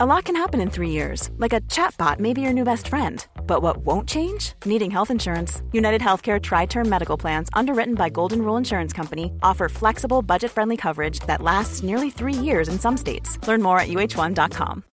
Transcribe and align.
A 0.00 0.06
lot 0.06 0.26
can 0.26 0.36
happen 0.36 0.60
in 0.60 0.70
three 0.70 0.90
years, 0.90 1.28
like 1.38 1.52
a 1.52 1.60
chatbot 1.62 2.20
may 2.20 2.32
be 2.32 2.40
your 2.40 2.52
new 2.52 2.62
best 2.62 2.86
friend. 2.86 3.26
But 3.48 3.62
what 3.62 3.78
won't 3.78 4.08
change? 4.08 4.52
Needing 4.64 4.92
health 4.92 5.10
insurance. 5.10 5.60
United 5.72 6.00
Healthcare 6.00 6.40
Tri 6.40 6.66
Term 6.66 6.88
Medical 6.88 7.16
Plans, 7.16 7.48
underwritten 7.52 7.96
by 7.96 8.08
Golden 8.08 8.42
Rule 8.42 8.56
Insurance 8.56 8.92
Company, 8.92 9.32
offer 9.42 9.68
flexible, 9.68 10.22
budget 10.22 10.52
friendly 10.52 10.76
coverage 10.76 11.18
that 11.26 11.42
lasts 11.42 11.82
nearly 11.82 12.10
three 12.10 12.32
years 12.32 12.68
in 12.68 12.78
some 12.78 12.96
states. 12.96 13.44
Learn 13.48 13.60
more 13.60 13.80
at 13.80 13.88
uh1.com. 13.88 14.84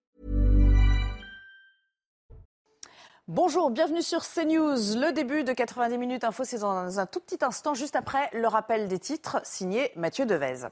Bonjour, 3.29 3.71
bienvenue 3.71 4.01
sur 4.01 4.23
CNews. 4.23 4.97
Le 4.97 5.13
début 5.13 5.45
de 5.45 5.53
90 5.53 5.99
minutes 5.99 6.25
info, 6.25 6.45
c'est 6.45 6.61
dans 6.61 6.99
un 6.99 7.05
tout 7.05 7.21
petit 7.21 7.45
instant, 7.45 7.75
juste 7.75 7.95
après 7.95 8.31
le 8.33 8.49
rappel 8.49 8.89
des 8.89 8.99
titres, 8.99 9.37
signé 9.45 9.93
Mathieu 9.97 10.25
Devez. 10.25 10.69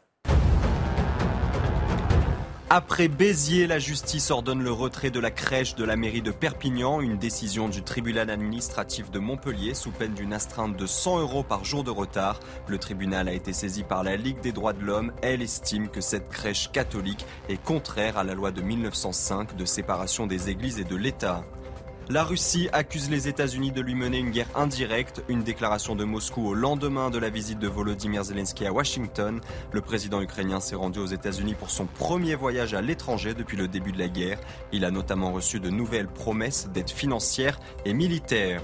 Après 2.74 3.08
Béziers, 3.08 3.66
la 3.66 3.78
justice 3.78 4.30
ordonne 4.30 4.62
le 4.62 4.72
retrait 4.72 5.10
de 5.10 5.20
la 5.20 5.30
crèche 5.30 5.74
de 5.74 5.84
la 5.84 5.94
mairie 5.94 6.22
de 6.22 6.30
Perpignan, 6.30 7.02
une 7.02 7.18
décision 7.18 7.68
du 7.68 7.82
tribunal 7.82 8.30
administratif 8.30 9.10
de 9.10 9.18
Montpellier 9.18 9.74
sous 9.74 9.90
peine 9.90 10.14
d'une 10.14 10.32
astreinte 10.32 10.74
de 10.74 10.86
100 10.86 11.20
euros 11.20 11.42
par 11.42 11.66
jour 11.66 11.84
de 11.84 11.90
retard. 11.90 12.40
Le 12.68 12.78
tribunal 12.78 13.28
a 13.28 13.34
été 13.34 13.52
saisi 13.52 13.82
par 13.82 14.02
la 14.02 14.16
Ligue 14.16 14.40
des 14.40 14.52
droits 14.52 14.72
de 14.72 14.82
l'homme. 14.82 15.12
Elle 15.20 15.42
estime 15.42 15.90
que 15.90 16.00
cette 16.00 16.30
crèche 16.30 16.72
catholique 16.72 17.26
est 17.50 17.62
contraire 17.62 18.16
à 18.16 18.24
la 18.24 18.32
loi 18.32 18.52
de 18.52 18.62
1905 18.62 19.54
de 19.54 19.66
séparation 19.66 20.26
des 20.26 20.48
églises 20.48 20.80
et 20.80 20.84
de 20.84 20.96
l'État. 20.96 21.44
La 22.08 22.24
Russie 22.24 22.68
accuse 22.72 23.10
les 23.10 23.28
États-Unis 23.28 23.70
de 23.70 23.80
lui 23.80 23.94
mener 23.94 24.18
une 24.18 24.30
guerre 24.30 24.48
indirecte, 24.56 25.22
une 25.28 25.44
déclaration 25.44 25.94
de 25.94 26.04
Moscou 26.04 26.46
au 26.46 26.52
lendemain 26.52 27.10
de 27.10 27.18
la 27.18 27.30
visite 27.30 27.60
de 27.60 27.68
Volodymyr 27.68 28.24
Zelensky 28.24 28.66
à 28.66 28.72
Washington. 28.72 29.40
Le 29.70 29.80
président 29.80 30.20
ukrainien 30.20 30.58
s'est 30.58 30.74
rendu 30.74 30.98
aux 30.98 31.06
États-Unis 31.06 31.54
pour 31.54 31.70
son 31.70 31.86
premier 31.86 32.34
voyage 32.34 32.74
à 32.74 32.82
l'étranger 32.82 33.34
depuis 33.34 33.56
le 33.56 33.68
début 33.68 33.92
de 33.92 33.98
la 33.98 34.08
guerre. 34.08 34.40
Il 34.72 34.84
a 34.84 34.90
notamment 34.90 35.32
reçu 35.32 35.60
de 35.60 35.70
nouvelles 35.70 36.08
promesses 36.08 36.68
d'aide 36.74 36.90
financière 36.90 37.60
et 37.84 37.94
militaire. 37.94 38.62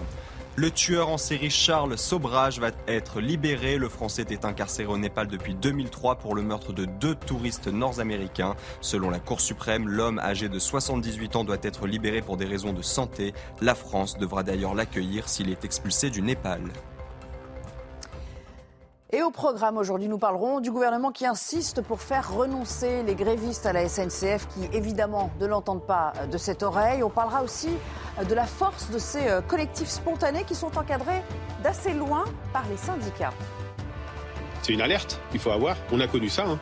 Le 0.61 0.73
tueur 0.73 1.09
en 1.09 1.19
série 1.19 1.51
Charles 1.51 1.97
Sobrage 1.97 2.59
va 2.59 2.73
être 2.89 3.21
libéré. 3.21 3.79
Le 3.79 3.89
Français 3.89 4.23
était 4.23 4.45
incarcéré 4.45 4.89
au 4.89 4.99
Népal 4.99 5.29
depuis 5.29 5.55
2003 5.55 6.17
pour 6.17 6.35
le 6.35 6.43
meurtre 6.43 6.73
de 6.73 6.85
deux 6.85 7.15
touristes 7.15 7.69
nord-américains. 7.69 8.57
Selon 8.81 9.09
la 9.09 9.21
Cour 9.21 9.41
suprême, 9.41 9.87
l'homme 9.87 10.19
âgé 10.19 10.49
de 10.49 10.59
78 10.59 11.37
ans 11.37 11.45
doit 11.45 11.59
être 11.63 11.87
libéré 11.87 12.23
pour 12.23 12.37
des 12.37 12.45
raisons 12.45 12.73
de 12.73 12.83
santé. 12.83 13.35
La 13.61 13.77
France 13.77 14.19
devra 14.19 14.43
d'ailleurs 14.43 14.75
l'accueillir 14.75 15.29
s'il 15.29 15.49
est 15.49 15.65
expulsé 15.65 16.11
du 16.11 16.23
Népal. 16.23 16.63
Et 19.11 19.23
au 19.23 19.31
programme 19.31 19.79
aujourd'hui, 19.79 20.07
nous 20.07 20.19
parlerons 20.19 20.61
du 20.61 20.71
gouvernement 20.71 21.13
qui 21.13 21.25
insiste 21.25 21.81
pour 21.81 22.03
faire 22.03 22.31
renoncer 22.31 23.03
les 23.05 23.15
grévistes 23.15 23.65
à 23.65 23.73
la 23.73 23.89
SNCF 23.89 24.47
qui 24.49 24.69
évidemment 24.77 25.31
ne 25.41 25.47
l'entendent 25.47 25.87
pas 25.87 26.13
de 26.31 26.37
cette 26.37 26.63
oreille. 26.63 27.03
On 27.03 27.09
parlera 27.09 27.43
aussi 27.43 27.71
de 28.29 28.35
la 28.35 28.45
force 28.45 28.91
de 28.91 28.99
ces 28.99 29.27
euh, 29.29 29.41
collectifs 29.41 29.89
spontanés 29.89 30.45
qui 30.45 30.55
sont 30.55 30.77
encadrés 30.77 31.23
d'assez 31.63 31.95
loin 31.95 32.27
par 32.53 32.65
les 32.69 32.77
syndicats. 32.77 33.33
C'est 34.61 34.75
une 34.75 34.83
alerte 34.83 35.19
qu'il 35.31 35.41
faut 35.41 35.53
avoir. 35.53 35.79
On 35.91 36.01
a 36.01 36.07
connu 36.07 36.29
ça. 36.29 36.45
Hein. 36.47 36.59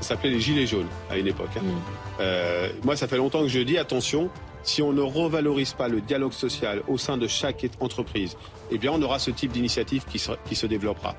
Ça 0.00 0.14
s'appelait 0.14 0.30
les 0.30 0.40
gilets 0.40 0.66
jaunes 0.66 0.88
à 1.10 1.18
une 1.18 1.26
époque. 1.26 1.54
Hein. 1.58 1.64
Mm. 1.64 1.80
Euh, 2.20 2.68
moi, 2.82 2.96
ça 2.96 3.08
fait 3.08 3.18
longtemps 3.18 3.42
que 3.42 3.48
je 3.48 3.60
dis 3.60 3.76
attention. 3.76 4.30
Si 4.62 4.80
on 4.80 4.94
ne 4.94 5.02
revalorise 5.02 5.74
pas 5.74 5.88
le 5.88 6.00
dialogue 6.00 6.32
social 6.32 6.82
au 6.88 6.96
sein 6.96 7.18
de 7.18 7.26
chaque 7.26 7.66
entreprise, 7.78 8.38
eh 8.70 8.78
bien, 8.78 8.90
on 8.90 9.02
aura 9.02 9.18
ce 9.18 9.30
type 9.30 9.52
d'initiative 9.52 10.06
qui 10.06 10.22
qui 10.46 10.54
se 10.54 10.66
développera. 10.66 11.14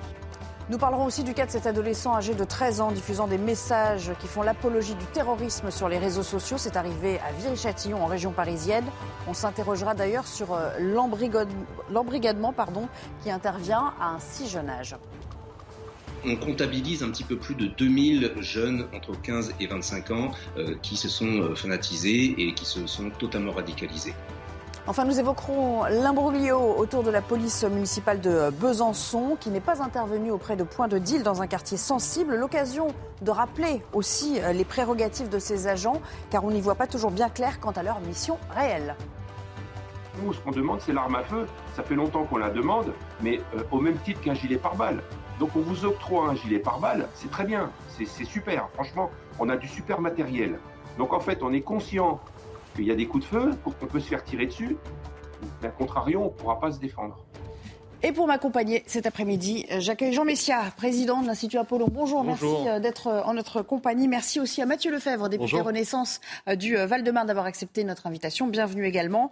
Nous 0.70 0.78
parlerons 0.78 1.06
aussi 1.06 1.24
du 1.24 1.34
cas 1.34 1.46
de 1.46 1.52
cet 1.52 1.66
adolescent 1.66 2.16
âgé 2.16 2.34
de 2.34 2.44
13 2.44 2.82
ans 2.82 2.92
diffusant 2.92 3.28
des 3.28 3.38
messages 3.38 4.12
qui 4.20 4.28
font 4.28 4.42
l'apologie 4.42 4.96
du 4.96 5.06
terrorisme 5.06 5.72
sur 5.72 5.90
les 5.90 5.98
réseaux 5.98 6.24
sociaux. 6.24 6.58
C'est 6.58 6.78
arrivé 6.78 7.20
à 7.20 7.32
Viry-Châtillon 7.34 8.02
en 8.02 8.06
région 8.06 8.32
parisienne. 8.32 8.86
On 9.28 9.34
s'interrogera 9.34 9.96
d'ailleurs 9.96 10.28
sur 10.28 10.54
euh, 10.54 10.70
l'embrigadement 10.80 12.54
qui 13.24 13.32
intervient 13.32 13.94
à 14.00 14.12
un 14.12 14.20
si 14.20 14.48
jeune 14.48 14.70
âge. 14.70 14.96
On 16.24 16.36
comptabilise 16.36 17.02
un 17.02 17.10
petit 17.10 17.24
peu 17.24 17.36
plus 17.36 17.56
de 17.56 17.66
2000 17.66 18.34
jeunes 18.40 18.88
entre 18.94 19.20
15 19.20 19.56
et 19.60 19.66
25 19.66 20.12
ans 20.12 20.32
euh, 20.58 20.76
qui 20.84 20.96
se 20.96 21.10
sont 21.10 21.42
euh, 21.42 21.56
fanatisés 21.56 22.36
et 22.38 22.54
qui 22.54 22.66
se 22.66 22.86
sont 22.86 23.10
totalement 23.10 23.52
radicalisés. 23.52 24.14
Enfin, 24.88 25.06
nous 25.06 25.20
évoquerons 25.20 25.84
l'imbroglio 25.84 26.58
autour 26.58 27.04
de 27.04 27.12
la 27.12 27.22
police 27.22 27.64
municipale 27.64 28.20
de 28.20 28.50
Besançon, 28.50 29.38
qui 29.40 29.52
n'est 29.52 29.60
pas 29.60 29.84
intervenue 29.84 30.32
auprès 30.32 30.56
de 30.56 30.64
points 30.64 30.88
de 30.88 30.98
deal 30.98 31.22
dans 31.22 31.44
un 31.44 31.48
quartier 31.48 31.78
sensible. 31.78 32.36
L'occasion 32.36 32.88
de 33.22 33.30
rappeler 33.30 33.84
aussi 33.94 34.42
euh, 34.42 34.54
les 34.54 34.66
prérogatives 34.66 35.30
de 35.30 35.38
ces 35.38 35.68
agents, 35.68 36.02
car 36.32 36.44
on 36.44 36.50
n'y 36.50 36.62
voit 36.62 36.74
pas 36.74 36.88
toujours 36.88 37.12
bien 37.12 37.30
clair 37.30 37.60
quant 37.60 37.72
à 37.72 37.84
leur 37.84 38.00
mission 38.00 38.40
réelle. 38.56 38.96
Nous, 40.20 40.34
ce 40.34 40.40
qu'on 40.40 40.52
demande, 40.52 40.82
c'est 40.82 40.94
l'arme 40.94 41.16
à 41.16 41.24
feu. 41.24 41.46
Ça 41.76 41.84
fait 41.84 41.96
longtemps 41.96 42.24
qu'on 42.24 42.38
la 42.38 42.50
demande, 42.50 42.92
mais 43.22 43.40
euh, 43.56 43.62
au 43.70 43.80
même 43.80 43.98
titre 44.00 44.20
qu'un 44.22 44.34
gilet 44.34 44.58
pare-balles. 44.58 45.04
Donc 45.40 45.52
on 45.56 45.62
vous 45.62 45.86
octroie 45.86 46.28
un 46.28 46.36
gilet 46.36 46.60
pare-balles, 46.60 47.08
c'est 47.14 47.30
très 47.32 47.46
bien, 47.46 47.72
c'est 47.88 48.26
super. 48.26 48.68
Franchement, 48.74 49.12
on 49.40 49.48
a 49.50 49.58
du 49.58 49.68
super 49.68 50.02
matériel. 50.02 50.60
Donc 50.98 51.14
en 51.14 51.20
fait, 51.20 51.42
on 51.44 51.54
est 51.54 51.62
conscient 51.62 52.20
qu'il 52.74 52.86
y 52.86 52.92
a 52.92 52.96
des 52.96 53.08
coups 53.08 53.24
de 53.24 53.30
feu, 53.30 53.52
pour 53.64 53.78
qu'on 53.78 53.88
peut 53.88 54.00
se 54.00 54.08
faire 54.08 54.24
tirer 54.24 54.46
dessus. 54.46 54.78
Mais 55.62 55.68
à 55.68 55.72
contrario, 55.72 56.22
on 56.22 56.26
ne 56.26 56.30
pourra 56.30 56.60
pas 56.60 56.72
se 56.72 56.80
défendre. 56.80 57.18
Et 58.04 58.12
pour 58.14 58.26
m'accompagner 58.26 58.84
cet 58.88 59.06
après-midi, 59.06 59.68
euh, 59.72 59.80
j'accueille 59.80 60.12
Jean 60.12 60.26
Messia, 60.26 60.64
président 60.76 61.22
de 61.22 61.28
l'Institut 61.28 61.60
Apollon. 61.60 61.88
Bonjour, 61.92 62.24
merci 62.24 62.46
euh, 62.46 62.80
d'être 62.80 63.08
euh, 63.08 63.22
en 63.24 63.36
notre 63.36 63.62
compagnie. 63.62 64.08
Merci 64.08 64.40
aussi 64.40 64.60
à 64.60 64.66
Mathieu 64.66 64.92
Lefebvre, 64.92 65.30
député 65.30 65.62
Renaissance 65.62 66.20
du 66.56 66.76
Val-de-Marne, 66.76 67.28
d'avoir 67.28 67.46
accepté 67.46 67.84
notre 67.84 68.08
invitation. 68.08 68.48
Bienvenue 68.48 68.88
également. 68.88 69.30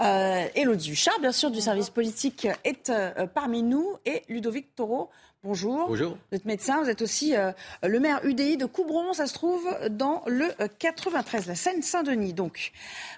Euh, 0.00 0.44
Élodie 0.54 0.92
Huchard, 0.92 1.18
bien 1.20 1.32
sûr, 1.32 1.50
du 1.50 1.60
service 1.60 1.90
politique, 1.90 2.46
est 2.62 2.92
parmi 3.34 3.62
nous. 3.64 3.96
Et 4.06 4.22
Ludovic 4.28 4.74
Taureau, 4.76 5.10
Bonjour. 5.44 5.88
Bonjour. 5.88 6.16
Vous 6.30 6.36
êtes 6.36 6.44
médecin, 6.44 6.84
vous 6.84 6.88
êtes 6.88 7.02
aussi 7.02 7.34
euh, 7.34 7.50
le 7.82 7.98
maire 7.98 8.20
UDI 8.24 8.56
de 8.56 8.64
Coubron, 8.64 9.12
ça 9.12 9.26
se 9.26 9.34
trouve 9.34 9.68
dans 9.90 10.22
le 10.28 10.46
93, 10.78 11.46
euh, 11.46 11.48
la 11.48 11.54
Seine-Saint-Denis. 11.56 12.32
Donc, 12.32 12.70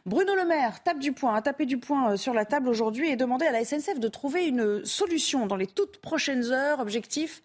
Bruno 0.07 0.35
Le 0.35 0.47
Maire 0.47 0.83
tape 0.83 1.01
du 1.01 1.13
poing, 1.13 1.35
a 1.35 1.43
tapé 1.43 1.67
du 1.67 1.77
poing 1.77 2.13
euh, 2.13 2.17
sur 2.17 2.33
la 2.33 2.47
table 2.47 2.71
aujourd'hui 2.71 3.11
et 3.11 3.17
demandé 3.17 3.45
à 3.45 3.53
la 3.53 3.63
SNCF 3.63 4.01
de 4.01 4.09
trouver 4.09 4.47
une 4.47 4.87
solution 4.87 5.47
dans 5.47 5.57
les 5.57 5.67
toutes 5.67 5.99
prochaines 5.99 6.45
heures. 6.45 6.81
Objectif, 6.81 7.43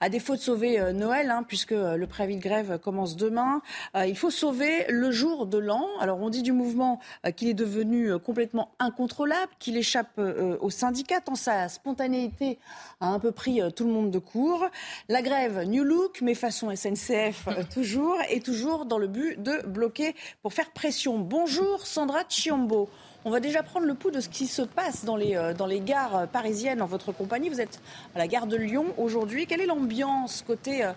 à 0.00 0.08
défaut 0.08 0.36
de 0.36 0.40
sauver 0.40 0.94
Noël, 0.94 1.30
hein, 1.30 1.44
puisque 1.46 1.72
le 1.72 2.06
préavis 2.06 2.36
de 2.36 2.42
grève 2.42 2.78
commence 2.78 3.16
demain, 3.16 3.60
il 3.94 4.16
faut 4.16 4.30
sauver 4.30 4.86
le 4.88 5.10
jour 5.10 5.44
de 5.44 5.58
l'an. 5.58 5.86
Alors, 6.00 6.18
on 6.20 6.30
dit 6.30 6.42
du 6.42 6.52
mouvement 6.52 6.98
qu'il 7.36 7.48
est 7.48 7.54
devenu 7.54 8.18
complètement 8.18 8.70
incontrôlable, 8.78 9.52
qu'il 9.58 9.76
échappe 9.76 10.18
aux 10.18 10.70
syndicats, 10.70 11.20
tant 11.20 11.34
sa 11.34 11.68
spontanéité 11.68 12.58
a 13.00 13.08
un 13.08 13.18
peu 13.18 13.30
pris 13.30 13.60
tout 13.74 13.84
le 13.84 13.92
monde 13.92 14.13
de 14.14 14.18
cours. 14.20 14.64
La 15.08 15.22
grève 15.22 15.64
New 15.64 15.84
Look, 15.84 16.20
mais 16.22 16.34
façon 16.34 16.74
SNCF 16.74 17.48
euh, 17.48 17.62
toujours, 17.74 18.16
et 18.30 18.40
toujours 18.40 18.86
dans 18.86 18.98
le 18.98 19.08
but 19.08 19.42
de 19.42 19.66
bloquer 19.66 20.14
pour 20.42 20.52
faire 20.52 20.70
pression. 20.70 21.18
Bonjour 21.18 21.86
Sandra 21.86 22.20
Chiombo. 22.28 22.88
On 23.24 23.30
va 23.30 23.40
déjà 23.40 23.62
prendre 23.62 23.86
le 23.86 23.94
pouls 23.94 24.12
de 24.12 24.20
ce 24.20 24.28
qui 24.28 24.46
se 24.46 24.62
passe 24.62 25.04
dans 25.04 25.16
les, 25.16 25.34
euh, 25.34 25.52
dans 25.52 25.66
les 25.66 25.80
gares 25.80 26.28
parisiennes 26.28 26.80
en 26.80 26.86
votre 26.86 27.10
compagnie. 27.12 27.48
Vous 27.48 27.60
êtes 27.60 27.80
à 28.14 28.18
la 28.18 28.28
gare 28.28 28.46
de 28.46 28.56
Lyon 28.56 28.86
aujourd'hui. 28.98 29.46
Quelle 29.46 29.60
est 29.60 29.66
l'ambiance 29.66 30.44
côté 30.46 30.84
euh, 30.84 30.92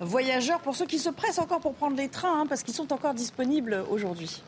voyageurs 0.00 0.60
pour 0.60 0.74
ceux 0.74 0.86
qui 0.86 0.98
se 0.98 1.10
pressent 1.10 1.40
encore 1.40 1.60
pour 1.60 1.74
prendre 1.74 1.96
les 1.96 2.08
trains, 2.08 2.40
hein, 2.40 2.46
parce 2.48 2.62
qu'ils 2.62 2.74
sont 2.74 2.92
encore 2.92 3.14
disponibles 3.14 3.84
aujourd'hui? 3.90 4.42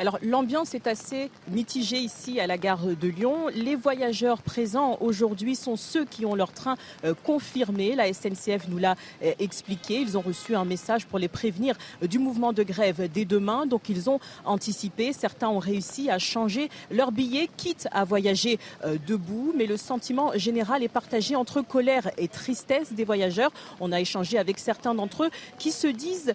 Alors 0.00 0.18
l'ambiance 0.22 0.74
est 0.74 0.88
assez 0.88 1.30
mitigée 1.48 1.98
ici 1.98 2.40
à 2.40 2.48
la 2.48 2.58
gare 2.58 2.84
de 2.84 3.08
Lyon. 3.08 3.46
Les 3.54 3.76
voyageurs 3.76 4.42
présents 4.42 4.98
aujourd'hui 5.00 5.54
sont 5.54 5.76
ceux 5.76 6.04
qui 6.04 6.26
ont 6.26 6.34
leur 6.34 6.52
train 6.52 6.76
euh, 7.04 7.14
confirmé. 7.22 7.94
La 7.94 8.12
SNCF 8.12 8.66
nous 8.68 8.78
l'a 8.78 8.96
euh, 9.22 9.32
expliqué. 9.38 10.00
Ils 10.00 10.18
ont 10.18 10.20
reçu 10.20 10.56
un 10.56 10.64
message 10.64 11.06
pour 11.06 11.20
les 11.20 11.28
prévenir 11.28 11.76
euh, 12.02 12.08
du 12.08 12.18
mouvement 12.18 12.52
de 12.52 12.64
grève 12.64 13.08
dès 13.12 13.24
demain. 13.24 13.66
Donc 13.66 13.88
ils 13.88 14.10
ont 14.10 14.18
anticipé. 14.44 15.12
Certains 15.12 15.48
ont 15.48 15.60
réussi 15.60 16.10
à 16.10 16.18
changer 16.18 16.70
leur 16.90 17.12
billet, 17.12 17.48
quitte 17.56 17.86
à 17.92 18.04
voyager 18.04 18.58
debout. 19.06 19.52
Mais 19.56 19.66
le 19.66 19.76
sentiment 19.76 20.32
général 20.34 20.82
est 20.82 20.88
partagé 20.88 21.36
entre 21.36 21.60
colère 21.60 22.10
et 22.18 22.26
tristesse 22.26 22.92
des 22.92 23.04
voyageurs. 23.04 23.52
On 23.80 23.92
a 23.92 24.00
échangé 24.00 24.38
avec 24.38 24.58
certains 24.58 24.94
d'entre 24.94 25.24
eux 25.24 25.30
qui 25.58 25.70
se 25.70 25.86
disent 25.86 26.34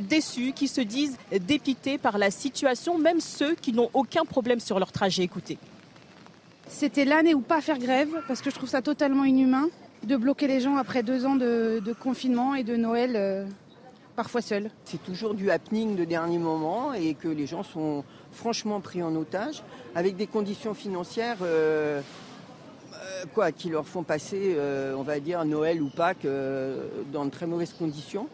déçus, 0.00 0.52
qui 0.54 0.68
se 0.68 0.80
disent 0.80 1.16
dépités 1.40 1.98
par 1.98 2.18
la 2.18 2.30
situation 2.30 2.95
même 2.98 3.20
ceux 3.20 3.54
qui 3.54 3.72
n'ont 3.72 3.90
aucun 3.94 4.24
problème 4.24 4.60
sur 4.60 4.78
leur 4.78 4.92
trajet. 4.92 5.22
Écoutez. 5.22 5.58
C'était 6.68 7.04
l'année 7.04 7.34
où 7.34 7.40
pas 7.40 7.60
faire 7.60 7.78
grève, 7.78 8.22
parce 8.26 8.42
que 8.42 8.50
je 8.50 8.56
trouve 8.56 8.68
ça 8.68 8.82
totalement 8.82 9.24
inhumain 9.24 9.68
de 10.04 10.16
bloquer 10.16 10.46
les 10.46 10.60
gens 10.60 10.76
après 10.76 11.02
deux 11.02 11.26
ans 11.26 11.36
de, 11.36 11.82
confinement 12.00 12.54
et 12.54 12.64
de 12.64 12.76
Noël, 12.76 13.12
euh, 13.16 13.46
parfois 14.14 14.42
seuls. 14.42 14.70
C'est 14.84 15.02
toujours 15.02 15.34
du 15.34 15.50
happening 15.50 15.96
de 15.96 16.04
dernier 16.04 16.38
moment 16.38 16.92
et 16.92 17.14
que 17.14 17.28
les 17.28 17.46
gens 17.46 17.62
sont 17.62 18.04
franchement 18.32 18.80
pris 18.80 19.02
en 19.02 19.14
otage, 19.16 19.62
avec 19.94 20.16
des 20.16 20.26
conditions 20.26 20.74
financières 20.74 21.38
euh, 21.42 22.00
euh, 22.94 23.24
quoi, 23.34 23.52
qui 23.52 23.68
leur 23.68 23.86
font 23.86 24.02
passer, 24.02 24.56
on 24.96 25.02
va 25.02 25.20
dire, 25.20 25.44
Noël 25.44 25.82
ou 25.82 25.88
Pâques 25.88 26.26
dans 27.12 27.24
de 27.24 27.30
très 27.30 27.46
mauvaises 27.46 27.72
conditions. 27.72 28.28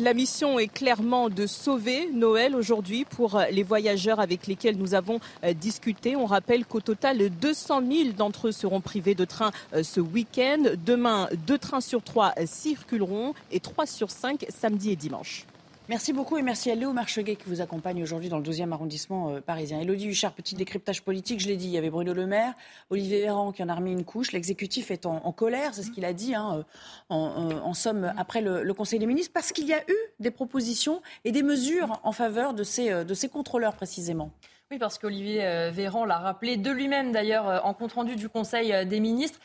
La 0.00 0.14
mission 0.14 0.58
est 0.58 0.72
clairement 0.72 1.28
de 1.28 1.46
sauver 1.46 2.08
Noël 2.10 2.56
aujourd'hui 2.56 3.04
pour 3.04 3.38
les 3.50 3.62
voyageurs 3.62 4.18
avec 4.18 4.46
lesquels 4.46 4.78
nous 4.78 4.94
avons 4.94 5.20
euh, 5.44 5.52
discuté. 5.52 6.16
On 6.16 6.24
rappelle 6.24 6.64
qu'au 6.64 6.80
total, 6.80 7.28
200 7.28 7.82
000 7.86 8.08
d'entre 8.16 8.48
eux 8.48 8.52
seront 8.52 8.80
privés 8.80 9.14
de 9.14 9.26
train 9.26 9.50
euh, 9.74 9.82
ce 9.82 10.00
week-end. 10.00 10.62
Demain, 10.86 11.28
deux 11.46 11.58
trains 11.58 11.82
sur 11.82 12.02
trois 12.02 12.32
circuleront 12.46 13.34
et 13.52 13.60
trois 13.60 13.84
sur 13.84 14.10
cinq 14.10 14.46
samedi 14.48 14.90
et 14.90 14.96
dimanche. 14.96 15.44
Merci 15.90 16.12
beaucoup 16.12 16.38
et 16.38 16.42
merci 16.42 16.70
à 16.70 16.76
Léo 16.76 16.92
Marcheguet 16.92 17.34
qui 17.34 17.48
vous 17.48 17.60
accompagne 17.60 18.00
aujourd'hui 18.00 18.28
dans 18.28 18.38
le 18.38 18.44
12e 18.44 18.70
arrondissement 18.70 19.30
euh, 19.30 19.40
parisien. 19.40 19.80
Elodie 19.80 20.06
Huchard, 20.06 20.34
petit 20.34 20.54
décryptage 20.54 21.02
politique, 21.02 21.40
je 21.40 21.48
l'ai 21.48 21.56
dit, 21.56 21.64
il 21.64 21.72
y 21.72 21.78
avait 21.78 21.90
Bruno 21.90 22.14
Le 22.14 22.28
Maire, 22.28 22.54
Olivier 22.90 23.22
Véran 23.22 23.50
qui 23.50 23.60
en 23.64 23.68
a 23.68 23.74
remis 23.74 23.90
une 23.90 24.04
couche, 24.04 24.30
l'exécutif 24.30 24.92
est 24.92 25.04
en, 25.04 25.32
colère, 25.32 25.74
c'est 25.74 25.82
ce 25.82 25.90
qu'il 25.90 26.04
a 26.04 26.12
dit, 26.12 26.36
hein, 26.36 26.64
euh, 27.10 27.14
en, 27.16 27.74
somme, 27.74 28.12
après 28.16 28.40
le, 28.40 28.72
Conseil 28.72 29.00
des 29.00 29.06
ministres, 29.06 29.32
parce 29.34 29.50
qu'il 29.50 29.66
y 29.66 29.72
a 29.72 29.82
eu 29.90 29.96
des 30.20 30.30
propositions 30.30 31.02
et 31.24 31.32
des 31.32 31.42
mesures 31.42 31.98
en 32.04 32.12
faveur 32.12 32.54
euh, 32.54 33.02
de 33.02 33.14
ces 33.14 33.28
contrôleurs 33.28 33.74
précisément. 33.74 34.30
Oui, 34.72 34.78
parce 34.78 34.98
qu'Olivier 34.98 35.44
euh, 35.44 35.72
Véran 35.72 36.04
l'a 36.04 36.18
rappelé 36.18 36.56
de 36.56 36.70
lui-même 36.70 37.10
d'ailleurs 37.10 37.48
euh, 37.48 37.58
en 37.64 37.74
compte-rendu 37.74 38.14
du 38.14 38.28
Conseil 38.28 38.72
euh, 38.72 38.84
des 38.84 39.00
ministres. 39.00 39.40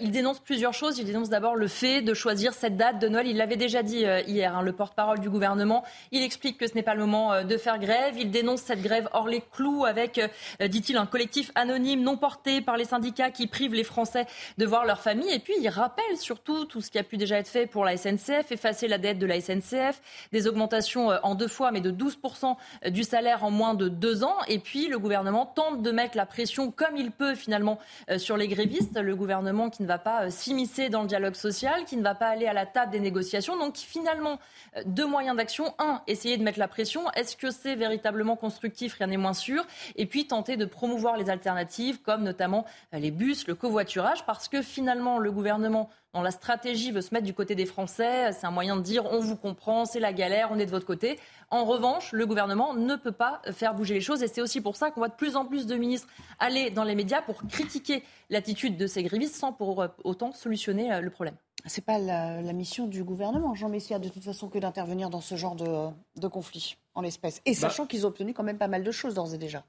Il 0.00 0.10
dénonce 0.10 0.38
plusieurs 0.38 0.72
choses. 0.72 0.98
Il 0.98 1.04
dénonce 1.04 1.28
d'abord 1.28 1.54
le 1.54 1.68
fait 1.68 2.00
de 2.00 2.14
choisir 2.14 2.54
cette 2.54 2.78
date 2.78 2.98
de 2.98 3.06
Noël. 3.06 3.26
Il 3.26 3.36
l'avait 3.36 3.56
déjà 3.56 3.82
dit 3.82 4.04
hier, 4.26 4.56
hein, 4.56 4.62
le 4.62 4.72
porte-parole 4.72 5.20
du 5.20 5.28
gouvernement. 5.28 5.84
Il 6.12 6.22
explique 6.22 6.56
que 6.56 6.66
ce 6.66 6.74
n'est 6.74 6.82
pas 6.82 6.94
le 6.94 7.00
moment 7.00 7.44
de 7.44 7.56
faire 7.56 7.78
grève. 7.78 8.14
Il 8.18 8.30
dénonce 8.30 8.60
cette 8.60 8.82
grève 8.82 9.08
hors 9.12 9.28
les 9.28 9.42
clous 9.52 9.84
avec, 9.84 10.20
dit-il, 10.60 10.96
un 10.96 11.06
collectif 11.06 11.50
anonyme 11.54 12.02
non 12.02 12.16
porté 12.16 12.60
par 12.60 12.76
les 12.76 12.84
syndicats 12.84 13.30
qui 13.30 13.46
prive 13.46 13.74
les 13.74 13.84
Français 13.84 14.26
de 14.58 14.66
voir 14.66 14.84
leur 14.84 15.00
famille. 15.00 15.30
Et 15.32 15.38
puis 15.38 15.54
il 15.60 15.68
rappelle 15.68 16.16
surtout 16.16 16.64
tout 16.64 16.80
ce 16.80 16.90
qui 16.90 16.98
a 16.98 17.02
pu 17.02 17.16
déjà 17.16 17.38
être 17.38 17.48
fait 17.48 17.66
pour 17.66 17.84
la 17.84 17.96
SNCF, 17.96 18.50
effacer 18.50 18.88
la 18.88 18.98
dette 18.98 19.18
de 19.18 19.26
la 19.26 19.40
SNCF, 19.40 20.00
des 20.32 20.46
augmentations 20.46 21.08
en 21.22 21.34
deux 21.34 21.48
fois, 21.48 21.70
mais 21.70 21.80
de 21.80 21.90
12% 21.90 22.56
du 22.90 23.04
salaire 23.04 23.44
en 23.44 23.50
moins 23.50 23.74
de 23.74 23.88
deux 23.88 24.24
ans. 24.24 24.36
Et 24.48 24.58
puis 24.58 24.69
le 24.74 24.98
gouvernement 24.98 25.46
tente 25.46 25.82
de 25.82 25.90
mettre 25.90 26.16
la 26.16 26.26
pression 26.26 26.70
comme 26.70 26.96
il 26.96 27.10
peut 27.10 27.34
finalement 27.34 27.78
euh, 28.10 28.18
sur 28.18 28.36
les 28.36 28.48
grévistes. 28.48 28.98
Le 28.98 29.16
gouvernement 29.16 29.70
qui 29.70 29.82
ne 29.82 29.88
va 29.88 29.98
pas 29.98 30.24
euh, 30.24 30.30
s'immiscer 30.30 30.88
dans 30.88 31.02
le 31.02 31.08
dialogue 31.08 31.34
social, 31.34 31.84
qui 31.84 31.96
ne 31.96 32.02
va 32.02 32.14
pas 32.14 32.28
aller 32.28 32.46
à 32.46 32.52
la 32.52 32.66
table 32.66 32.92
des 32.92 33.00
négociations. 33.00 33.58
Donc 33.58 33.76
finalement, 33.76 34.38
euh, 34.76 34.82
deux 34.86 35.06
moyens 35.06 35.36
d'action. 35.36 35.74
Un, 35.78 36.02
essayer 36.06 36.36
de 36.36 36.42
mettre 36.42 36.58
la 36.58 36.68
pression. 36.68 37.10
Est-ce 37.12 37.36
que 37.36 37.50
c'est 37.50 37.74
véritablement 37.74 38.36
constructif? 38.36 38.94
Rien 38.94 39.08
n'est 39.08 39.16
moins 39.16 39.34
sûr. 39.34 39.64
Et 39.96 40.06
puis 40.06 40.26
tenter 40.26 40.56
de 40.56 40.64
promouvoir 40.64 41.16
les 41.16 41.30
alternatives 41.30 42.00
comme 42.00 42.22
notamment 42.22 42.64
les 42.92 43.10
bus, 43.10 43.46
le 43.46 43.54
covoiturage, 43.54 44.24
parce 44.26 44.48
que 44.48 44.62
finalement 44.62 45.18
le 45.18 45.32
gouvernement 45.32 45.90
dans 46.12 46.22
la 46.22 46.30
stratégie 46.30 46.90
veut 46.90 47.02
se 47.02 47.14
mettre 47.14 47.26
du 47.26 47.34
côté 47.34 47.54
des 47.54 47.66
Français. 47.66 48.32
C'est 48.32 48.46
un 48.46 48.50
moyen 48.50 48.76
de 48.76 48.82
dire 48.82 49.06
on 49.12 49.20
vous 49.20 49.36
comprend, 49.36 49.84
c'est 49.84 50.00
la 50.00 50.12
galère, 50.12 50.48
on 50.50 50.58
est 50.58 50.66
de 50.66 50.70
votre 50.70 50.86
côté. 50.86 51.18
En 51.50 51.64
revanche, 51.64 52.12
le 52.12 52.26
gouvernement 52.26 52.74
ne 52.74 52.96
peut 52.96 53.12
pas 53.12 53.40
faire 53.52 53.74
bouger 53.74 53.94
les 53.94 54.00
choses 54.00 54.22
et 54.22 54.28
c'est 54.28 54.42
aussi 54.42 54.60
pour 54.60 54.76
ça 54.76 54.90
qu'on 54.90 55.00
voit 55.00 55.08
de 55.08 55.14
plus 55.14 55.36
en 55.36 55.44
plus 55.44 55.66
de 55.66 55.76
ministres 55.76 56.08
aller 56.38 56.70
dans 56.70 56.84
les 56.84 56.94
médias 56.94 57.22
pour 57.22 57.42
critiquer 57.46 58.02
l'attitude 58.28 58.76
de 58.76 58.86
ces 58.86 59.02
grévistes 59.02 59.36
sans 59.36 59.52
pour 59.52 59.86
autant 60.04 60.32
solutionner 60.32 60.92
euh, 60.92 61.00
le 61.00 61.10
problème. 61.10 61.36
Ce 61.66 61.78
n'est 61.78 61.84
pas 61.84 61.98
la, 61.98 62.52
mission 62.52 62.86
du 62.86 63.04
gouvernement, 63.04 63.54
Jean 63.54 63.68
Messia, 63.68 63.98
de 63.98 64.08
toute 64.08 64.24
façon, 64.24 64.48
que 64.48 64.58
d'intervenir 64.58 65.10
dans 65.10 65.20
ce 65.20 65.34
genre 65.34 65.56
de, 65.56 66.28
conflit 66.28 66.76
en 66.94 67.02
l'espèce. 67.02 67.42
Et 67.44 67.52
bah 67.52 67.58
sachant 67.58 67.86
qu'ils 67.86 68.06
ont 68.06 68.08
obtenu 68.08 68.32
quand 68.32 68.42
même 68.42 68.58
pas 68.58 68.68
mal 68.68 68.82
de 68.82 68.90
choses 68.90 69.14
d'ores 69.14 69.34
et 69.34 69.38
déjà. 69.38 69.64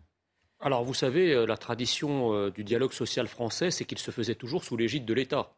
Alors, 0.62 0.84
vous 0.84 0.94
savez, 0.94 1.34
euh, 1.34 1.46
la 1.46 1.58
tradition 1.58 2.34
euh, 2.34 2.52
du 2.52 2.64
dialogue 2.64 2.94
social 2.94 3.28
français, 3.28 3.72
c'est 3.72 3.84
qu'il 3.84 3.98
se 3.98 4.12
faisait 4.12 4.36
toujours 4.36 4.64
sous 4.64 4.78
l'égide 4.78 5.06
de 5.06 5.14
l'État. 5.14 5.52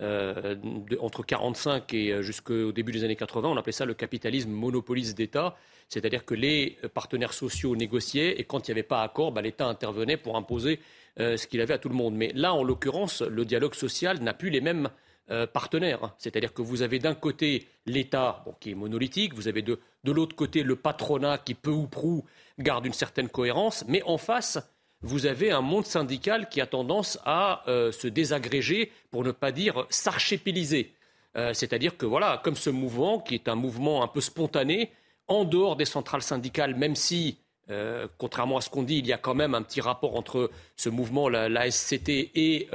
Euh, 0.00 0.54
entre 1.00 1.22
1945 1.22 1.92
et 1.92 2.12
euh, 2.12 2.22
jusqu'au 2.22 2.70
début 2.70 2.92
des 2.92 3.02
années 3.02 3.16
80, 3.16 3.48
on 3.48 3.56
appelait 3.56 3.72
ça 3.72 3.84
le 3.84 3.94
capitalisme 3.94 4.50
monopoliste 4.50 5.16
d'État, 5.16 5.56
c'est-à-dire 5.88 6.24
que 6.24 6.34
les 6.34 6.78
partenaires 6.94 7.32
sociaux 7.32 7.74
négociaient 7.74 8.38
et 8.38 8.44
quand 8.44 8.68
il 8.68 8.70
n'y 8.70 8.78
avait 8.78 8.86
pas 8.86 9.02
accord, 9.02 9.32
bah, 9.32 9.42
l'État 9.42 9.66
intervenait 9.66 10.16
pour 10.16 10.36
imposer 10.36 10.78
euh, 11.18 11.36
ce 11.36 11.48
qu'il 11.48 11.60
avait 11.60 11.74
à 11.74 11.78
tout 11.78 11.88
le 11.88 11.96
monde. 11.96 12.14
Mais 12.14 12.30
là, 12.32 12.54
en 12.54 12.62
l'occurrence, 12.62 13.22
le 13.22 13.44
dialogue 13.44 13.74
social 13.74 14.20
n'a 14.20 14.34
plus 14.34 14.50
les 14.50 14.60
mêmes 14.60 14.88
partenaires. 15.52 16.14
C'est-à-dire 16.16 16.54
que 16.54 16.62
vous 16.62 16.80
avez 16.80 16.98
d'un 16.98 17.14
côté 17.14 17.68
l'État 17.84 18.42
qui 18.60 18.70
est 18.70 18.74
monolithique, 18.74 19.34
vous 19.34 19.46
avez 19.46 19.60
de, 19.60 19.78
de 20.04 20.10
l'autre 20.10 20.34
côté 20.34 20.62
le 20.62 20.74
patronat 20.74 21.36
qui 21.36 21.52
peu 21.52 21.70
ou 21.70 21.86
prou 21.86 22.24
garde 22.58 22.86
une 22.86 22.94
certaine 22.94 23.28
cohérence, 23.28 23.84
mais 23.88 24.02
en 24.04 24.16
face, 24.16 24.58
vous 25.02 25.26
avez 25.26 25.50
un 25.50 25.60
monde 25.60 25.86
syndical 25.86 26.48
qui 26.48 26.60
a 26.60 26.66
tendance 26.66 27.18
à 27.24 27.62
euh, 27.68 27.92
se 27.92 28.08
désagréger, 28.08 28.92
pour 29.10 29.24
ne 29.24 29.30
pas 29.30 29.52
dire 29.52 29.86
s'archipéliser. 29.90 30.92
Euh, 31.36 31.52
c'est-à-dire 31.54 31.96
que 31.96 32.06
voilà, 32.06 32.40
comme 32.42 32.56
ce 32.56 32.70
mouvement, 32.70 33.20
qui 33.20 33.34
est 33.34 33.48
un 33.48 33.54
mouvement 33.54 34.02
un 34.02 34.08
peu 34.08 34.20
spontané, 34.20 34.90
en 35.28 35.44
dehors 35.44 35.76
des 35.76 35.84
centrales 35.84 36.22
syndicales, 36.22 36.74
même 36.74 36.96
si, 36.96 37.38
euh, 37.70 38.08
contrairement 38.16 38.56
à 38.56 38.60
ce 38.60 38.70
qu'on 38.70 38.82
dit, 38.82 38.98
il 38.98 39.06
y 39.06 39.12
a 39.12 39.18
quand 39.18 39.34
même 39.34 39.54
un 39.54 39.62
petit 39.62 39.80
rapport 39.80 40.16
entre 40.16 40.50
ce 40.74 40.88
mouvement, 40.88 41.28
la, 41.28 41.70
SCT, 41.70 42.30
et 42.34 42.68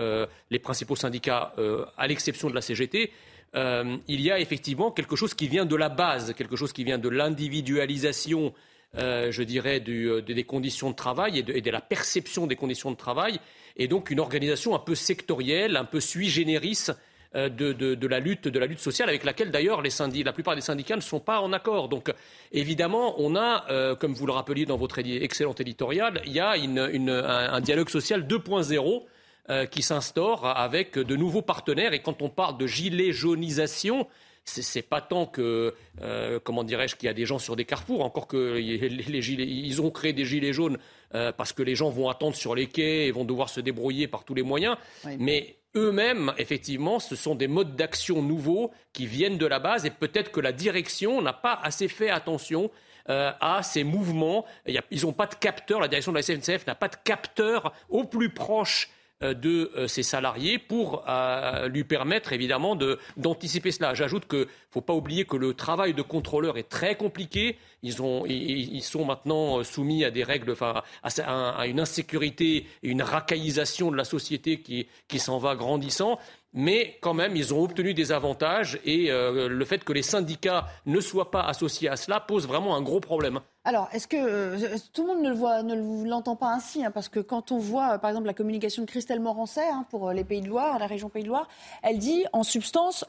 les 0.50 0.60
principaux 0.60 0.96
syndicats, 0.96 1.54
à 1.98 2.08
l'exception 2.08 2.50
de 2.50 2.56
la 2.56 2.62
CGT, 2.62 3.12
il 3.56 4.22
y 4.22 4.32
a 4.32 4.40
effectivement 4.40 4.92
quelque 4.92 5.16
chose 5.16 5.34
qui 5.34 5.48
vient 5.48 5.66
de 5.66 5.76
la 5.76 5.90
base, 5.90 6.34
quelque 6.34 6.56
chose 6.56 6.74
qui 6.74 6.84
vient 6.84 7.00
de 7.00 7.10
l'individualisation 7.10 8.54
euh, 8.96 9.32
je 9.32 9.42
dirais, 9.42 9.82
euh, 9.88 10.22
des 10.22 10.44
conditions 10.44 10.92
de 10.92 10.96
travail 10.96 11.40
et 11.40 11.62
de, 11.62 11.72
la 11.72 11.82
perception 11.82 12.46
des 12.46 12.56
conditions 12.56 12.92
de 12.92 12.96
travail, 12.96 13.40
et 13.76 13.88
donc 13.88 14.12
une 14.12 14.20
organisation 14.20 14.76
un 14.76 14.80
peu 14.80 14.94
sectorielle, 14.94 15.78
un 15.78 15.86
peu 15.86 16.00
sui 16.00 16.30
generis 16.30 16.92
euh, 17.34 17.50
de, 17.50 18.08
la 18.08 18.20
lutte, 18.20 18.80
sociale, 18.80 19.10
avec 19.10 19.24
laquelle 19.24 19.50
d'ailleurs 19.50 19.82
la 19.82 20.34
plupart 20.34 20.54
des 20.54 20.62
syndicats 20.62 20.96
ne 20.96 21.02
sont 21.02 21.20
pas 21.20 21.42
en 21.42 21.54
accord. 21.54 21.90
Donc 21.90 22.14
évidemment, 22.52 23.16
on 23.20 23.36
a, 23.36 23.96
comme 23.96 24.14
vous 24.14 24.28
le 24.28 24.34
rappeliez 24.34 24.68
dans 24.68 24.78
votre 24.78 25.00
excellent 25.00 25.56
éditorial, 25.56 26.22
il 26.28 26.34
y 26.34 26.40
a 26.40 26.52
un, 26.52 27.62
dialogue 27.62 27.90
social 27.90 28.28
2.0 28.28 29.70
qui 29.70 29.82
s'instaure 29.82 30.46
avec 30.46 31.00
de 31.00 31.16
nouveaux 31.16 31.42
partenaires. 31.42 31.94
Et 31.94 32.04
quand 32.04 32.22
on 32.22 32.30
parle 32.30 32.60
de 32.60 32.68
gilet 32.68 33.12
jaunisation, 33.12 34.08
c'est 34.46 34.82
pas 34.82 35.02
tant 35.02 35.26
que, 35.26 35.74
euh, 36.02 36.40
comment 36.44 36.64
dirais-je, 36.64 36.96
qu'il 36.96 37.08
y 37.08 37.10
a 37.10 37.14
des 37.14 37.26
gens 37.26 37.40
sur 37.40 37.56
des 37.56 37.66
carrefours, 37.66 38.04
encore 38.04 38.28
que 38.28 38.56
les, 38.56 39.22
gilets, 39.22 39.48
ils 39.48 39.82
ont 39.82 39.90
créé 39.90 40.14
des 40.14 40.26
gilets 40.26 40.54
jaunes 40.54 40.78
euh, 41.16 41.32
parce 41.32 41.54
que 41.54 41.64
les 41.64 41.76
gens 41.76 41.90
vont 41.90 42.10
attendre 42.10 42.36
sur 42.36 42.56
les 42.56 42.68
quais 42.68 43.08
et 43.08 43.12
vont 43.12 43.26
devoir 43.26 43.50
se 43.50 43.62
débrouiller 43.62 44.08
par 44.08 44.24
tous 44.24 44.34
les 44.34 44.44
moyens. 44.44 44.76
Mais 45.18 45.58
eux-mêmes, 45.76 46.34
effectivement, 46.38 47.00
ce 47.00 47.16
sont 47.16 47.36
des 47.36 47.48
modes 47.48 47.76
d'action 47.76 48.22
nouveaux 48.22 48.72
qui 48.92 49.08
viennent 49.08 49.38
de 49.38 49.46
la 49.46 49.60
base 49.60 49.86
et 49.86 49.90
peut-être 49.90 50.32
que 50.32 50.40
la 50.40 50.52
direction 50.52 51.22
n'a 51.22 51.34
pas 51.34 51.60
assez 51.64 51.88
fait 51.88 52.10
attention 52.10 52.70
euh, 53.10 53.32
à 53.42 53.64
ces 53.64 53.84
mouvements. 53.84 54.46
ils 54.66 55.02
n'ont 55.04 55.14
pas 55.14 55.28
de 55.28 55.36
capteur, 55.36 55.80
la 55.80 55.88
direction 55.88 56.12
de 56.12 56.18
la 56.18 56.24
SNCF 56.24 56.68
n'a 56.68 56.76
pas 56.76 56.88
de 56.88 56.96
capteur 57.04 57.74
au 57.90 58.06
plus 58.06 58.30
proche 58.30 58.90
de 59.32 59.72
euh, 59.76 59.88
ses 59.88 60.04
salariés 60.04 60.58
pour 60.58 61.06
euh, 61.08 61.68
lui 61.68 61.84
permettre 61.84 62.34
évidemment 62.34 62.76
d'anticiper 63.18 63.72
cela. 63.72 63.94
J'ajoute 63.94 64.28
qu'il 64.28 64.40
ne 64.40 64.46
faut 64.72 64.82
pas 64.82 64.94
oublier 64.94 65.26
que 65.26 65.38
le 65.38 65.54
travail 65.54 65.94
de 65.94 66.02
contrôleur 66.02 66.58
est 66.58 66.70
très 66.70 66.96
compliqué. 66.96 67.58
Ils, 67.84 67.94
sont 67.94 69.06
maintenant 69.06 69.64
soumis 69.64 70.04
à 70.04 70.12
des 70.12 70.24
règles, 70.24 70.52
enfin, 70.52 70.82
à, 71.04 71.68
une 71.68 71.80
insécurité 71.80 72.66
et 72.82 72.90
une 72.90 73.02
racaillisation 73.02 73.92
de 73.92 73.98
la 73.98 74.06
société 74.06 74.62
qui, 74.62 74.88
qui 75.08 75.20
s'en 75.20 75.38
va 75.38 75.56
grandissant 75.56 76.20
mais 76.54 76.98
quand 77.02 77.14
même, 77.14 77.36
ils 77.36 77.54
ont 77.54 77.64
obtenu 77.64 77.94
des 77.94 78.12
avantages 78.12 78.80
et 78.86 79.12
euh, 79.12 79.50
le 79.50 79.66
fait 79.66 79.84
que 79.84 79.92
les 79.92 80.04
syndicats 80.04 80.68
ne 80.86 81.00
soient 81.00 81.32
pas 81.32 81.42
associés 81.42 81.90
à 81.90 81.96
cela 81.96 82.20
pose 82.20 82.48
vraiment 82.48 82.76
un 82.76 82.82
gros 82.82 83.00
problème. 83.00 83.40
Alors, 83.66 83.90
est-ce 83.92 84.08
que 84.08 84.18
euh, 84.18 84.78
tout 84.94 85.02
le 85.02 85.14
monde 85.14 85.24
ne 85.24 85.30
le 85.30 85.36
voit, 85.36 85.64
ne 85.64 86.08
l'entend 86.08 86.36
pas 86.36 86.54
ainsi 86.54 86.86
hein, 86.86 86.92
Parce 86.92 87.10
que 87.10 87.20
quand 87.20 87.52
on 87.52 87.58
voit, 87.58 87.98
par 87.98 88.12
exemple, 88.12 88.28
la 88.28 88.34
communication 88.34 88.84
de 88.84 88.88
Christelle 88.88 89.20
Morancet 89.20 89.68
hein, 89.68 89.86
pour 89.90 90.10
euh, 90.10 90.14
les 90.14 90.24
Pays 90.24 90.42
de 90.42 90.48
Loire, 90.48 90.78
la 90.78 90.88
région 90.88 91.10
Pays 91.10 91.24
de 91.24 91.30
Loire, 91.30 91.48
elle 91.82 91.98
dit, 91.98 92.26
en 92.34 92.44
substance, 92.44 93.06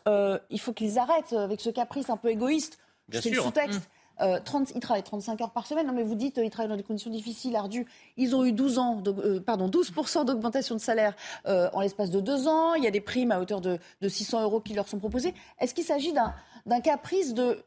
il 0.51 0.61
faut 0.61 0.73
qu'ils 0.73 0.99
arrêtent 0.99 1.33
avec 1.33 1.61
ce 1.61 1.71
caprice 1.71 2.09
un 2.09 2.17
peu 2.17 2.31
égoïste. 2.31 2.79
C'est 3.13 3.31
le 3.31 3.43
sous-texte. 3.43 3.81
Mmh. 3.81 3.94
Euh, 4.21 4.39
ils 4.75 4.81
travaillent 4.81 5.03
35 5.03 5.41
heures 5.41 5.51
par 5.51 5.67
semaine. 5.67 5.87
Non, 5.87 5.93
mais 5.93 6.03
vous 6.03 6.15
dites, 6.15 6.39
euh, 6.39 6.45
ils 6.45 6.51
travaillent 6.51 6.71
dans 6.71 6.77
des 6.77 6.83
conditions 6.83 7.11
difficiles, 7.11 7.57
ardues. 7.57 7.87
Ils 8.17 8.37
ont 8.37 8.45
eu 8.45 8.53
12 8.53 8.79
ans, 8.79 9.03
euh, 9.07 9.41
pardon, 9.41 9.69
12% 9.69 10.25
d'augmentation 10.25 10.75
de 10.75 10.81
salaire 10.81 11.15
en 11.45 11.81
l'espace 11.81 12.11
de 12.11 12.21
deux 12.21 12.47
ans. 12.49 12.75
Il 12.75 12.85
y 12.85 12.87
a 12.87 12.91
des 12.91 13.01
primes 13.01 13.33
à 13.33 13.41
hauteur 13.41 13.61
de, 13.61 13.79
600 14.07 14.43
euros 14.43 14.61
qui 14.61 14.75
leur 14.75 14.89
sont 14.89 14.99
proposées. 14.99 15.35
Est-ce 15.59 15.75
qu'il 15.75 15.85
s'agit 15.85 16.13
d'un 16.13 16.81
caprice 16.81 17.35
de, 17.35 17.65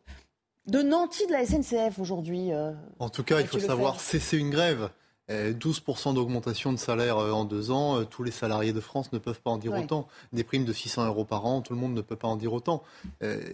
de 0.67 0.81
nanti 0.81 1.25
de 1.27 1.31
la 1.31 1.45
SNCF 1.45 1.99
aujourd'hui 1.99 2.51
En 2.99 3.09
tout 3.09 3.23
cas, 3.23 3.41
il 3.41 3.47
faut 3.47 3.59
savoir 3.59 3.99
cesser 3.99 4.37
une 4.37 4.49
grève. 4.49 4.89
12% 5.29 6.13
d'augmentation 6.13 6.71
de 6.71 6.77
salaire 6.77 7.17
en 7.17 7.43
deux 7.43 7.69
ans, 7.71 8.05
tous 8.05 8.23
les 8.23 8.31
salariés 8.31 8.71
de 8.71 8.79
France 8.79 9.11
ne 9.11 9.17
peuvent 9.17 9.41
pas 9.41 9.51
en 9.51 9.57
dire 9.57 9.73
autant. 9.73 10.07
Des 10.31 10.43
primes 10.43 10.63
de 10.63 10.71
600 10.71 11.05
euros 11.05 11.25
par 11.25 11.45
an, 11.45 11.61
tout 11.61 11.73
le 11.73 11.79
monde 11.79 11.93
ne 11.93 12.01
peut 12.01 12.15
pas 12.15 12.29
en 12.29 12.37
dire 12.37 12.53
autant. 12.53 12.81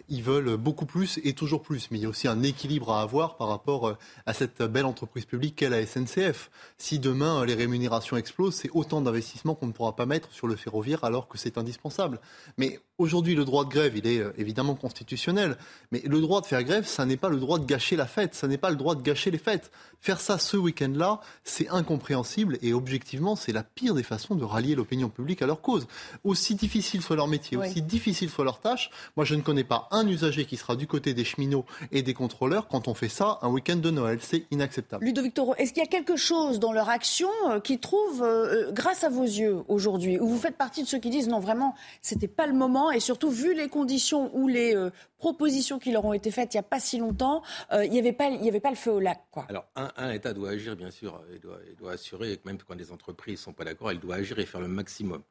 Ils 0.10 0.24
veulent 0.24 0.56
beaucoup 0.58 0.86
plus 0.86 1.20
et 1.24 1.34
toujours 1.34 1.64
plus. 1.64 1.90
Mais 1.90 1.98
il 1.98 2.04
y 2.04 2.06
a 2.06 2.10
aussi 2.10 2.28
un 2.28 2.44
équilibre 2.44 2.92
à 2.92 3.02
avoir 3.02 3.38
par 3.38 3.48
rapport 3.48 3.98
à 4.26 4.34
cette 4.34 4.62
belle 4.62 4.86
entreprise 4.86 5.26
publique 5.26 5.56
qu'est 5.56 5.70
la 5.70 5.84
SNCF. 5.86 6.52
Si 6.78 7.00
demain 7.00 7.44
les 7.46 7.56
rémunérations 7.56 8.18
explosent, 8.18 8.56
c'est 8.56 8.70
autant 8.74 9.02
d'investissements 9.02 9.56
qu'on 9.56 9.68
ne 9.68 9.72
pourra 9.72 9.96
pas 9.96 10.06
mettre 10.06 10.32
sur 10.32 10.48
le 10.48 10.56
ferroviaire 10.56 11.04
alors 11.04 11.28
que 11.28 11.38
c'est 11.40 11.58
indispensable. 11.58 12.20
Mais 12.58 12.80
aujourd'hui, 13.00 13.34
le 13.34 13.46
droit 13.46 13.66
de 13.66 13.70
grève, 13.70 13.98
il 13.98 14.06
est 14.06 14.24
évidemment 14.38 14.76
constitutionnel. 14.76 15.58
Mais 15.92 16.04
le 16.06 16.22
droit 16.22 16.42
de 16.42 16.46
faire 16.46 16.64
grève, 16.64 16.86
ça 16.86 17.06
n'est 17.06 17.18
pas 17.18 17.30
le 17.30 17.38
droit 17.38 17.58
de 17.58 17.66
gâcher 17.66 17.96
la 17.96 18.06
fête, 18.06 18.36
ça 18.36 18.48
n'est 18.48 18.60
pas 18.60 18.70
le 18.70 18.76
droit 18.76 18.94
de 18.94 19.02
gâcher 19.02 19.32
les 19.32 19.40
fêtes. 19.40 19.72
Faire 20.00 20.20
ça 20.20 20.38
ce 20.38 20.58
week-end-là, 20.58 21.22
c'est 21.44 21.63
incompréhensible 21.70 22.58
et 22.62 22.74
objectivement, 22.74 23.36
c'est 23.36 23.52
la 23.52 23.64
pire 23.64 23.94
des 23.94 24.04
façons 24.04 24.36
de 24.36 24.44
rallier 24.44 24.76
l'opinion 24.76 25.10
publique 25.10 25.42
à 25.42 25.46
leur 25.46 25.62
cause. 25.62 25.88
Aussi 26.24 26.56
difficile 26.56 27.02
soit 27.02 27.16
leur 27.16 27.28
métier, 27.28 27.58
aussi 27.58 27.82
difficile 27.82 28.30
soit 28.30 28.46
leur 28.46 28.60
tâche, 28.60 28.90
moi 29.16 29.26
je 29.26 29.36
ne 29.36 29.42
connais 29.42 29.64
pas 29.64 29.88
un 29.92 30.08
usager 30.08 30.46
qui 30.46 30.58
sera 30.58 30.76
du 30.76 30.88
côté 30.88 31.14
des 31.14 31.24
cheminots 31.24 31.66
et 31.92 32.02
des 32.02 32.14
contrôleurs 32.14 32.68
quand 32.68 32.88
on 32.88 32.94
fait 32.94 33.10
ça 33.10 33.40
un 33.42 33.50
week-end 33.50 33.76
de 33.76 33.92
Noël. 33.92 34.20
C'est 34.22 34.46
inacceptable. 34.52 35.06
Ludovic 35.06 35.34
Toro, 35.34 35.56
est-ce 35.56 35.74
qu'il 35.74 35.84
y 35.84 35.86
a 35.86 35.90
quelque 35.90 36.16
chose 36.16 36.60
dans 36.60 36.72
leur 36.72 36.90
action 36.90 37.30
euh, 37.50 37.60
qui 37.60 37.80
trouve, 37.80 38.24
euh, 38.24 38.68
euh, 38.68 38.72
grâce 38.72 39.04
à 39.04 39.10
vos 39.10 39.24
yeux 39.24 39.58
aujourd'hui, 39.68 40.20
où 40.20 40.28
vous 40.28 40.38
faites 40.38 40.58
partie 40.58 40.84
de 40.84 40.88
ceux 40.88 41.00
qui 41.00 41.10
disent 41.10 41.28
non, 41.28 41.40
vraiment, 41.40 41.76
c'était 42.02 42.28
pas 42.28 42.48
le 42.48 42.54
moment 42.54 42.92
et 42.92 43.00
surtout 43.00 43.30
vu 43.30 43.54
les 43.54 43.70
conditions 43.70 44.32
où 44.34 44.48
les 44.48 44.76
propositions 45.18 45.80
qui 45.80 45.92
leur 45.92 46.06
ont 46.06 46.14
été 46.14 46.32
faites 46.32 46.54
il 46.54 46.58
n'y 46.58 46.60
a 46.60 46.64
pas 46.64 46.80
si 46.80 46.98
longtemps, 46.98 47.44
il 47.72 47.90
n'y 47.90 48.00
avait, 48.00 48.12
pas, 48.12 48.26
avait 48.26 48.60
pas 48.60 48.70
le 48.70 48.76
feu 48.76 48.92
au 48.92 49.00
lac. 49.00 49.22
Quoi? 49.32 49.46
Alors, 49.50 49.66
un, 49.76 50.12
État 50.12 50.34
doit 50.34 50.50
agir, 50.50 50.76
bien 50.76 50.92
sûr. 50.92 51.22
Il 51.32 51.40
il 51.70 51.76
doit 51.76 51.94
assurer 51.94 52.40
même 52.46 52.58
quand 52.58 52.76
les 52.76 52.92
entreprises 52.92 53.40
ne 53.40 53.44
sont 53.44 53.54
pas 53.54 53.64
d'accord, 53.64 53.92
il 53.92 54.00
doit 54.00 54.16
agir 54.16 54.40
et 54.40 54.46
faire 54.46 54.62
le 54.62 54.68
maximum. 54.68 55.22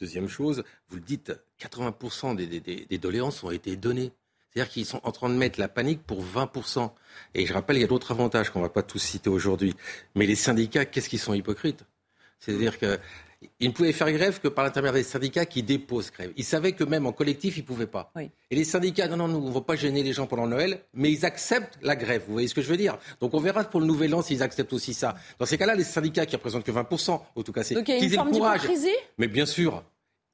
Deuxième 0.00 0.28
chose, 0.28 0.62
vous 0.88 0.96
le 0.96 1.02
dites, 1.02 1.32
80% 1.60 2.36
des, 2.36 2.60
des, 2.60 2.98
doléances 2.98 3.42
ont 3.42 3.50
été 3.50 3.76
données. 3.76 4.12
C'est-à-dire 4.50 4.72
qu'ils 4.72 4.86
sont 4.86 5.00
en 5.02 5.12
train 5.12 5.28
de 5.28 5.34
mettre 5.34 5.58
la 5.58 5.68
panique 5.68 6.02
pour 6.04 6.24
20%. 6.24 6.90
Et 7.34 7.46
je 7.46 7.52
rappelle, 7.52 7.76
il 7.76 7.80
y 7.80 7.84
a 7.84 7.88
d'autres 7.88 8.12
avantages 8.12 8.50
qu'on 8.50 8.60
ne 8.60 8.64
va 8.64 8.70
pas 8.70 8.82
tous 8.82 8.98
citer 9.00 9.28
aujourd'hui. 9.28 9.74
Mais 10.14 10.26
les 10.26 10.36
syndicats, 10.36 10.84
qu'est-ce 10.84 11.08
qu'ils 11.08 11.18
sont 11.18 11.34
hypocrites? 11.34 11.84
C'est-à-dire 12.38 12.78
que 12.78 12.98
ils 13.60 13.68
ne 13.68 13.72
pouvaient 13.72 13.92
faire 13.92 14.10
grève 14.10 14.40
que 14.40 14.48
par 14.48 14.64
l'intermédiaire 14.64 14.94
des 14.94 15.02
syndicats 15.04 15.46
qui 15.46 15.62
déposent 15.62 16.10
grève. 16.10 16.32
Ils 16.36 16.44
savaient 16.44 16.72
que 16.72 16.84
même 16.84 17.06
en 17.06 17.12
collectif, 17.12 17.56
ils 17.56 17.60
ne 17.62 17.66
pouvaient 17.66 17.86
pas. 17.86 18.12
Et 18.18 18.56
les 18.56 18.64
syndicats, 18.64 19.06
non, 19.08 19.16
non, 19.16 19.28
nous, 19.28 19.38
on 19.38 19.48
ne 19.48 19.54
va 19.54 19.60
pas 19.60 19.76
gêner 19.76 20.02
les 20.02 20.12
gens 20.12 20.26
pendant 20.26 20.46
Noël, 20.46 20.80
mais 20.94 21.12
ils 21.12 21.24
acceptent 21.24 21.78
la 21.82 21.94
grève. 21.94 22.24
Vous 22.26 22.32
voyez 22.32 22.48
ce 22.48 22.54
que 22.54 22.62
je 22.62 22.68
veux 22.68 22.76
dire? 22.76 22.98
Donc 23.20 23.34
on 23.34 23.40
verra 23.40 23.64
pour 23.64 23.80
le 23.80 23.86
Nouvel 23.86 24.14
An 24.14 24.22
s'ils 24.22 24.42
acceptent 24.42 24.72
aussi 24.72 24.94
ça. 24.94 25.16
Dans 25.38 25.46
ces 25.46 25.56
cas-là, 25.56 25.74
les 25.74 25.84
syndicats 25.84 26.26
qui 26.26 26.36
représentent 26.36 26.64
que 26.64 26.72
20%, 26.72 27.20
en 27.36 27.42
tout 27.42 27.52
cas, 27.52 27.62
c'est 27.62 27.82
qu'ils 27.84 28.14
aient 28.14 28.16
le 28.16 28.30
courage. 28.30 28.62
Mais 29.18 29.28
bien 29.28 29.46
sûr, 29.46 29.84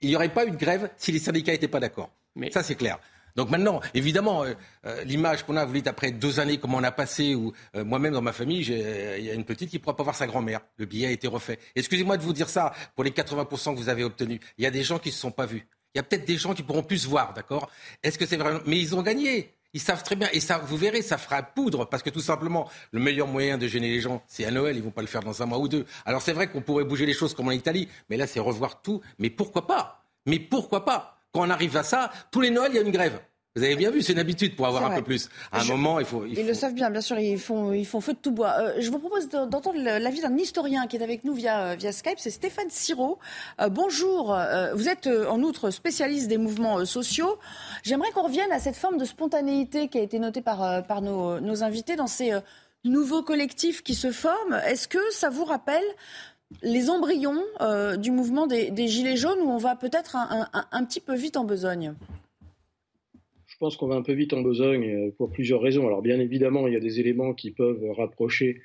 il 0.00 0.08
n'y 0.08 0.16
aurait 0.16 0.32
pas 0.32 0.46
eu 0.46 0.50
de 0.50 0.56
grève 0.56 0.90
si 0.96 1.12
les 1.12 1.18
syndicats 1.18 1.52
n'étaient 1.52 1.68
pas 1.68 1.80
d'accord. 1.80 2.10
Mais... 2.36 2.50
Ça, 2.50 2.62
c'est 2.62 2.74
clair. 2.74 2.98
Donc 3.36 3.50
maintenant, 3.50 3.80
évidemment, 3.94 4.44
euh, 4.44 4.54
euh, 4.86 5.02
l'image 5.04 5.44
qu'on 5.44 5.56
a, 5.56 5.64
vous 5.64 5.72
dites, 5.72 5.88
après 5.88 6.12
deux 6.12 6.38
années, 6.38 6.58
comment 6.58 6.78
on 6.78 6.84
a 6.84 6.92
passé, 6.92 7.34
ou 7.34 7.52
euh, 7.74 7.84
moi-même 7.84 8.12
dans 8.12 8.22
ma 8.22 8.32
famille, 8.32 8.60
il 8.60 9.24
y 9.24 9.30
a 9.30 9.34
une 9.34 9.44
petite 9.44 9.70
qui 9.70 9.76
ne 9.76 9.82
pourra 9.82 9.96
pas 9.96 10.04
voir 10.04 10.14
sa 10.14 10.26
grand-mère. 10.26 10.60
Le 10.76 10.86
billet 10.86 11.08
a 11.08 11.10
été 11.10 11.26
refait. 11.26 11.58
Excusez-moi 11.74 12.16
de 12.16 12.22
vous 12.22 12.32
dire 12.32 12.48
ça, 12.48 12.72
pour 12.94 13.02
les 13.04 13.10
80% 13.10 13.74
que 13.74 13.78
vous 13.78 13.88
avez 13.88 14.04
obtenus, 14.04 14.40
il 14.58 14.64
y 14.64 14.66
a 14.66 14.70
des 14.70 14.84
gens 14.84 14.98
qui 14.98 15.08
ne 15.08 15.14
se 15.14 15.20
sont 15.20 15.32
pas 15.32 15.46
vus. 15.46 15.66
Il 15.94 15.98
y 15.98 16.00
a 16.00 16.02
peut-être 16.02 16.24
des 16.24 16.36
gens 16.36 16.54
qui 16.54 16.62
pourront 16.62 16.82
plus 16.82 16.98
se 16.98 17.08
voir, 17.08 17.34
d'accord? 17.34 17.70
Est-ce 18.02 18.18
que 18.18 18.26
c'est 18.26 18.36
vraiment... 18.36 18.60
Mais 18.66 18.78
ils 18.78 18.94
ont 18.94 19.02
gagné. 19.02 19.54
Ils 19.72 19.80
savent 19.80 20.04
très 20.04 20.14
bien, 20.14 20.28
et 20.32 20.38
ça, 20.38 20.58
vous 20.58 20.76
verrez, 20.76 21.02
ça 21.02 21.18
fera 21.18 21.42
poudre, 21.42 21.84
parce 21.84 22.04
que 22.04 22.10
tout 22.10 22.20
simplement, 22.20 22.70
le 22.92 23.00
meilleur 23.00 23.26
moyen 23.26 23.58
de 23.58 23.66
gêner 23.66 23.88
les 23.88 24.00
gens, 24.00 24.22
c'est 24.28 24.44
à 24.44 24.52
Noël, 24.52 24.76
ils 24.76 24.82
vont 24.82 24.92
pas 24.92 25.00
le 25.00 25.08
faire 25.08 25.24
dans 25.24 25.42
un 25.42 25.46
mois 25.46 25.58
ou 25.58 25.66
deux. 25.66 25.84
Alors 26.04 26.22
c'est 26.22 26.32
vrai 26.32 26.46
qu'on 26.48 26.60
pourrait 26.60 26.84
bouger 26.84 27.06
les 27.06 27.12
choses 27.12 27.34
comme 27.34 27.48
en 27.48 27.52
Italie, 27.52 27.88
mais 28.08 28.16
là 28.16 28.28
c'est 28.28 28.38
revoir 28.38 28.82
tout. 28.82 29.00
Mais 29.18 29.30
pourquoi 29.30 29.66
pas? 29.66 30.04
Mais 30.26 30.38
pourquoi 30.38 30.84
pas? 30.84 31.13
Quand 31.34 31.44
on 31.44 31.50
arrive 31.50 31.76
à 31.76 31.82
ça, 31.82 32.12
tous 32.30 32.40
les 32.40 32.50
Noëls, 32.50 32.70
il 32.72 32.76
y 32.76 32.78
a 32.78 32.82
une 32.82 32.92
grève. 32.92 33.18
Vous 33.56 33.62
avez 33.64 33.74
bien 33.74 33.90
vu, 33.90 34.02
c'est 34.02 34.12
une 34.12 34.20
habitude 34.20 34.54
pour 34.54 34.68
avoir 34.68 34.84
un 34.84 34.94
peu 34.96 35.02
plus. 35.02 35.28
À 35.50 35.60
un 35.60 35.64
moment, 35.64 35.98
il 35.98 36.06
faut, 36.06 36.24
Ils 36.26 36.46
le 36.46 36.54
savent 36.54 36.74
bien, 36.74 36.90
bien 36.90 37.00
sûr, 37.00 37.18
ils 37.18 37.38
font, 37.38 37.72
ils 37.72 37.86
font 37.86 38.00
feu 38.00 38.12
de 38.12 38.18
tout 38.18 38.30
bois. 38.30 38.54
Euh, 38.58 38.74
je 38.78 38.88
vous 38.90 39.00
propose 39.00 39.28
d'entendre 39.28 39.74
l'avis 39.76 40.20
d'un 40.20 40.36
historien 40.36 40.86
qui 40.86 40.96
est 40.96 41.02
avec 41.02 41.24
nous 41.24 41.34
via, 41.34 41.66
euh, 41.66 41.74
via 41.74 41.90
Skype, 41.90 42.18
c'est 42.18 42.30
Stéphane 42.30 42.70
Siro. 42.70 43.18
Euh, 43.60 43.68
bonjour, 43.68 44.36
vous 44.74 44.88
êtes 44.88 45.08
en 45.08 45.40
outre 45.42 45.70
spécialiste 45.70 46.28
des 46.28 46.38
mouvements 46.38 46.84
sociaux. 46.84 47.38
J'aimerais 47.82 48.10
qu'on 48.12 48.22
revienne 48.22 48.52
à 48.52 48.60
cette 48.60 48.76
forme 48.76 48.96
de 48.96 49.04
spontanéité 49.04 49.88
qui 49.88 49.98
a 49.98 50.02
été 50.02 50.20
notée 50.20 50.42
par, 50.42 50.86
par 50.86 51.00
nos, 51.02 51.40
nos 51.40 51.64
invités 51.64 51.96
dans 51.96 52.08
ces 52.08 52.32
nouveaux 52.84 53.22
collectifs 53.22 53.82
qui 53.82 53.94
se 53.94 54.12
forment. 54.12 54.60
Est-ce 54.66 54.86
que 54.86 54.98
ça 55.10 55.30
vous 55.30 55.44
rappelle 55.44 55.84
les 56.62 56.90
embryons 56.90 57.42
du 57.98 58.10
mouvement 58.10 58.46
des, 58.46 58.88
Gilets 58.88 59.16
jaunes 59.16 59.40
où 59.40 59.50
on 59.50 59.58
va 59.58 59.76
peut-être 59.76 60.16
un, 60.16 60.84
petit 60.84 61.00
peu 61.00 61.14
vite 61.14 61.36
en 61.36 61.44
besogne? 61.44 61.94
Je 63.54 63.58
pense 63.60 63.76
qu'on 63.76 63.86
va 63.86 63.94
un 63.94 64.02
peu 64.02 64.14
vite 64.14 64.32
en 64.32 64.42
besogne 64.42 64.90
euh, 64.90 65.10
pour 65.16 65.30
plusieurs 65.30 65.62
raisons. 65.62 65.86
Alors 65.86 66.02
bien 66.02 66.18
évidemment, 66.18 66.66
il 66.66 66.74
y 66.74 66.76
a 66.76 66.80
des 66.80 66.98
éléments 66.98 67.34
qui 67.34 67.52
peuvent 67.52 67.88
rapprocher 67.96 68.60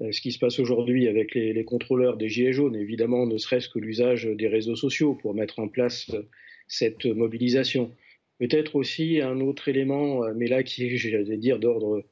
euh, 0.00 0.12
ce 0.12 0.22
qui 0.22 0.32
se 0.32 0.38
passe 0.38 0.58
aujourd'hui 0.58 1.08
avec 1.08 1.34
les, 1.34 1.62
contrôleurs 1.64 2.16
des 2.16 2.30
Gilets 2.30 2.54
jaunes, 2.54 2.74
évidemment, 2.74 3.26
ne 3.26 3.36
serait-ce 3.36 3.68
que 3.68 3.78
l'usage 3.78 4.24
des 4.24 4.48
réseaux 4.48 4.76
sociaux 4.76 5.14
pour 5.14 5.34
mettre 5.34 5.58
en 5.58 5.68
place 5.68 6.08
euh, 6.14 6.22
cette 6.68 7.04
mobilisation. 7.04 7.94
Peut-être 8.38 8.76
aussi 8.76 9.20
un 9.20 9.40
autre 9.40 9.68
élément, 9.68 10.22
mais 10.34 10.46
là 10.46 10.62
qui 10.62 10.86
est, 10.86 10.96
j'allais 10.96 11.36
dire, 11.36 11.58
d'ordre 11.58 12.02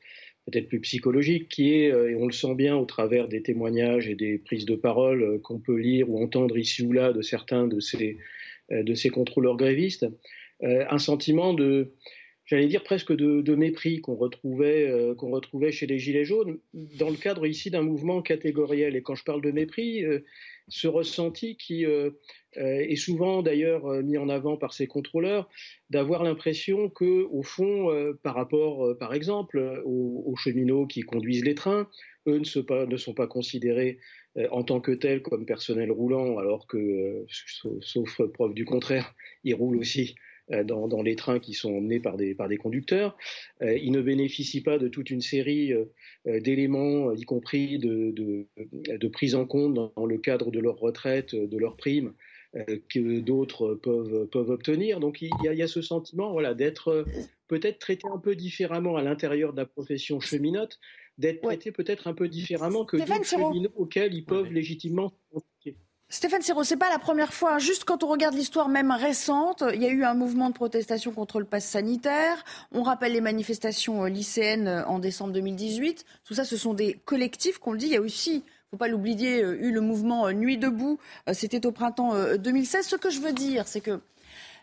peut-être 0.50 0.68
plus 0.68 0.80
psychologique, 0.80 1.48
qui 1.48 1.74
est, 1.74 1.88
et 1.88 2.14
on 2.14 2.26
le 2.26 2.32
sent 2.32 2.54
bien 2.54 2.76
au 2.76 2.84
travers 2.84 3.28
des 3.28 3.42
témoignages 3.42 4.08
et 4.08 4.14
des 4.14 4.38
prises 4.38 4.66
de 4.66 4.76
parole 4.76 5.40
qu'on 5.42 5.58
peut 5.58 5.76
lire 5.76 6.10
ou 6.10 6.22
entendre 6.22 6.56
ici 6.56 6.82
ou 6.82 6.92
là 6.92 7.12
de 7.12 7.22
certains 7.22 7.66
de 7.66 7.80
ces, 7.80 8.16
de 8.70 8.94
ces 8.94 9.10
contrôleurs 9.10 9.56
grévistes, 9.56 10.06
un 10.62 10.98
sentiment 10.98 11.54
de, 11.54 11.92
j'allais 12.48 12.66
dire 12.66 12.82
presque 12.82 13.14
de, 13.14 13.54
mépris 13.54 14.00
qu'on 14.00 14.16
retrouvait, 14.16 14.88
euh, 14.88 15.14
retrouvait 15.18 15.70
chez 15.70 15.86
les 15.86 15.98
Gilets 15.98 16.24
jaunes, 16.24 16.58
dans 16.72 17.10
le 17.10 17.16
cadre 17.16 17.46
ici 17.46 17.70
d'un 17.70 17.82
mouvement 17.82 18.22
catégoriel. 18.22 18.96
Et 18.96 19.02
quand 19.02 19.14
je 19.14 19.24
parle 19.24 19.42
de 19.42 19.50
mépris, 19.50 20.04
euh, 20.04 20.20
ce 20.68 20.88
ressenti 20.88 21.56
qui 21.56 21.84
euh, 21.84 22.10
est 22.58 22.96
souvent 22.96 23.42
d'ailleurs 23.42 24.02
mis 24.02 24.18
en 24.18 24.28
avant 24.28 24.56
par 24.56 24.72
ces 24.72 24.86
contrôleurs, 24.86 25.48
d'avoir 25.90 26.22
l'impression 26.22 26.88
que, 26.88 27.26
au 27.30 27.42
fond, 27.42 27.88
par 28.22 28.34
rapport, 28.34 28.96
par 28.98 29.14
exemple, 29.14 29.82
aux, 29.84 30.34
cheminots 30.36 30.86
qui 30.86 31.02
conduisent 31.02 31.44
les 31.44 31.54
trains, 31.54 31.88
eux 32.26 32.38
ne, 32.38 32.96
sont 32.96 33.14
pas 33.14 33.26
considérés 33.26 33.98
en 34.50 34.62
tant 34.62 34.80
que 34.80 34.92
tels 34.92 35.22
comme 35.22 35.46
personnel 35.46 35.90
roulant, 35.90 36.38
alors 36.38 36.66
que, 36.66 37.24
sauf 37.80 38.20
preuve 38.32 38.54
du 38.54 38.64
contraire, 38.64 39.14
ils 39.44 39.54
roulent 39.54 39.78
aussi 39.78 40.14
euh, 40.52 40.64
dans, 40.64 41.02
les 41.02 41.16
trains 41.16 41.40
qui 41.40 41.52
sont 41.52 41.74
emmenés 41.74 42.00
par 42.00 42.16
des, 42.16 42.34
conducteurs. 42.58 43.16
Euh, 43.62 43.76
ils 43.76 43.92
ne 43.92 44.00
bénéficient 44.00 44.62
pas 44.62 44.78
de 44.78 44.88
toute 44.88 45.10
une 45.10 45.20
série 45.20 45.72
euh, 45.72 46.40
d'éléments, 46.40 47.12
y 47.12 47.22
compris 47.22 47.78
de, 47.78 48.46
prise 49.12 49.34
en 49.34 49.44
compte 49.44 49.74
dans, 49.74 50.06
le 50.06 50.18
cadre 50.18 50.50
de 50.50 50.58
leur 50.58 50.78
retraite, 50.78 51.34
de 51.34 51.58
leur 51.58 51.76
prime, 51.76 52.14
que 52.88 53.20
d'autres 53.20 53.74
peuvent, 53.74 54.26
peuvent 54.26 54.50
obtenir. 54.50 55.00
Donc 55.00 55.22
il 55.22 55.30
y, 55.42 55.62
a, 55.62 55.68
ce 55.68 55.82
sentiment 55.82 56.32
voilà, 56.32 56.54
d'être 56.54 57.04
peut-être 57.46 57.78
traité 57.78 58.08
un 58.12 58.18
peu 58.18 58.34
différemment 58.34 58.96
à 58.96 59.02
l'intérieur 59.02 59.52
de 59.52 59.58
la 59.58 59.66
profession 59.66 60.20
cheminote, 60.20 60.78
d'être 61.18 61.42
traité 61.42 61.72
peut-être 61.72 62.06
un 62.06 62.14
peu 62.14 62.28
différemment 62.28 62.84
que 62.84 62.96
d'autres 62.96 63.24
cheminots 63.24 63.72
auxquels 63.76 64.14
ils 64.14 64.24
peuvent 64.24 64.52
légitimement 64.52 65.12
Stéphane 66.10 66.40
Siro, 66.40 66.64
c'est 66.64 66.78
pas 66.78 66.88
la 66.88 66.98
première 66.98 67.34
fois. 67.34 67.58
Juste 67.58 67.84
quand 67.84 68.02
on 68.02 68.06
regarde 68.06 68.34
l'histoire 68.34 68.70
même 68.70 68.90
récente, 68.90 69.62
il 69.74 69.82
y 69.82 69.84
a 69.84 69.90
eu 69.90 70.04
un 70.04 70.14
mouvement 70.14 70.48
de 70.48 70.54
protestation 70.54 71.12
contre 71.12 71.38
le 71.38 71.44
pass 71.44 71.66
sanitaire. 71.66 72.42
On 72.72 72.82
rappelle 72.82 73.12
les 73.12 73.20
manifestations 73.20 74.04
euh, 74.04 74.08
lycéennes 74.08 74.68
euh, 74.68 74.86
en 74.86 75.00
décembre 75.00 75.34
2018. 75.34 76.06
Tout 76.24 76.32
ça, 76.32 76.44
ce 76.44 76.56
sont 76.56 76.72
des 76.72 76.94
collectifs 77.04 77.58
qu'on 77.58 77.72
le 77.72 77.78
dit. 77.78 77.86
Il 77.86 77.92
y 77.92 77.96
a 77.96 78.00
aussi 78.00 78.42
faut 78.70 78.76
pas 78.76 78.88
l'oublier, 78.88 79.42
euh, 79.42 79.60
eu 79.60 79.72
le 79.72 79.80
mouvement 79.80 80.30
Nuit 80.30 80.58
debout, 80.58 80.98
c'était 81.32 81.66
au 81.66 81.72
printemps 81.72 82.14
2016. 82.36 82.86
Ce 82.86 82.96
que 82.96 83.10
je 83.10 83.20
veux 83.20 83.32
dire, 83.32 83.66
c'est 83.66 83.80
que 83.80 84.00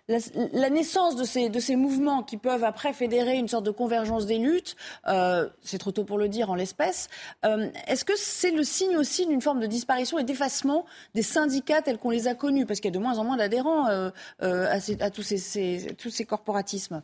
la, 0.07 0.69
naissance 0.69 1.15
de 1.15 1.23
ces, 1.23 1.49
de 1.49 1.59
ces 1.59 1.75
mouvements 1.75 2.23
qui 2.23 2.37
peuvent 2.37 2.63
après 2.63 2.93
fédérer 2.93 3.37
une 3.37 3.47
sorte 3.47 3.65
de 3.65 3.71
convergence 3.71 4.25
des 4.25 4.37
luttes, 4.37 4.75
euh, 5.07 5.49
c'est 5.63 5.77
trop 5.77 5.91
tôt 5.91 6.03
pour 6.03 6.17
le 6.17 6.29
dire 6.29 6.49
en 6.51 6.55
l'espèce, 6.55 7.09
euh, 7.43 7.69
est-ce 7.87 8.05
que 8.05 8.15
c'est 8.15 8.51
le 8.51 8.63
signe 8.63 8.97
aussi 8.97 9.25
d'une 9.25 9.41
forme 9.41 9.59
de 9.59 9.67
disparition 9.67 10.19
et 10.19 10.23
d'effacement 10.23 10.85
des 11.15 11.23
syndicats 11.23 11.81
tels 11.81 11.97
qu'on 11.97 12.11
les 12.11 12.27
a 12.27 12.35
connus? 12.35 12.65
Parce 12.65 12.79
qu'il 12.79 12.91
y 12.91 12.93
a 12.93 12.97
de 12.97 13.03
moins 13.03 13.17
en 13.17 13.23
moins 13.23 13.37
d'adhérents 13.37 13.87
euh, 13.87 14.11
à, 14.39 15.09
tous, 15.09 15.23
ces, 15.23 15.87
tous 15.97 16.09
ces 16.09 16.25
corporatismes. 16.25 17.01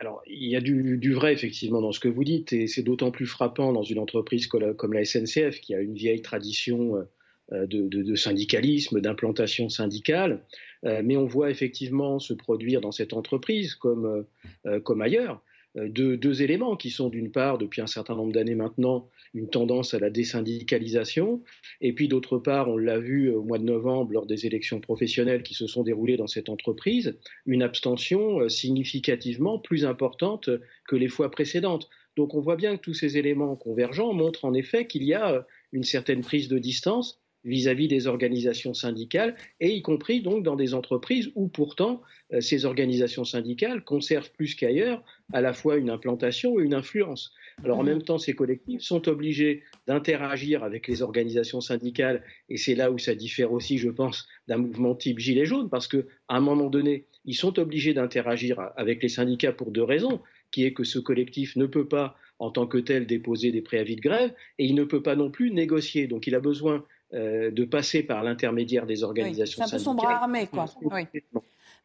Alors, 0.00 0.22
il 0.26 0.48
y 0.48 0.56
a 0.56 0.60
du, 0.60 1.12
vrai 1.12 1.32
effectivement 1.32 1.80
dans 1.80 1.92
ce 1.92 2.00
que 2.00 2.08
vous 2.08 2.24
dites, 2.24 2.52
et 2.52 2.66
c'est 2.66 2.82
d'autant 2.82 3.10
plus 3.10 3.26
frappant 3.26 3.72
dans 3.72 3.82
une 3.82 3.98
entreprise 3.98 4.46
comme 4.46 4.92
la, 4.92 5.04
SNCF, 5.04 5.60
qui 5.60 5.74
a 5.74 5.80
une 5.80 5.94
vieille 5.94 6.22
tradition 6.22 7.06
de 7.52 8.14
syndicalisme, 8.14 9.00
d'implantation 9.00 9.68
syndicale. 9.68 10.42
Euh, 10.84 11.02
mais 11.04 11.16
on 11.16 11.26
voit 11.26 11.50
effectivement 11.50 12.18
se 12.18 12.32
produire 12.32 12.80
dans 12.80 12.92
cette 12.92 13.12
entreprise, 13.12 13.74
comme, 13.74 14.26
euh, 14.66 14.80
euh, 14.88 15.00
ailleurs, 15.00 15.42
deux, 15.76 16.42
éléments 16.42 16.76
qui 16.76 16.90
sont 16.90 17.08
d'une 17.08 17.30
part, 17.30 17.58
depuis 17.58 17.80
un 17.80 17.86
certain 17.86 18.16
nombre 18.16 18.32
d'années 18.32 18.54
maintenant, 18.54 19.08
une 19.34 19.48
tendance 19.48 19.94
à 19.94 19.98
la 19.98 20.10
désyndicalisation, 20.10 21.42
et 21.80 21.92
puis 21.92 22.08
d'autre 22.08 22.38
part, 22.38 22.68
on 22.68 22.76
l'a 22.76 22.98
vu 22.98 23.30
au 23.30 23.42
mois 23.42 23.58
de 23.58 23.64
novembre 23.64 24.12
lors 24.12 24.26
des 24.26 24.46
élections 24.46 24.80
professionnelles 24.80 25.42
qui 25.42 25.54
se 25.54 25.66
sont 25.66 25.82
déroulées 25.82 26.16
dans 26.16 26.26
cette 26.26 26.48
entreprise, 26.48 27.18
une 27.46 27.62
abstention 27.62 28.48
significativement 28.48 29.58
plus 29.58 29.84
importante 29.84 30.50
que 30.88 30.96
les 30.96 31.08
fois 31.08 31.30
précédentes. 31.30 31.88
Donc 32.16 32.34
on 32.34 32.40
voit 32.40 32.56
bien 32.56 32.76
que 32.76 32.82
tous 32.82 32.94
ces 32.94 33.18
éléments 33.18 33.56
convergents 33.56 34.12
montrent 34.12 34.44
en 34.44 34.54
effet 34.54 34.86
qu'il 34.86 35.04
y 35.04 35.14
a 35.14 35.46
une 35.72 35.84
certaine 35.84 36.22
prise 36.22 36.48
de 36.48 36.58
distance 36.58 37.20
vis-à-vis 37.44 37.88
des 37.88 38.06
organisations 38.06 38.74
syndicales, 38.74 39.34
et 39.60 39.70
y 39.74 39.82
compris 39.82 40.20
donc 40.20 40.42
dans 40.42 40.56
des 40.56 40.74
entreprises 40.74 41.30
où 41.34 41.48
pourtant 41.48 42.02
euh, 42.32 42.40
ces 42.40 42.64
organisations 42.64 43.24
syndicales 43.24 43.82
conservent 43.84 44.30
plus 44.32 44.54
qu'ailleurs 44.54 45.02
à 45.32 45.40
la 45.40 45.52
fois 45.52 45.76
une 45.76 45.90
implantation 45.90 46.58
et 46.58 46.64
une 46.64 46.74
influence. 46.74 47.32
Alors 47.64 47.78
en 47.78 47.82
mhm. 47.82 47.88
même 47.88 48.02
temps, 48.02 48.18
ces 48.18 48.34
collectifs 48.34 48.82
sont 48.82 49.08
obligés 49.08 49.62
d'interagir 49.86 50.64
avec 50.64 50.86
les 50.86 51.02
organisations 51.02 51.60
syndicales, 51.60 52.22
et 52.48 52.56
c'est 52.56 52.74
là 52.74 52.90
où 52.90 52.98
ça 52.98 53.14
diffère 53.14 53.52
aussi, 53.52 53.78
je 53.78 53.90
pense, 53.90 54.28
d'un 54.48 54.58
mouvement 54.58 54.94
type 54.94 55.18
Gilets 55.18 55.46
jaunes, 55.46 55.70
parce 55.70 55.88
qu'à 55.88 56.02
un 56.28 56.40
moment 56.40 56.68
donné, 56.68 57.06
ils 57.24 57.34
sont 57.34 57.58
obligés 57.58 57.94
d'interagir 57.94 58.70
avec 58.76 59.02
les 59.02 59.08
syndicats 59.08 59.52
pour 59.52 59.70
deux 59.70 59.82
raisons, 59.82 60.20
qui 60.50 60.64
est 60.64 60.72
que 60.72 60.84
ce 60.84 60.98
collectif 60.98 61.56
ne 61.56 61.66
peut 61.66 61.86
pas 61.86 62.16
en 62.38 62.50
tant 62.50 62.66
que 62.66 62.78
tel 62.78 63.06
déposer 63.06 63.52
des 63.52 63.60
préavis 63.60 63.96
de 63.96 64.00
grève, 64.00 64.32
et 64.58 64.64
il 64.64 64.74
ne 64.74 64.84
peut 64.84 65.02
pas 65.02 65.14
non 65.14 65.30
plus 65.30 65.50
négocier. 65.50 66.06
Donc 66.06 66.26
il 66.26 66.34
a 66.34 66.40
besoin 66.40 66.84
euh, 67.12 67.50
de 67.50 67.64
passer 67.64 68.04
par 68.04 68.22
l'intermédiaire 68.22 68.86
des 68.86 69.02
organisations 69.02 69.64
syndicales. 69.64 69.68
C'est 69.68 69.74
un 69.74 69.78
peu 69.78 69.84
son 69.84 69.94
bras 69.94 70.22
armé, 70.22 70.46
quoi. 70.46 70.66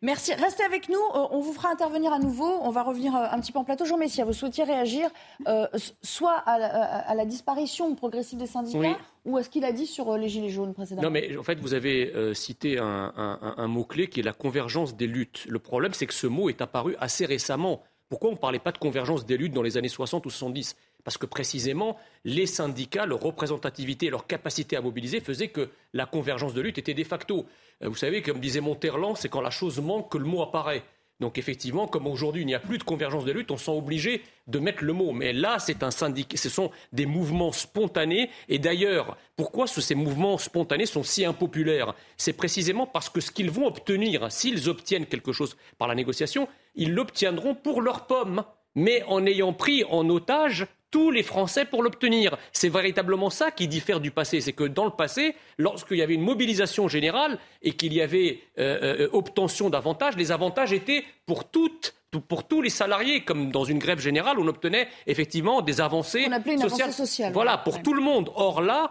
Merci. 0.02 0.34
Restez 0.34 0.64
avec 0.64 0.88
nous. 0.88 1.00
Euh, 1.00 1.28
on 1.32 1.40
vous 1.40 1.54
fera 1.54 1.72
intervenir 1.72 2.14
à 2.14 2.20
nouveau. 2.20 2.60
On 2.62 2.70
va 2.70 2.84
revenir 2.84 3.16
euh, 3.16 3.26
un 3.32 3.40
petit 3.40 3.52
peu 3.52 3.58
en 3.58 3.64
plateau. 3.64 3.86
Jean 3.86 3.98
Messia, 3.98 4.24
vous 4.24 4.34
souhaitiez 4.34 4.64
réagir 4.66 5.10
soit 6.04 6.36
à 6.46 7.16
la, 7.16 7.26
disparition 7.26 7.96
progressive 7.96 8.38
des 8.38 8.46
syndicats 8.46 9.00
ou 9.26 9.38
à 9.38 9.44
ce 9.44 9.50
qu'il 9.50 9.66
a 9.66 9.72
dit 9.72 9.88
sur 9.88 10.16
les 10.16 10.30
Gilets 10.30 10.50
jaunes 10.50 10.76
précédemment? 10.76 11.08
Non, 11.08 11.12
mais 11.12 11.36
en 11.36 11.44
fait, 11.44 11.60
vous 11.60 11.74
avez 11.74 12.14
cité 12.36 12.78
un 12.78 13.68
mot-clé 13.68 14.08
qui 14.08 14.20
est 14.20 14.24
la 14.24 14.34
convergence 14.34 14.96
des 14.96 15.08
luttes. 15.08 15.46
Le 15.50 15.58
problème, 15.58 15.94
c'est 15.94 16.06
que 16.06 16.14
ce 16.14 16.28
mot 16.28 16.50
est 16.50 16.62
apparu 16.62 16.96
assez 17.00 17.26
récemment. 17.26 17.82
Pourquoi 18.10 18.30
on 18.30 18.34
ne 18.34 18.38
parlait 18.38 18.60
pas 18.60 18.72
de 18.72 18.78
convergence 18.78 19.26
des 19.26 19.38
luttes 19.38 19.54
dans 19.54 19.64
les 19.64 19.78
années 19.78 19.88
60 19.88 20.26
ou 20.28 20.30
70 20.30 20.76
Parce 21.06 21.18
que 21.18 21.28
précisément, 21.28 21.98
les 22.26 22.48
syndicats, 22.48 23.06
leur 23.06 23.22
représentativité 23.22 24.10
leur 24.10 24.28
capacité 24.28 24.76
à 24.76 24.82
mobiliser 24.82 25.22
faisaient 25.22 25.50
que 25.50 25.70
la 25.94 26.08
convergence 26.08 26.56
de 26.56 26.62
lutte 26.62 26.80
était 26.80 26.96
de 26.96 27.04
facto. 27.04 27.46
Euh, 27.84 27.90
vous 27.90 27.96
savez, 27.96 28.22
comme 28.22 28.40
disait 28.40 28.60
Monterland, 28.60 29.16
c'est 29.16 29.30
quand 29.30 29.40
la 29.40 29.52
chose 29.52 29.80
manque 29.80 30.12
que 30.12 30.18
le 30.18 30.26
mot 30.26 30.42
apparaît. 30.42 30.84
Donc 31.22 31.38
effectivement, 31.38 31.88
comme 31.88 32.08
aujourd'hui 32.08 32.42
il 32.42 32.46
n'y 32.46 32.56
a 32.56 32.60
plus 32.60 32.78
de 32.78 32.84
convergence 32.84 33.24
de 33.24 33.32
lutte, 33.32 33.52
on 33.52 33.58
sent 33.58 33.72
obligé 33.72 34.22
de 34.48 34.60
mettre 34.60 34.84
le 34.84 34.92
mot. 34.94 35.12
Mais 35.14 35.32
là, 35.32 35.60
c'est 35.60 35.84
un 35.84 35.92
syndicat, 35.92 36.38
ce 36.38 36.50
sont 36.50 36.72
des 36.92 37.06
mouvements 37.06 37.54
spontanés. 37.54 38.30
Et 38.50 38.60
d'ailleurs, 38.60 39.16
pourquoi 39.38 39.68
ces 39.68 39.96
mouvements 39.96 40.38
spontanés 40.40 40.88
sont 40.88 41.04
si 41.04 41.24
impopulaires? 41.24 41.94
C'est 42.18 42.34
précisément 42.34 42.88
parce 42.88 43.10
que 43.10 43.22
ce 43.22 43.32
qu'ils 43.32 43.52
vont 43.52 43.68
obtenir, 43.68 44.30
s'ils 44.32 44.68
obtiennent 44.68 45.06
quelque 45.06 45.32
chose 45.32 45.56
par 45.78 45.88
la 45.88 45.96
négociation, 45.96 46.50
ils 46.74 46.94
l'obtiendront 46.94 47.56
pour 47.56 47.82
leurs 47.82 48.08
pommes, 48.08 48.44
mais 48.74 49.04
en 49.04 49.26
ayant 49.26 49.54
pris 49.54 49.86
en 49.86 50.10
otage 50.10 50.68
tous 50.96 51.12
les 51.12 51.24
Français 51.24 51.66
pour 51.66 51.84
l'obtenir. 51.84 52.38
C'est 52.54 52.70
véritablement 52.70 53.30
ça 53.30 53.52
qui 53.52 53.68
diffère 53.68 54.00
du 54.00 54.12
passé. 54.12 54.40
C'est 54.40 54.54
que 54.54 54.64
dans 54.64 54.86
le 54.86 54.92
passé, 54.92 55.36
lorsqu'il 55.58 55.98
y 55.98 56.02
avait 56.02 56.14
une 56.14 56.22
mobilisation 56.22 56.88
générale 56.88 57.38
et 57.62 57.74
qu'il 57.74 57.92
y 57.92 58.02
avait 58.02 58.40
euh, 58.60 59.02
euh, 59.02 59.10
obtention 59.12 59.70
d'avantages, 59.70 60.16
les 60.16 60.32
avantages 60.32 60.72
étaient 60.72 61.04
pour 61.26 61.50
toutes 61.50 61.96
pour 62.30 62.48
tous 62.48 62.62
les 62.62 62.70
salariés, 62.70 63.26
comme 63.26 63.52
dans 63.52 63.66
une 63.66 63.78
grève 63.78 64.00
générale, 64.00 64.40
on 64.40 64.48
obtenait 64.48 64.88
effectivement 65.06 65.62
des 65.62 65.82
avancées 65.82 66.30
sociales. 66.96 67.34
Voilà, 67.34 67.58
pour 67.58 67.84
tout 67.84 67.94
le 67.94 68.02
monde. 68.02 68.32
Or 68.36 68.62
là, 68.62 68.90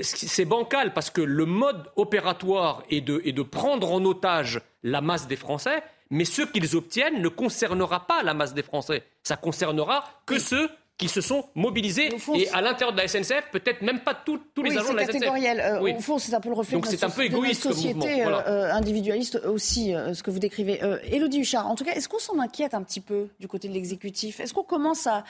c'est 0.00 0.46
bancal 0.46 0.94
parce 0.94 1.10
que 1.10 1.20
le 1.20 1.44
mode 1.44 1.90
opératoire 1.96 2.82
est 2.88 3.02
de, 3.02 3.20
est 3.26 3.32
de 3.32 3.42
prendre 3.42 3.92
en 3.92 4.02
otage 4.06 4.62
la 4.82 5.02
masse 5.02 5.28
des 5.28 5.36
Français, 5.36 5.82
mais 6.08 6.24
ce 6.24 6.40
qu'ils 6.40 6.74
obtiennent 6.74 7.20
ne 7.20 7.28
concernera 7.28 8.06
pas 8.06 8.22
la 8.22 8.32
masse 8.32 8.54
des 8.54 8.62
Français. 8.62 9.02
Ça 9.22 9.36
concernera 9.36 10.04
que 10.24 10.38
ceux 10.38 10.70
qui 10.98 11.08
se 11.08 11.20
sont 11.20 11.44
mobilisés. 11.54 12.10
et 12.34 12.48
à 12.50 12.60
l'intérieur 12.60 12.92
de 12.92 12.98
la 12.98 13.08
SNCF, 13.08 13.50
peut-être 13.50 13.82
même 13.82 14.00
pas 14.00 14.14
tous 14.14 14.38
les 14.62 14.76
agents 14.76 14.92
de 14.92 14.98
la 14.98 15.06
SNCF. 15.06 15.22
Euh, 15.22 15.80
oui. 15.80 15.94
Au 15.96 16.00
fond, 16.00 16.18
c'est 16.18 16.34
un 16.34 16.40
peu 16.40 16.48
le 16.48 16.54
reflet 16.54 16.76
Donc 16.76 16.86
de, 16.86 16.92
notre, 16.92 17.04
un 17.04 17.10
peu 17.10 17.24
égoïste 17.24 17.62
société 17.62 18.24
euh, 18.24 18.40
euh, 18.46 18.72
individualiste 18.72 19.40
aussi, 19.44 19.92
ce 19.92 20.22
que 20.22 20.30
vous 20.30 20.38
décrivez. 20.38 20.80
Élodie 21.04 21.40
Huchard, 21.40 21.68
en 21.68 21.74
tout 21.74 21.84
cas, 21.84 21.92
est-ce 21.92 22.08
qu'on 22.08 22.18
s'en 22.18 22.38
inquiète 22.38 22.74
un 22.74 22.82
petit 22.82 23.00
peu 23.00 23.28
du 23.40 23.48
côté 23.48 23.68
de 23.68 23.74
l'exécutif? 23.74 24.40
Est-ce 24.40 24.54
qu'on 24.54 24.62
commence 24.62 25.06
à, 25.06 25.24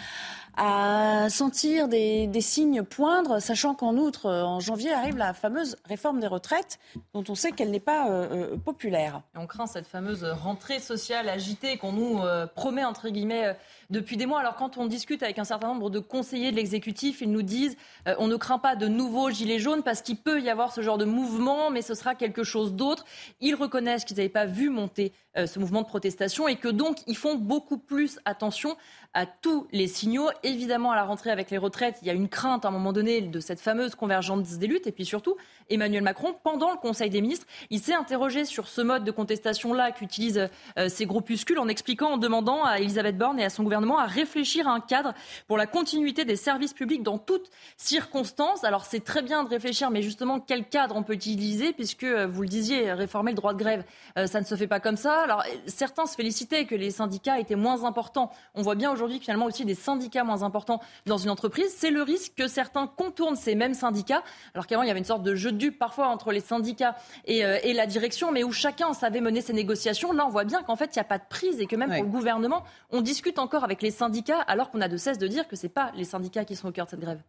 à 0.56 1.28
sentir 1.30 1.88
des, 1.88 2.26
des, 2.26 2.40
signes 2.40 2.82
poindre, 2.82 3.40
sachant 3.40 3.74
qu'en 3.74 3.96
outre, 3.96 4.28
en 4.28 4.60
janvier, 4.60 4.92
arrive 4.92 5.16
la 5.16 5.32
fameuse 5.32 5.76
réforme 5.88 6.20
des 6.20 6.26
retraites, 6.26 6.78
dont 7.14 7.24
on 7.28 7.34
sait 7.34 7.52
qu'elle 7.52 7.70
n'est 7.70 7.80
pas 7.80 8.28
populaire? 8.64 9.22
On 9.36 9.46
craint 9.46 9.66
cette 9.66 9.86
fameuse 9.86 10.24
rentrée 10.24 10.80
sociale 10.80 11.28
agitée 11.28 11.76
qu'on 11.78 11.92
nous 11.92 12.20
promet, 12.54 12.84
entre 12.84 13.08
guillemets, 13.08 13.56
depuis 13.90 14.16
des 14.16 14.26
mois. 14.26 14.40
Alors 14.40 14.56
quand 14.56 14.76
on 14.76 14.86
discute 14.86 15.22
avec 15.22 15.38
un 15.38 15.44
certain 15.52 15.68
nombre 15.68 15.90
de 15.90 15.98
conseillers 15.98 16.50
de 16.50 16.56
l'exécutif, 16.56 17.20
ils 17.20 17.30
nous 17.30 17.42
disent 17.42 17.76
euh, 18.08 18.14
on 18.18 18.26
ne 18.26 18.36
craint 18.36 18.58
pas 18.58 18.74
de 18.74 18.88
nouveaux 18.88 19.28
gilets 19.28 19.58
jaunes 19.58 19.82
parce 19.82 20.00
qu'il 20.00 20.16
peut 20.16 20.40
y 20.40 20.48
avoir 20.48 20.72
ce 20.72 20.80
genre 20.80 20.96
de 20.96 21.04
mouvement, 21.04 21.70
mais 21.70 21.82
ce 21.82 21.94
sera 21.94 22.14
quelque 22.14 22.42
chose 22.42 22.72
d'autre. 22.72 23.04
Ils 23.40 23.54
reconnaissent 23.54 24.06
qu'ils 24.06 24.16
n'avaient 24.16 24.30
pas 24.30 24.46
vu 24.46 24.70
monter 24.70 25.12
euh, 25.36 25.46
ce 25.46 25.58
mouvement 25.58 25.82
de 25.82 25.86
protestation 25.86 26.48
et 26.48 26.56
que 26.56 26.68
donc 26.68 26.98
ils 27.06 27.16
font 27.16 27.34
beaucoup 27.34 27.76
plus 27.76 28.18
attention 28.24 28.76
à 29.12 29.26
tous 29.26 29.66
les 29.72 29.88
signaux. 29.88 30.30
Évidemment, 30.42 30.90
à 30.90 30.96
la 30.96 31.04
rentrée 31.04 31.30
avec 31.30 31.50
les 31.50 31.58
retraites, 31.58 31.98
il 32.00 32.08
y 32.08 32.10
a 32.10 32.14
une 32.14 32.28
crainte 32.28 32.64
à 32.64 32.68
un 32.68 32.70
moment 32.70 32.94
donné 32.94 33.20
de 33.20 33.40
cette 33.40 33.60
fameuse 33.60 33.94
convergence 33.94 34.58
des 34.58 34.66
luttes. 34.66 34.86
Et 34.86 34.92
puis 34.92 35.04
surtout, 35.04 35.36
Emmanuel 35.70 36.02
Macron, 36.02 36.34
pendant 36.42 36.70
le 36.70 36.76
Conseil 36.76 37.10
des 37.10 37.20
ministres, 37.20 37.46
il 37.70 37.80
s'est 37.80 37.94
interrogé 37.94 38.44
sur 38.44 38.68
ce 38.68 38.80
mode 38.80 39.04
de 39.04 39.10
contestation-là 39.10 39.92
qu'utilisent 39.92 40.48
euh, 40.78 40.88
ces 40.88 41.06
groupuscules 41.06 41.58
en 41.58 41.68
expliquant, 41.68 42.12
en 42.12 42.18
demandant 42.18 42.64
à 42.64 42.78
Elisabeth 42.78 43.16
Borne 43.16 43.38
et 43.40 43.44
à 43.44 43.50
son 43.50 43.62
gouvernement 43.62 43.98
à 43.98 44.06
réfléchir 44.06 44.68
à 44.68 44.72
un 44.72 44.80
cadre 44.80 45.14
pour 45.46 45.56
la 45.56 45.66
continuité 45.66 46.24
des 46.24 46.36
services 46.36 46.72
publics 46.72 47.02
dans 47.02 47.18
toutes 47.18 47.50
circonstances. 47.76 48.64
Alors 48.64 48.84
c'est 48.84 49.04
très 49.04 49.22
bien 49.22 49.44
de 49.44 49.48
réfléchir, 49.48 49.90
mais 49.90 50.02
justement, 50.02 50.40
quel 50.40 50.68
cadre 50.68 50.96
on 50.96 51.02
peut 51.02 51.14
utiliser 51.14 51.72
puisque, 51.72 52.04
euh, 52.04 52.26
vous 52.26 52.42
le 52.42 52.48
disiez, 52.48 52.92
réformer 52.92 53.32
le 53.32 53.36
droit 53.36 53.52
de 53.52 53.58
grève, 53.58 53.84
euh, 54.18 54.26
ça 54.26 54.40
ne 54.40 54.44
se 54.44 54.54
fait 54.54 54.66
pas 54.66 54.80
comme 54.80 54.96
ça. 54.96 55.20
Alors 55.22 55.44
certains 55.66 56.06
se 56.06 56.14
félicitaient 56.14 56.64
que 56.64 56.74
les 56.74 56.90
syndicats 56.90 57.38
étaient 57.38 57.56
moins 57.56 57.84
importants. 57.84 58.30
On 58.54 58.62
voit 58.62 58.74
bien 58.74 58.90
aujourd'hui 58.92 59.20
finalement 59.20 59.46
aussi 59.46 59.64
des 59.64 59.74
syndicats 59.74 60.24
moins 60.24 60.42
importants 60.42 60.80
dans 61.06 61.18
une 61.18 61.30
entreprise. 61.30 61.72
C'est 61.76 61.90
le 61.90 62.02
risque 62.02 62.32
que 62.36 62.48
certains 62.48 62.86
contournent 62.86 63.36
ces 63.36 63.54
mêmes 63.54 63.74
syndicats, 63.74 64.22
alors 64.54 64.66
qu'avant 64.66 64.82
il 64.82 64.88
y 64.88 64.90
avait 64.90 64.98
une 64.98 65.04
sorte 65.04 65.22
de 65.22 65.34
jeu 65.34 65.52
de 65.52 65.58
parfois 65.70 66.08
entre 66.08 66.32
les 66.32 66.40
syndicats 66.40 66.96
et, 67.26 67.44
euh, 67.44 67.58
et 67.62 67.72
la 67.72 67.86
direction, 67.86 68.32
mais 68.32 68.42
où 68.42 68.50
chacun 68.50 68.92
savait 68.94 69.20
mener 69.20 69.40
ses 69.40 69.52
négociations. 69.52 70.12
Là, 70.12 70.24
on 70.26 70.30
voit 70.30 70.44
bien 70.44 70.62
qu'en 70.62 70.76
fait 70.76 70.96
il 70.96 70.98
n'y 70.98 71.02
a 71.02 71.04
pas 71.04 71.18
de 71.18 71.28
prise 71.28 71.60
et 71.60 71.66
que 71.66 71.76
même 71.76 71.94
pour 71.94 72.02
le 72.02 72.10
gouvernement, 72.10 72.64
on 72.90 73.00
discute 73.00 73.38
encore 73.38 73.62
avec 73.62 73.82
les 73.82 73.90
syndicats 73.90 74.40
alors 74.40 74.70
qu'on 74.70 74.80
a 74.80 74.88
de 74.88 74.96
cesse 74.96 75.18
de 75.18 75.28
dire 75.28 75.46
que 75.46 75.54
ce 75.56 75.64
n'est 75.64 75.72
pas 75.72 75.92
les 75.94 76.04
syndicats 76.04 76.44
qui 76.44 76.56
sont 76.56 76.68
au 76.68 76.72
cœur 76.72 76.86
de 76.86 76.90
cette 76.90 77.00
grève. 77.00 77.20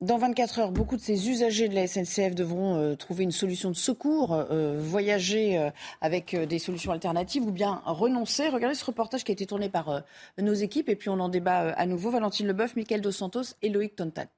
Dans 0.00 0.16
24 0.16 0.58
heures, 0.60 0.72
beaucoup 0.72 0.96
de 0.96 1.02
ces 1.02 1.28
usagers 1.28 1.68
de 1.68 1.74
la 1.74 1.86
SNCF 1.86 2.34
devront 2.34 2.76
euh, 2.76 2.96
trouver 2.96 3.22
une 3.24 3.32
solution 3.32 3.68
de 3.68 3.76
secours, 3.76 4.32
euh, 4.32 4.78
voyager 4.80 5.58
euh, 5.58 5.70
avec 6.00 6.34
des 6.34 6.58
solutions 6.58 6.90
alternatives 6.90 7.42
ou 7.42 7.50
bien 7.50 7.82
renoncer. 7.84 8.48
Regardez 8.48 8.74
ce 8.74 8.84
reportage 8.86 9.24
qui 9.24 9.32
a 9.32 9.34
été 9.34 9.44
tourné 9.44 9.68
par 9.68 10.02
nos 10.38 10.54
équipes 10.54 10.88
et 10.88 10.96
puis 10.96 11.10
on 11.10 11.20
en 11.20 11.28
débat 11.28 11.72
à 11.72 11.84
nouveau. 11.84 12.10
Valentine 12.10 12.46
Leboeuf, 12.46 12.76
Michael 12.76 13.02
Dos 13.02 13.12
Santos 13.12 13.54
et 13.60 13.68
Loïc 13.68 13.94
Tontal. 13.94 14.28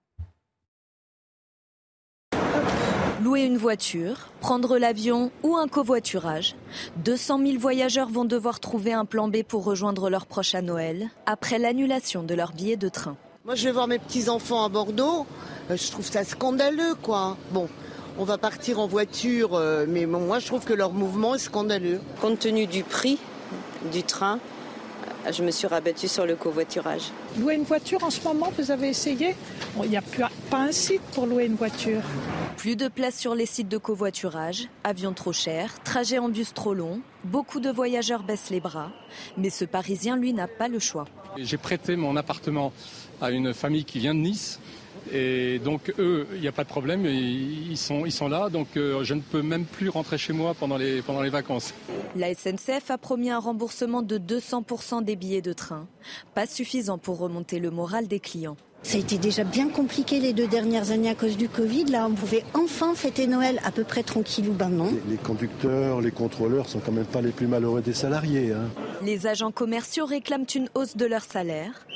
Louer 3.23 3.43
une 3.43 3.57
voiture, 3.57 4.31
prendre 4.41 4.79
l'avion 4.79 5.31
ou 5.45 5.57
un 5.57 5.69
covoiturage. 5.69 6.57
200 7.05 7.39
000 7.47 7.59
voyageurs 7.59 8.09
vont 8.09 8.25
devoir 8.25 8.59
trouver 8.59 8.93
un 8.93 9.05
plan 9.05 9.29
B 9.29 9.45
pour 9.47 9.63
rejoindre 9.63 10.11
leurs 10.11 10.27
proches 10.27 10.57
à 10.57 10.63
Noël 10.63 11.09
après 11.25 11.61
l'annulation 11.61 12.25
de 12.25 12.35
leur 12.35 12.51
billet 12.51 12.77
de 12.77 12.89
train. 12.89 13.17
Moi, 13.45 13.55
je 13.55 13.65
vais 13.65 13.71
voir 13.71 13.87
mes 13.87 14.01
petits-enfants 14.01 14.65
à 14.65 14.69
Bordeaux. 14.69 15.25
Euh, 15.71 15.77
je 15.77 15.91
trouve 15.93 16.05
ça 16.05 16.25
scandaleux, 16.25 16.97
quoi. 17.01 17.37
Bon, 17.53 17.69
on 18.19 18.25
va 18.25 18.39
partir 18.39 18.81
en 18.81 18.89
voiture, 18.89 19.55
euh, 19.55 19.87
mais 19.89 20.05
moi, 20.05 20.41
je 20.41 20.47
trouve 20.47 20.65
que 20.65 20.75
leur 20.75 20.93
mouvement 20.93 21.37
est 21.37 21.39
scandaleux. 21.39 22.01
Compte 22.21 22.41
tenu 22.41 22.67
du 22.67 22.83
prix 22.83 23.21
du 23.93 24.03
train, 24.03 24.35
euh, 24.35 24.52
je 25.31 25.43
me 25.43 25.51
suis 25.51 25.67
rabattue 25.67 26.09
sur 26.09 26.27
le 26.27 26.37
covoiturage. 26.37 27.13
Louer 27.39 27.55
une 27.55 27.63
voiture 27.63 28.03
en 28.03 28.11
ce 28.11 28.23
moment, 28.23 28.51
vous 28.59 28.71
avez 28.71 28.89
essayé 28.89 29.35
Il 29.83 29.91
n'y 29.91 29.97
a 29.97 30.03
pas 30.51 30.59
un 30.59 30.73
site 30.73 31.03
pour 31.15 31.27
louer 31.27 31.47
une 31.47 31.55
voiture. 31.55 32.03
Plus 32.57 32.77
de 32.77 32.89
place 32.89 33.19
sur 33.19 33.35
les 33.35 33.47
sites 33.47 33.69
de 33.69 33.79
covoiturage, 33.79 34.69
avions 34.85 35.13
trop 35.13 35.33
chers, 35.33 35.83
trajets 35.83 36.19
en 36.19 36.29
bus 36.29 36.55
trop 36.55 36.75
longs, 36.75 37.01
beaucoup 37.25 37.61
de 37.61 37.71
voyageurs 37.71 38.23
baissent 38.23 38.51
les 38.51 38.61
bras, 38.61 38.91
mais 39.37 39.51
ce 39.51 39.65
Parisien, 39.65 40.17
lui, 40.17 40.33
n'a 40.33 40.49
pas 40.49 40.69
le 40.69 40.79
choix. 40.79 41.07
J'ai 41.39 41.57
prêté 41.57 41.97
mon 41.97 42.17
appartement 42.17 42.73
à 43.21 43.31
une 43.31 43.55
famille 43.55 43.85
qui 43.85 43.99
vient 43.99 44.15
de 44.15 44.21
Nice. 44.21 44.61
Et 45.13 45.59
donc 45.59 45.93
eux, 45.99 46.27
il 46.35 46.41
n'y 46.41 46.49
a 46.49 46.53
pas 46.53 46.65
de 46.65 46.69
problème, 46.69 47.07
ils 47.07 47.77
sont, 47.77 48.29
là, 48.29 48.49
donc 48.49 48.77
euh, 48.77 49.03
je 49.03 49.15
ne 49.15 49.21
peux 49.21 49.43
même 49.43 49.65
plus 49.65 49.89
rentrer 49.89 50.19
chez 50.19 50.33
moi 50.33 50.55
pendant 50.55 50.77
les, 50.77 51.03
pendant 51.03 51.23
les 51.23 51.31
vacances. 51.31 51.75
La 52.15 52.33
SNCF 52.35 52.91
a 52.91 52.99
promis 52.99 53.31
un 53.31 53.39
remboursement 53.39 54.03
de 54.03 54.19
200% 54.19 55.05
des 55.05 55.17
billets 55.17 55.43
de 55.43 55.53
train, 55.53 55.87
pas 56.35 56.47
suffisant 56.47 56.99
pour 56.99 57.19
remonter 57.19 57.59
le 57.59 57.71
moral 57.71 58.07
des 58.07 58.21
clients. 58.21 58.57
Ça 58.83 58.97
a 58.97 59.01
été 59.01 59.17
déjà 59.17 59.45
bien 59.45 59.69
compliqué 59.69 60.19
les 60.19 60.33
deux 60.33 60.49
dernières 60.49 60.91
années 60.91 61.09
à 61.09 61.15
cause 61.15 61.37
du 61.37 61.49
Covid. 61.49 61.85
Là, 61.85 62.07
on 62.07 62.15
pouvait 62.15 62.45
enfin 62.53 62.95
fêter 62.95 63.27
Noël 63.27 63.61
à 63.65 63.71
peu 63.71 63.85
près 63.85 64.03
tranquillou. 64.03 64.53
Ben 64.53 64.69
non. 64.69 64.93
Les, 65.09 65.17
conducteurs, 65.17 66.01
les 66.01 66.11
contrôleurs 66.11 66.69
sont 66.69 66.81
quand 66.81 66.93
même 66.93 67.07
pas 67.07 67.21
les 67.21 67.31
plus 67.31 67.47
malheureux 67.47 67.81
des 67.81 67.93
salariés. 67.93 68.53
Hein. 68.53 68.69
Les 69.03 69.27
agents 69.27 69.53
commerciaux 69.53 70.05
réclament 70.05 70.47
une 70.55 70.69
hausse 70.75 70.97
de 70.97 71.07
leur 71.07 71.23
salaire. 71.23 71.87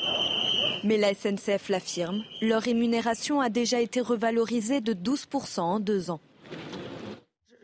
Mais 0.84 0.96
la 0.96 1.12
SNCF 1.12 1.68
l'affirme, 1.68 2.22
leur 2.40 2.62
rémunération 2.62 3.40
a 3.40 3.48
déjà 3.48 3.80
été 3.80 4.00
revalorisée 4.00 4.80
de 4.80 4.92
12% 4.92 5.60
en 5.60 5.80
deux 5.80 6.10
ans. 6.10 6.20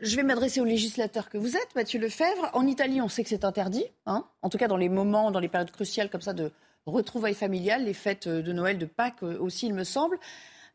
Je 0.01 0.17
vais 0.17 0.23
m'adresser 0.23 0.59
au 0.59 0.65
législateur 0.65 1.29
que 1.29 1.37
vous 1.37 1.55
êtes, 1.55 1.75
Mathieu 1.75 1.97
Lefebvre. 1.97 2.49
En 2.51 2.67
Italie, 2.67 2.99
on 2.99 3.07
sait 3.07 3.23
que 3.23 3.29
c'est 3.29 3.45
interdit, 3.45 3.85
hein 4.05 4.25
en 4.41 4.49
tout 4.49 4.57
cas 4.57 4.67
dans 4.67 4.75
les 4.75 4.89
moments, 4.89 5.31
dans 5.31 5.39
les 5.39 5.47
périodes 5.47 5.71
cruciales 5.71 6.09
comme 6.09 6.19
ça 6.19 6.33
de 6.33 6.51
retrouvailles 6.85 7.33
familiales, 7.33 7.85
les 7.85 7.93
fêtes 7.93 8.27
de 8.27 8.53
Noël, 8.53 8.77
de 8.77 8.85
Pâques 8.85 9.23
euh, 9.23 9.37
aussi, 9.39 9.67
il 9.67 9.73
me 9.73 9.83
semble. 9.83 10.19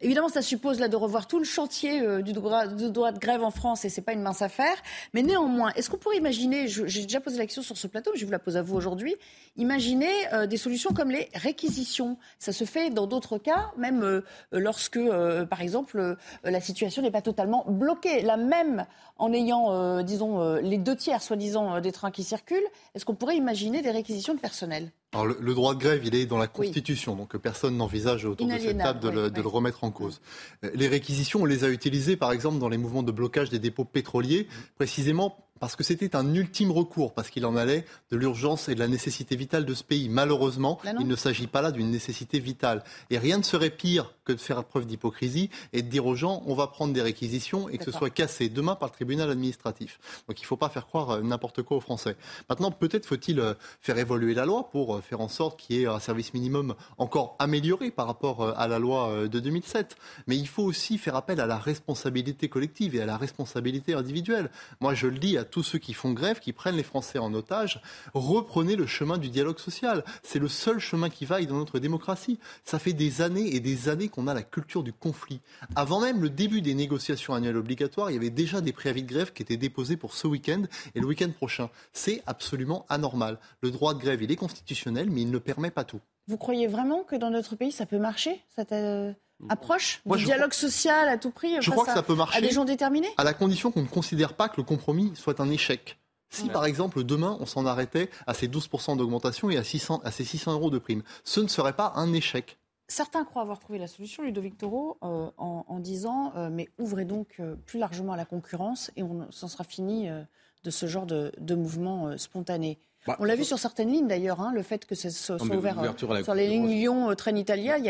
Évidemment, 0.00 0.28
ça 0.28 0.42
suppose 0.42 0.78
là 0.78 0.86
de 0.86 0.94
revoir 0.94 1.26
tout 1.26 1.40
le 1.40 1.44
chantier 1.44 2.00
euh, 2.00 2.22
du 2.22 2.32
droit, 2.32 2.68
de 2.68 3.18
grève 3.18 3.42
en 3.42 3.50
France 3.50 3.84
et 3.84 3.88
c'est 3.88 4.02
pas 4.02 4.12
une 4.12 4.22
mince 4.22 4.42
affaire. 4.42 4.76
Mais 5.12 5.22
néanmoins, 5.22 5.72
est-ce 5.74 5.90
qu'on 5.90 5.96
pourrait 5.96 6.18
imaginer, 6.18 6.68
j'ai 6.68 7.02
déjà 7.02 7.20
posé 7.20 7.36
la 7.36 7.46
question 7.46 7.62
sur 7.62 7.76
ce 7.76 7.88
plateau, 7.88 8.12
mais 8.12 8.20
je 8.20 8.24
vous 8.24 8.30
la 8.30 8.38
pose 8.38 8.56
à 8.56 8.62
vous 8.62 8.76
aujourd'hui, 8.76 9.16
imaginer 9.56 10.08
euh, 10.32 10.46
des 10.46 10.56
solutions 10.56 10.90
comme 10.94 11.10
les 11.10 11.28
réquisitions? 11.34 12.16
Ça 12.38 12.52
se 12.52 12.62
fait 12.62 12.90
dans 12.90 13.08
d'autres 13.08 13.38
cas, 13.38 13.72
même 13.76 14.04
euh, 14.04 14.20
lorsque, 14.52 15.00
par 15.50 15.60
exemple, 15.60 16.16
la 16.44 16.60
situation 16.60 17.02
n'est 17.02 17.10
pas 17.10 17.22
totalement 17.22 17.64
bloquée. 17.66 18.22
Là 18.22 18.36
même, 18.36 18.86
en 19.18 19.32
ayant, 19.32 20.02
disons, 20.02 20.56
les 20.56 20.78
deux 20.78 20.96
tiers, 20.96 21.22
soi-disant, 21.22 21.80
des 21.80 21.92
trains 21.92 22.10
qui 22.10 22.24
circulent, 22.24 22.66
est-ce 22.94 23.04
qu'on 23.04 23.14
pourrait 23.14 23.36
imaginer 23.36 23.82
des 23.82 23.90
réquisitions 23.90 24.34
de 24.34 24.40
personnel? 24.40 24.92
Alors, 25.12 25.26
le, 25.26 25.54
droit 25.54 25.74
de 25.74 25.80
grève, 25.80 26.02
il 26.04 26.14
est 26.14 26.26
dans 26.26 26.36
la 26.36 26.48
Constitution, 26.48 27.16
donc 27.16 27.34
personne 27.38 27.76
n'envisage 27.76 28.26
autour 28.26 28.46
de 28.46 28.58
cette 28.58 28.76
table 28.76 29.00
de, 29.00 29.08
le, 29.08 29.30
de 29.30 29.40
le, 29.40 29.48
remettre 29.48 29.84
en 29.84 29.90
cause. 29.90 30.20
Les 30.74 30.86
réquisitions, 30.86 31.42
on 31.42 31.44
les 31.46 31.64
a 31.64 31.68
utilisées, 31.68 32.16
par 32.16 32.30
exemple, 32.30 32.58
dans 32.58 32.68
les 32.68 32.76
mouvements 32.76 33.02
de 33.02 33.12
blocage 33.12 33.48
des 33.48 33.58
dépôts 33.58 33.86
pétroliers, 33.86 34.48
précisément 34.76 35.47
parce 35.60 35.76
que 35.76 35.84
c'était 35.84 36.16
un 36.16 36.34
ultime 36.34 36.70
recours, 36.70 37.14
parce 37.14 37.30
qu'il 37.30 37.46
en 37.46 37.56
allait 37.56 37.84
de 38.10 38.16
l'urgence 38.16 38.68
et 38.68 38.74
de 38.74 38.80
la 38.80 38.88
nécessité 38.88 39.36
vitale 39.36 39.64
de 39.64 39.74
ce 39.74 39.84
pays. 39.84 40.08
Malheureusement, 40.08 40.78
il 41.00 41.06
ne 41.06 41.16
s'agit 41.16 41.46
pas 41.46 41.62
là 41.62 41.72
d'une 41.72 41.90
nécessité 41.90 42.38
vitale. 42.38 42.82
Et 43.10 43.18
rien 43.18 43.38
ne 43.38 43.42
serait 43.42 43.70
pire 43.70 44.14
que 44.24 44.32
de 44.32 44.38
faire 44.38 44.64
preuve 44.64 44.86
d'hypocrisie 44.86 45.50
et 45.72 45.82
de 45.82 45.88
dire 45.88 46.06
aux 46.06 46.14
gens 46.14 46.42
on 46.46 46.54
va 46.54 46.66
prendre 46.66 46.92
des 46.92 47.02
réquisitions 47.02 47.68
et 47.68 47.78
que 47.78 47.84
ce 47.84 47.92
soit 47.92 48.10
cassé 48.10 48.48
demain 48.48 48.74
par 48.74 48.88
le 48.88 48.94
tribunal 48.94 49.30
administratif. 49.30 49.98
Donc 50.28 50.38
il 50.40 50.42
ne 50.42 50.46
faut 50.46 50.56
pas 50.56 50.68
faire 50.68 50.86
croire 50.86 51.10
euh, 51.10 51.20
n'importe 51.22 51.62
quoi 51.62 51.78
aux 51.78 51.80
Français. 51.80 52.16
Maintenant, 52.48 52.70
peut-être 52.70 53.06
faut-il 53.06 53.40
euh, 53.40 53.54
faire 53.80 53.98
évoluer 53.98 54.34
la 54.34 54.44
loi 54.44 54.70
pour 54.70 54.96
euh, 54.96 55.00
faire 55.00 55.20
en 55.20 55.28
sorte 55.28 55.58
qu'il 55.58 55.76
y 55.76 55.82
ait 55.82 55.86
un 55.86 55.98
service 55.98 56.34
minimum 56.34 56.74
encore 56.98 57.36
amélioré 57.38 57.90
par 57.90 58.06
rapport 58.06 58.56
à 58.58 58.68
la 58.68 58.78
loi 58.78 59.28
de 59.28 59.40
2007. 59.40 59.96
Mais 60.26 60.36
il 60.36 60.48
faut 60.48 60.62
aussi 60.62 60.98
faire 60.98 61.16
appel 61.16 61.40
à 61.40 61.46
la 61.46 61.58
responsabilité 61.58 62.48
collective 62.48 62.94
et 62.94 63.00
à 63.00 63.06
la 63.06 63.16
responsabilité 63.16 63.94
individuelle. 63.94 64.50
Moi, 64.80 64.94
je 64.94 65.06
le 65.06 65.18
dis 65.18 65.38
à 65.38 65.44
tous 65.50 65.62
ceux 65.62 65.78
qui 65.78 65.94
font 65.94 66.12
grève, 66.12 66.40
qui 66.40 66.52
prennent 66.52 66.76
les 66.76 66.82
Français 66.82 67.18
en 67.18 67.32
otage, 67.34 67.80
reprenez 68.14 68.76
le 68.76 68.86
chemin 68.86 69.18
du 69.18 69.28
dialogue 69.28 69.58
social. 69.58 70.04
C'est 70.22 70.38
le 70.38 70.48
seul 70.48 70.78
chemin 70.78 71.10
qui 71.10 71.24
vaille 71.24 71.46
dans 71.46 71.56
notre 71.56 71.78
démocratie. 71.78 72.38
Ça 72.64 72.78
fait 72.78 72.92
des 72.92 73.20
années 73.20 73.54
et 73.54 73.60
des 73.60 73.88
années 73.88 74.08
qu'on 74.08 74.26
a 74.26 74.34
la 74.34 74.42
culture 74.42 74.82
du 74.82 74.92
conflit. 74.92 75.40
Avant 75.76 76.00
même 76.00 76.22
le 76.22 76.30
début 76.30 76.62
des 76.62 76.74
négociations 76.74 77.34
annuelles 77.34 77.56
obligatoires, 77.56 78.10
il 78.10 78.14
y 78.14 78.18
avait 78.18 78.30
déjà 78.30 78.60
des 78.60 78.72
préavis 78.72 79.02
de 79.02 79.08
grève 79.08 79.32
qui 79.32 79.42
étaient 79.42 79.56
déposés 79.56 79.96
pour 79.96 80.14
ce 80.14 80.26
week-end 80.26 80.62
et 80.94 81.00
le 81.00 81.06
week-end 81.06 81.30
prochain. 81.30 81.70
C'est 81.92 82.22
absolument 82.26 82.86
anormal. 82.88 83.38
Le 83.60 83.70
droit 83.70 83.94
de 83.94 84.00
grève, 84.00 84.22
il 84.22 84.30
est 84.30 84.36
constitutionnel, 84.36 85.10
mais 85.10 85.22
il 85.22 85.30
ne 85.30 85.38
permet 85.38 85.70
pas 85.70 85.84
tout. 85.84 86.00
Vous 86.26 86.36
croyez 86.36 86.66
vraiment 86.66 87.04
que 87.04 87.16
dans 87.16 87.30
notre 87.30 87.56
pays, 87.56 87.72
ça 87.72 87.86
peut 87.86 87.98
marcher 87.98 88.42
cette 88.54 88.74
euh, 89.42 89.46
approche 89.48 90.00
du 90.04 90.24
dialogue 90.24 90.52
social 90.52 91.08
à 91.08 91.18
tout 91.18 91.30
prix 91.30 91.56
Je 91.60 91.70
crois 91.70 91.86
que 91.86 91.92
ça 91.92 92.02
peut 92.02 92.14
marcher 92.14 92.38
à 92.38 92.40
des 92.40 92.50
gens 92.50 92.64
déterminés? 92.64 93.08
À 93.16 93.24
la 93.24 93.34
condition 93.34 93.70
qu'on 93.70 93.82
ne 93.82 93.88
considère 93.88 94.34
pas 94.34 94.48
que 94.48 94.56
le 94.56 94.62
compromis 94.62 95.12
soit 95.14 95.40
un 95.40 95.50
échec. 95.50 95.98
Si 96.30 96.48
par 96.48 96.66
exemple 96.66 97.04
demain 97.04 97.36
on 97.40 97.46
s'en 97.46 97.64
arrêtait 97.66 98.10
à 98.26 98.34
ces 98.34 98.48
12% 98.48 98.96
d'augmentation 98.96 99.50
et 99.50 99.56
à, 99.56 99.64
600, 99.64 100.02
à 100.04 100.10
ces 100.10 100.24
600 100.24 100.52
euros 100.52 100.70
de 100.70 100.78
prime, 100.78 101.02
ce 101.24 101.40
ne 101.40 101.48
serait 101.48 101.72
pas 101.72 101.92
un 101.96 102.12
échec. 102.12 102.58
Certains 102.90 103.24
croient 103.24 103.42
avoir 103.42 103.58
trouvé 103.58 103.78
la 103.78 103.86
solution, 103.86 104.22
Ludovic 104.22 104.56
Toro, 104.56 104.96
euh, 105.02 105.30
en, 105.36 105.78
disant 105.78 106.32
euh, 106.36 106.48
mais 106.50 106.70
ouvrez 106.78 107.04
donc 107.04 107.36
euh, 107.38 107.54
plus 107.66 107.78
largement 107.78 108.14
à 108.14 108.16
la 108.16 108.24
concurrence 108.24 108.90
et 108.96 109.02
on 109.02 109.30
s'en 109.30 109.46
sera 109.46 109.62
fini 109.64 110.08
de 110.64 110.70
ce 110.70 110.86
genre 110.86 111.06
de, 111.06 111.54
mouvement 111.54 112.16
spontané. 112.16 112.78
Bah, 113.08 113.16
on 113.20 113.24
l'a 113.24 113.36
vu 113.36 113.44
sur 113.44 113.58
certaines 113.58 113.90
lignes 113.90 114.06
d'ailleurs, 114.06 114.42
hein, 114.42 114.52
le 114.54 114.60
fait 114.62 114.84
que 114.84 114.94
ça 114.94 115.08
soit 115.08 115.42
ouvert 115.42 115.82
sur 116.22 116.34
les 116.34 116.46
lignes 116.46 116.68
Lyon-Train-Italia, 116.68 117.78
il, 117.78 117.84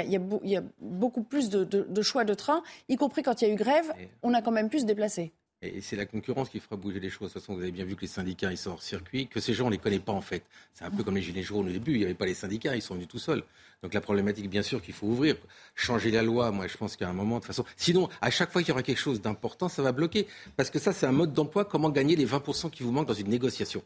y 0.44 0.56
a 0.56 0.62
beaucoup 0.80 1.24
plus 1.24 1.50
de, 1.50 2.02
choix 2.02 2.24
de 2.24 2.34
trains, 2.34 2.62
y 2.88 2.94
compris 2.94 3.24
quand 3.24 3.42
il 3.42 3.48
y 3.48 3.50
a 3.50 3.54
eu 3.54 3.56
grève, 3.56 3.92
on 4.22 4.32
a 4.32 4.42
quand 4.42 4.52
même 4.52 4.68
pu 4.68 4.78
se 4.78 4.84
déplacer. 4.84 5.32
Et 5.60 5.80
c'est 5.80 5.96
la 5.96 6.06
concurrence 6.06 6.50
qui 6.50 6.60
fera 6.60 6.76
bouger 6.76 7.00
les 7.00 7.10
choses. 7.10 7.30
De 7.30 7.32
toute 7.32 7.42
façon, 7.42 7.54
vous 7.54 7.62
avez 7.62 7.72
bien 7.72 7.84
vu 7.84 7.96
que 7.96 8.02
les 8.02 8.06
syndicats, 8.06 8.52
ils 8.52 8.56
sont 8.56 8.70
hors 8.70 8.82
circuit, 8.82 9.26
que 9.26 9.40
ces 9.40 9.54
gens, 9.54 9.64
on 9.64 9.70
ne 9.70 9.72
les 9.72 9.78
connaît 9.78 9.98
pas 9.98 10.12
en 10.12 10.20
fait. 10.20 10.44
C'est 10.72 10.84
un 10.84 10.90
peu 10.92 11.02
comme 11.02 11.16
les 11.16 11.22
Gilets 11.22 11.42
jaunes 11.42 11.66
au 11.66 11.72
début, 11.72 11.94
il 11.94 11.98
n'y 11.98 12.04
avait 12.04 12.14
pas 12.14 12.26
les 12.26 12.34
syndicats, 12.34 12.76
ils 12.76 12.82
sont 12.82 12.94
venus 12.94 13.08
tout 13.08 13.18
seuls. 13.18 13.42
Donc 13.82 13.92
la 13.92 14.00
problématique, 14.00 14.48
bien 14.48 14.62
sûr, 14.62 14.80
qu'il 14.80 14.94
faut 14.94 15.08
ouvrir. 15.08 15.34
Changer 15.74 16.12
la 16.12 16.22
loi, 16.22 16.52
moi, 16.52 16.68
je 16.68 16.76
pense 16.76 16.94
qu'à 16.94 17.08
un 17.08 17.12
moment, 17.12 17.36
de 17.36 17.40
toute 17.40 17.48
façon. 17.48 17.64
Sinon, 17.76 18.08
à 18.20 18.30
chaque 18.30 18.52
fois 18.52 18.62
qu'il 18.62 18.68
y 18.68 18.72
aura 18.72 18.84
quelque 18.84 19.00
chose 19.00 19.20
d'important, 19.20 19.68
ça 19.68 19.82
va 19.82 19.90
bloquer. 19.90 20.28
Parce 20.56 20.70
que 20.70 20.78
ça, 20.78 20.92
c'est 20.92 21.06
un 21.06 21.12
mode 21.12 21.32
d'emploi, 21.32 21.64
comment 21.64 21.90
gagner 21.90 22.14
les 22.14 22.26
20% 22.26 22.70
qui 22.70 22.84
vous 22.84 22.92
manquent 22.92 23.08
dans 23.08 23.14
une 23.14 23.28
négociation. 23.28 23.82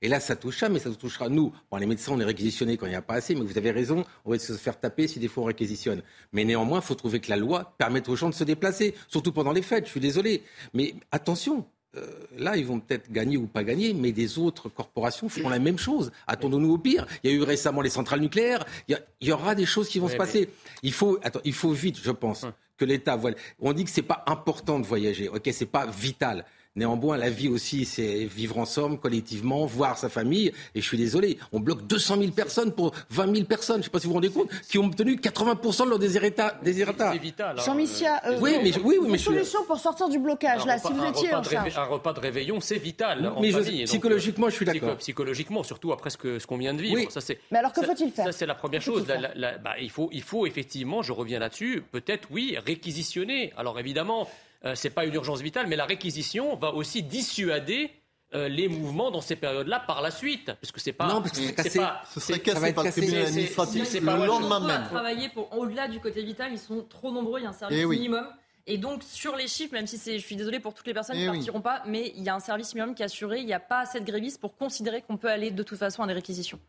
Et 0.00 0.08
là, 0.08 0.20
ça 0.20 0.36
touche 0.36 0.58
ça, 0.58 0.68
mais 0.68 0.78
ça 0.78 0.90
touchera 0.90 1.28
nous. 1.28 1.52
Bon, 1.70 1.76
les 1.76 1.86
médecins, 1.86 2.12
on 2.12 2.20
est 2.20 2.24
réquisitionnés 2.24 2.76
quand 2.76 2.86
il 2.86 2.90
n'y 2.90 2.94
a 2.94 3.02
pas 3.02 3.14
assez, 3.14 3.34
mais 3.34 3.44
vous 3.44 3.58
avez 3.58 3.72
raison, 3.72 4.04
on 4.24 4.30
va 4.30 4.38
se 4.38 4.52
faire 4.52 4.78
taper 4.78 5.08
si 5.08 5.18
des 5.18 5.28
fois 5.28 5.42
on 5.42 5.46
réquisitionne. 5.46 6.02
Mais 6.32 6.44
néanmoins, 6.44 6.78
il 6.78 6.84
faut 6.84 6.94
trouver 6.94 7.20
que 7.20 7.30
la 7.30 7.36
loi 7.36 7.74
permette 7.78 8.08
aux 8.08 8.16
gens 8.16 8.28
de 8.28 8.34
se 8.34 8.44
déplacer, 8.44 8.94
surtout 9.08 9.32
pendant 9.32 9.52
les 9.52 9.62
fêtes, 9.62 9.86
je 9.86 9.90
suis 9.90 10.00
désolé. 10.00 10.42
Mais 10.72 10.94
attention, 11.10 11.66
euh, 11.96 12.06
là, 12.36 12.56
ils 12.56 12.66
vont 12.66 12.80
peut-être 12.80 13.10
gagner 13.10 13.36
ou 13.36 13.46
pas 13.46 13.64
gagner, 13.64 13.94
mais 13.94 14.12
des 14.12 14.38
autres 14.38 14.68
corporations 14.68 15.28
feront 15.28 15.48
la 15.48 15.58
même 15.58 15.78
chose. 15.78 16.12
Attendons-nous 16.26 16.72
au 16.72 16.78
pire. 16.78 17.06
Il 17.24 17.30
y 17.30 17.34
a 17.34 17.36
eu 17.36 17.42
récemment 17.42 17.80
les 17.80 17.90
centrales 17.90 18.20
nucléaires. 18.20 18.64
Il 18.88 18.98
y, 19.22 19.32
aura 19.32 19.54
des 19.54 19.66
choses 19.66 19.88
qui 19.88 19.98
vont 19.98 20.08
se 20.08 20.16
passer. 20.16 20.50
Il, 20.82 20.92
faut, 20.92 21.18
attends, 21.22 21.40
il 21.44 21.54
faut 21.54 21.72
vite, 21.72 21.98
je 22.02 22.10
pense, 22.10 22.44
hum. 22.44 22.52
que 22.76 22.84
l'État 22.84 23.18
On 23.58 23.72
dit 23.72 23.84
que 23.84 23.90
c'est 23.90 24.02
pas 24.02 24.22
important 24.26 24.78
de 24.78 24.86
voyager. 24.86 25.28
Ok, 25.28 25.48
c'est 25.52 25.66
pas 25.66 25.86
vital. 25.86 26.44
Néanmoins, 26.76 27.16
la 27.16 27.30
vie 27.30 27.48
aussi, 27.48 27.84
c'est 27.84 28.24
vivre 28.24 28.58
ensemble, 28.58 28.98
collectivement, 28.98 29.66
voir 29.66 29.98
sa 29.98 30.08
famille. 30.08 30.52
Et 30.74 30.80
je 30.80 30.86
suis 30.86 30.98
désolé, 30.98 31.38
on 31.52 31.60
bloque 31.60 31.86
200 31.86 32.18
000 32.18 32.30
personnes 32.30 32.72
pour 32.72 32.92
20 33.10 33.34
000 33.34 33.46
personnes, 33.46 33.76
je 33.76 33.80
ne 33.80 33.84
sais 33.84 33.90
pas 33.90 33.98
si 33.98 34.06
vous 34.06 34.12
vous 34.12 34.14
rendez 34.14 34.30
compte, 34.30 34.48
qui 34.68 34.78
ont 34.78 34.84
obtenu 34.84 35.16
80% 35.16 35.84
de 35.84 35.90
leur 35.90 35.98
désirata. 35.98 36.58
C'est 36.62 37.18
vital. 37.18 37.56
Hein. 37.58 37.62
Jean 37.64 37.74
Missia, 37.74 38.20
euh, 38.26 38.38
oui, 38.40 38.56
mais, 38.62 38.76
oui, 38.78 38.96
oui, 39.00 39.08
mais 39.10 39.18
solution 39.18 39.64
pour 39.64 39.78
sortir 39.78 40.08
du 40.08 40.18
blocage, 40.18 40.64
là, 40.66 40.78
si 40.78 40.92
vous 40.92 41.04
étiez 41.04 41.34
en 41.34 41.42
charge. 41.42 41.76
Un 41.76 41.84
repas 41.84 42.12
de 42.12 42.20
réveillon, 42.20 42.60
c'est 42.60 42.78
vital. 42.78 43.32
Mais 43.40 43.50
psychologiquement, 43.84 44.48
je 44.48 44.54
suis 44.54 44.66
d'accord. 44.66 44.96
Psychologiquement, 44.98 45.62
surtout 45.62 45.92
après 45.92 46.10
ce 46.10 46.46
qu'on 46.46 46.58
vient 46.58 46.74
de 46.74 46.82
vivre. 46.82 47.10
Ça, 47.10 47.20
mais 47.50 47.58
alors, 47.58 47.72
que 47.72 47.82
faut-il 47.82 48.10
faire 48.12 48.26
Ça, 48.26 48.32
c'est 48.32 48.46
la 48.46 48.54
première 48.54 48.82
chose. 48.82 49.04
Bah, 49.06 49.74
il, 49.80 49.90
faut, 49.90 50.10
il 50.12 50.22
faut 50.22 50.46
effectivement, 50.46 51.02
je 51.02 51.12
reviens 51.12 51.38
là-dessus, 51.38 51.82
peut-être, 51.90 52.28
oui, 52.30 52.56
réquisitionner. 52.64 53.52
Alors 53.56 53.78
évidemment, 53.78 54.28
euh, 54.64 54.74
ce 54.74 54.88
n'est 54.88 54.94
pas 54.94 55.04
une 55.04 55.14
urgence 55.14 55.40
vitale, 55.40 55.66
mais 55.66 55.76
la 55.76 55.86
réquisition 55.86 56.56
va 56.56 56.72
aussi 56.72 57.02
dissuader 57.02 57.90
euh, 58.34 58.48
les 58.48 58.68
mouvements 58.68 59.10
dans 59.10 59.20
ces 59.20 59.36
périodes-là 59.36 59.80
par 59.86 60.02
la 60.02 60.10
suite, 60.10 60.46
parce 60.46 60.70
que 60.70 60.80
c'est 60.80 60.92
pas. 60.92 61.06
Non, 61.06 61.22
parce 61.22 61.38
que 61.38 61.62
c'est 61.62 61.78
pas. 61.78 62.02
Ce 62.12 62.20
serait 62.20 62.40
cassé 62.40 62.74
par 62.74 62.84
le 62.84 62.90
tribunal 62.90 63.26
administratif 63.26 63.92
le 63.94 64.26
lendemain 64.26 64.60
même. 64.60 64.84
Travailler 64.84 65.28
pour 65.30 65.56
au-delà 65.56 65.88
du 65.88 66.00
côté 66.00 66.22
vital, 66.22 66.52
ils 66.52 66.58
sont 66.58 66.82
trop 66.82 67.10
nombreux, 67.10 67.40
il 67.40 67.44
y 67.44 67.46
a 67.46 67.50
un 67.50 67.54
service 67.54 67.78
eh 67.80 67.86
minimum. 67.86 68.26
Et 68.66 68.76
donc 68.76 69.02
sur 69.02 69.34
les 69.34 69.48
chiffres, 69.48 69.72
même 69.72 69.86
si 69.86 69.96
c'est, 69.96 70.18
je 70.18 70.26
suis 70.26 70.36
désolée 70.36 70.60
pour 70.60 70.74
toutes 70.74 70.86
les 70.86 70.92
personnes 70.92 71.16
qui 71.16 71.22
ne 71.22 71.28
eh 71.28 71.32
partiront 71.32 71.62
pas, 71.62 71.82
mais 71.86 72.12
il 72.16 72.22
y 72.22 72.28
a 72.28 72.34
un 72.34 72.40
service 72.40 72.74
minimum 72.74 72.94
qui 72.94 73.00
est 73.00 73.06
assuré, 73.06 73.38
il 73.38 73.46
n'y 73.46 73.54
a 73.54 73.60
pas 73.60 73.80
assez 73.80 73.98
de 73.98 74.04
grévistes 74.04 74.42
pour 74.42 74.58
considérer 74.58 75.00
qu'on 75.00 75.16
peut 75.16 75.30
aller 75.30 75.50
de 75.50 75.62
toute 75.62 75.78
façon 75.78 76.02
à 76.02 76.06
des 76.06 76.12
réquisitions. 76.12 76.60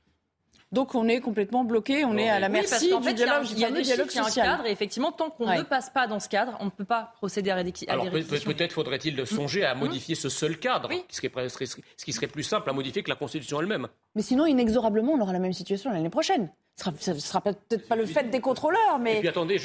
Donc 0.72 0.94
on 0.94 1.08
est 1.08 1.20
complètement 1.20 1.64
bloqué, 1.64 2.06
on 2.06 2.16
est 2.16 2.30
à 2.30 2.40
la 2.40 2.48
merci 2.48 2.94
du 3.02 3.14
dialogue, 3.14 3.48
il 3.52 3.60
y 3.60 3.66
a, 3.66 3.72
des 3.72 3.82
dialogue 3.82 4.12
social. 4.12 4.32
Il 4.36 4.38
y 4.38 4.42
a 4.42 4.44
un 4.44 4.58
cadre 4.58 4.66
et 4.68 4.72
effectivement, 4.72 5.12
tant 5.12 5.32
qu'on 5.32 5.52
ne 5.52 5.64
passe 5.64 5.90
pas 5.90 6.06
dans 6.06 6.20
ce 6.20 6.30
cadre, 6.30 6.56
on 6.60 6.66
ne 6.66 6.70
peut 6.70 6.86
pas 6.86 7.12
procéder 7.18 7.50
à, 7.50 7.64
des 7.64 7.74
Alors 7.88 8.10
peut-être 8.12 8.74
faudrait-il 8.74 9.26
songer 9.26 9.66
à 9.66 9.74
modifier 9.74 10.14
ce 10.14 10.30
seul 10.30 10.60
cadre, 10.60 10.90
ce, 11.10 11.22
qui 11.22 12.14
serait, 12.14 12.28
plus 12.28 12.44
simple 12.44 12.70
à 12.70 12.74
modifier 12.74 13.02
que 13.02 13.10
la 13.10 13.16
Constitution 13.16 13.60
elle-même. 13.62 13.88
Mais 14.16 14.22
sinon, 14.22 14.46
inexorablement, 14.46 15.14
on 15.14 15.22
aura 15.22 15.34
la 15.34 15.40
même 15.40 15.54
situation 15.54 15.92
l'année 15.92 16.10
prochaine. 16.10 16.50
Ce 16.76 17.12
ne 17.12 17.20
sera, 17.20 17.42
peut-être 17.42 17.90
pas 17.90 17.98
le 17.98 18.06
fait 18.06 18.30
des 18.30 18.40
contrôleurs, 18.40 19.00
mais, 19.00 19.22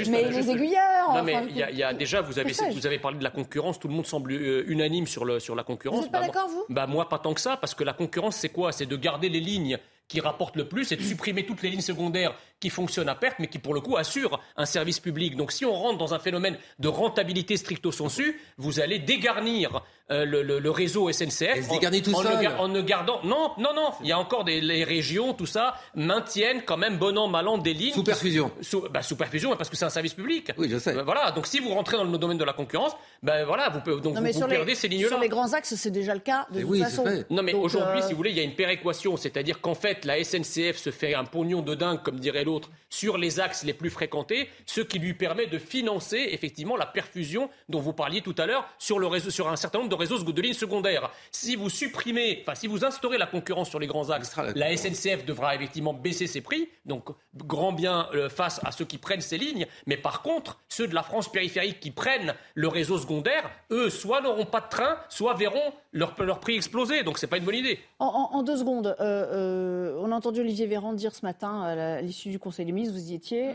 mais 0.09 0.31
les 0.31 0.51
aiguilleurs. 0.51 1.15
Non, 1.15 1.23
mais 1.23 1.47
il 1.49 1.57
y, 1.57 1.83
a 1.83 1.93
déjà, 1.93 2.23
vous 2.23 2.41
avez, 2.41 2.53
vous 2.73 2.87
avez 2.87 2.99
parlé 2.99 3.19
de 3.19 3.25
la 3.25 3.31
concurrence, 3.31 3.79
tout 3.79 3.87
le 3.87 3.95
monde 3.95 4.07
semble 4.07 4.33
euh, 4.33 4.65
unanime 4.67 5.07
sur, 5.07 5.25
le, 5.25 5.39
sur 5.39 5.55
la 5.55 5.63
concurrence. 5.63 5.99
Vous 5.99 6.03
n'êtes 6.05 6.13
pas 6.13 6.21
bah, 6.21 6.27
d'accord, 6.27 6.49
vous? 6.49 6.65
bah, 6.71 6.89
Moi, 6.89 7.09
pas 7.09 7.21
tant 7.21 7.33
que 7.33 7.41
ça, 7.41 7.57
parce 7.57 7.75
que 7.75 7.85
la 7.85 7.93
concurrence, 7.93 8.35
c'est 8.37 8.49
quoi? 8.49 8.73
C'est 8.73 8.87
de 8.87 8.97
garder 8.97 9.29
les 9.29 9.39
lignes 9.39 9.79
qui 10.09 10.21
rapportent 10.21 10.57
le 10.57 10.69
plus 10.69 10.93
et 10.93 10.97
de 10.97 11.03
supprimer 11.03 11.47
toutes 11.47 11.63
les 11.63 11.71
lignes 11.71 11.81
secondaires 11.81 12.35
qui 12.65 12.71
fonctionne 12.71 13.11
à 13.11 13.15
perte, 13.15 13.41
mais 13.41 13.49
qui 13.49 13.59
pour 13.59 13.75
le 13.75 13.83
coup 13.83 13.99
assure 13.99 14.41
un 14.57 14.65
service 14.65 14.99
public. 14.99 15.37
Donc 15.37 15.53
si 15.53 15.67
on 15.67 15.75
rentre 15.75 15.99
dans 15.99 16.15
un 16.15 16.19
phénomène 16.19 16.57
de 16.79 16.89
rentabilité 16.89 17.59
stricto 17.59 17.93
sensu, 17.93 18.41
vous 18.57 18.81
allez 18.81 18.99
dégarnir 18.99 19.83
euh, 20.11 20.25
le, 20.25 20.71
réseau 20.71 21.11
SNCF 21.13 21.71
en, 21.71 21.79
tout 21.79 22.15
en, 22.15 22.23
ne, 22.23 22.59
en, 22.59 22.69
ne, 22.69 22.81
gardant. 22.81 23.21
Non, 23.25 23.53
non, 23.59 23.75
non. 23.75 23.91
Il 24.03 24.09
y 24.09 24.13
a 24.13 24.19
encore 24.19 24.45
des 24.45 24.63
les 24.63 24.85
régions, 24.85 25.35
tout 25.35 25.47
ça, 25.47 25.77
maintiennent 25.95 26.63
quand 26.65 26.77
même 26.79 26.97
bon 26.97 27.19
an, 27.19 27.29
mal 27.29 27.49
an 27.49 27.59
des 27.59 27.75
lignes. 27.75 27.93
Sous 27.93 28.03
perfusion. 28.03 28.51
sous, 28.63 28.83
bah, 28.91 29.03
sous, 29.03 29.17
perfusion, 29.17 29.55
parce 29.57 29.69
que 29.69 29.77
c'est 29.77 29.85
un 29.85 29.91
service 29.91 30.15
public. 30.15 30.53
Oui, 30.57 30.69
je 30.71 30.79
sais. 30.79 30.97
Euh, 30.97 31.03
voilà. 31.03 31.33
Donc 31.33 31.47
si 31.47 31.61
vous 31.61 31.69
rentrez 31.71 31.99
dans 31.99 32.05
le 32.05 32.19
domaine 32.19 32.39
de 32.39 32.45
la 32.45 32.55
concurrence, 32.55 32.93
ben 33.23 33.45
voilà, 33.45 33.69
vous, 33.69 34.01
donc, 34.01 34.17
vous, 34.17 34.47
perdez 34.47 34.75
ces 34.75 34.89
lignes-là. 34.89 35.09
Sur 35.09 35.21
les 35.21 35.29
grands 35.29 35.53
axes, 35.53 35.75
c'est 35.75 35.91
déjà 35.91 36.15
le 36.15 36.21
cas 36.21 36.47
de 36.51 36.63
toute 36.63 36.79
façon. 36.79 37.05
Non, 37.31 37.43
mais 37.43 37.53
aujourd'hui, 37.55 38.01
euh, 38.01 38.07
si 38.07 38.13
vous 38.13 38.17
voulez, 38.17 38.31
il 38.31 38.37
y 38.37 38.41
a 38.41 38.45
une 38.45 38.55
péréquation, 38.55 39.17
c'est-à-dire 39.17 39.61
qu'en 39.61 39.75
fait, 39.75 40.05
la 40.05 40.23
SNCF 40.23 40.77
se 40.77 40.91
fait 40.91 41.15
un 41.15 41.25
pognon 41.25 41.63
de 41.63 41.75
dingue, 41.75 42.03
comme 42.03 42.21
dirait 42.21 42.45
l'autre, 42.45 42.54
sur 42.91 43.19
les 43.19 43.41
axes 43.41 43.65
les 43.65 43.75
plus 43.75 43.91
fréquentés, 43.91 44.49
ce 44.67 44.81
qui 44.81 44.99
lui 44.99 45.15
permet 45.15 45.47
de 45.47 45.59
financer 45.59 46.29
effectivement 46.31 46.77
la 46.77 46.87
perfusion 46.87 47.51
dont 47.69 47.81
vous 47.81 47.93
parliez 47.93 48.21
tout 48.21 48.35
à 48.39 48.47
l'heure 48.47 48.69
sur, 48.79 48.99
le 48.99 49.07
réseau, 49.07 49.31
sur 49.31 49.49
un 49.49 49.57
certain 49.57 49.79
nombre 49.79 49.91
de 49.91 49.97
réseaux 49.97 50.19
de 50.19 50.43
lignes 50.43 50.55
secondaires 50.55 51.11
si 51.31 51.57
vous 51.57 51.71
supprimez, 51.71 52.43
enfin 52.43 52.55
si 52.55 52.67
vous 52.67 52.85
instaurez 52.85 53.19
la 53.19 53.27
concurrence 53.27 53.71
sur 53.71 53.79
les 53.79 53.87
grands 53.87 54.11
axes, 54.11 54.35
la 54.55 54.77
SNCF 54.77 55.25
devra 55.25 55.55
effectivement 55.55 55.93
baisser 55.93 56.27
ses 56.27 56.41
prix, 56.41 56.69
donc 56.85 57.09
grand 57.37 57.73
bien 57.73 58.09
euh, 58.15 58.29
face 58.29 58.61
à 58.65 58.71
ceux 58.71 58.85
qui 58.85 58.99
prennent 58.99 59.21
ces 59.21 59.39
lignes. 59.39 59.67
Mais 59.87 59.97
par 59.97 60.23
contre, 60.23 60.59
ceux 60.69 60.87
de 60.87 60.95
la 60.95 61.03
France 61.03 61.31
périphérique 61.31 61.81
qui 61.81 61.91
prennent 61.91 62.35
le 62.55 62.69
réseau 62.69 62.99
secondaire, 62.99 63.51
eux, 63.71 63.91
soit 63.91 64.21
n'auront 64.21 64.47
pas 64.47 64.61
de 64.61 64.69
train, 64.69 64.97
soit 65.09 65.35
verront 65.35 65.73
leur, 65.93 66.15
leur 66.23 66.41
prix 66.41 66.57
exploser. 66.57 67.03
Donc 67.03 67.19
c'est 67.19 67.27
pas 67.27 67.39
une 67.39 67.45
bonne 67.45 67.55
idée. 67.55 67.79
En, 67.99 68.43
deux 68.43 68.57
secondes, 68.57 68.89
euh, 68.89 68.95
euh, 69.01 70.01
on 70.01 70.13
a 70.13 70.15
entendu 70.15 70.41
Olivier 70.41 70.67
Véran 70.67 70.93
dire 70.93 71.15
ce 71.15 71.25
matin 71.25 71.63
à 71.63 72.01
l'issue 72.01 72.31
du 72.35 72.41
Conseil 72.41 72.67
des 72.67 72.73
ministres, 72.73 72.97
vous 72.97 73.13
y 73.13 73.15
étiez, 73.15 73.55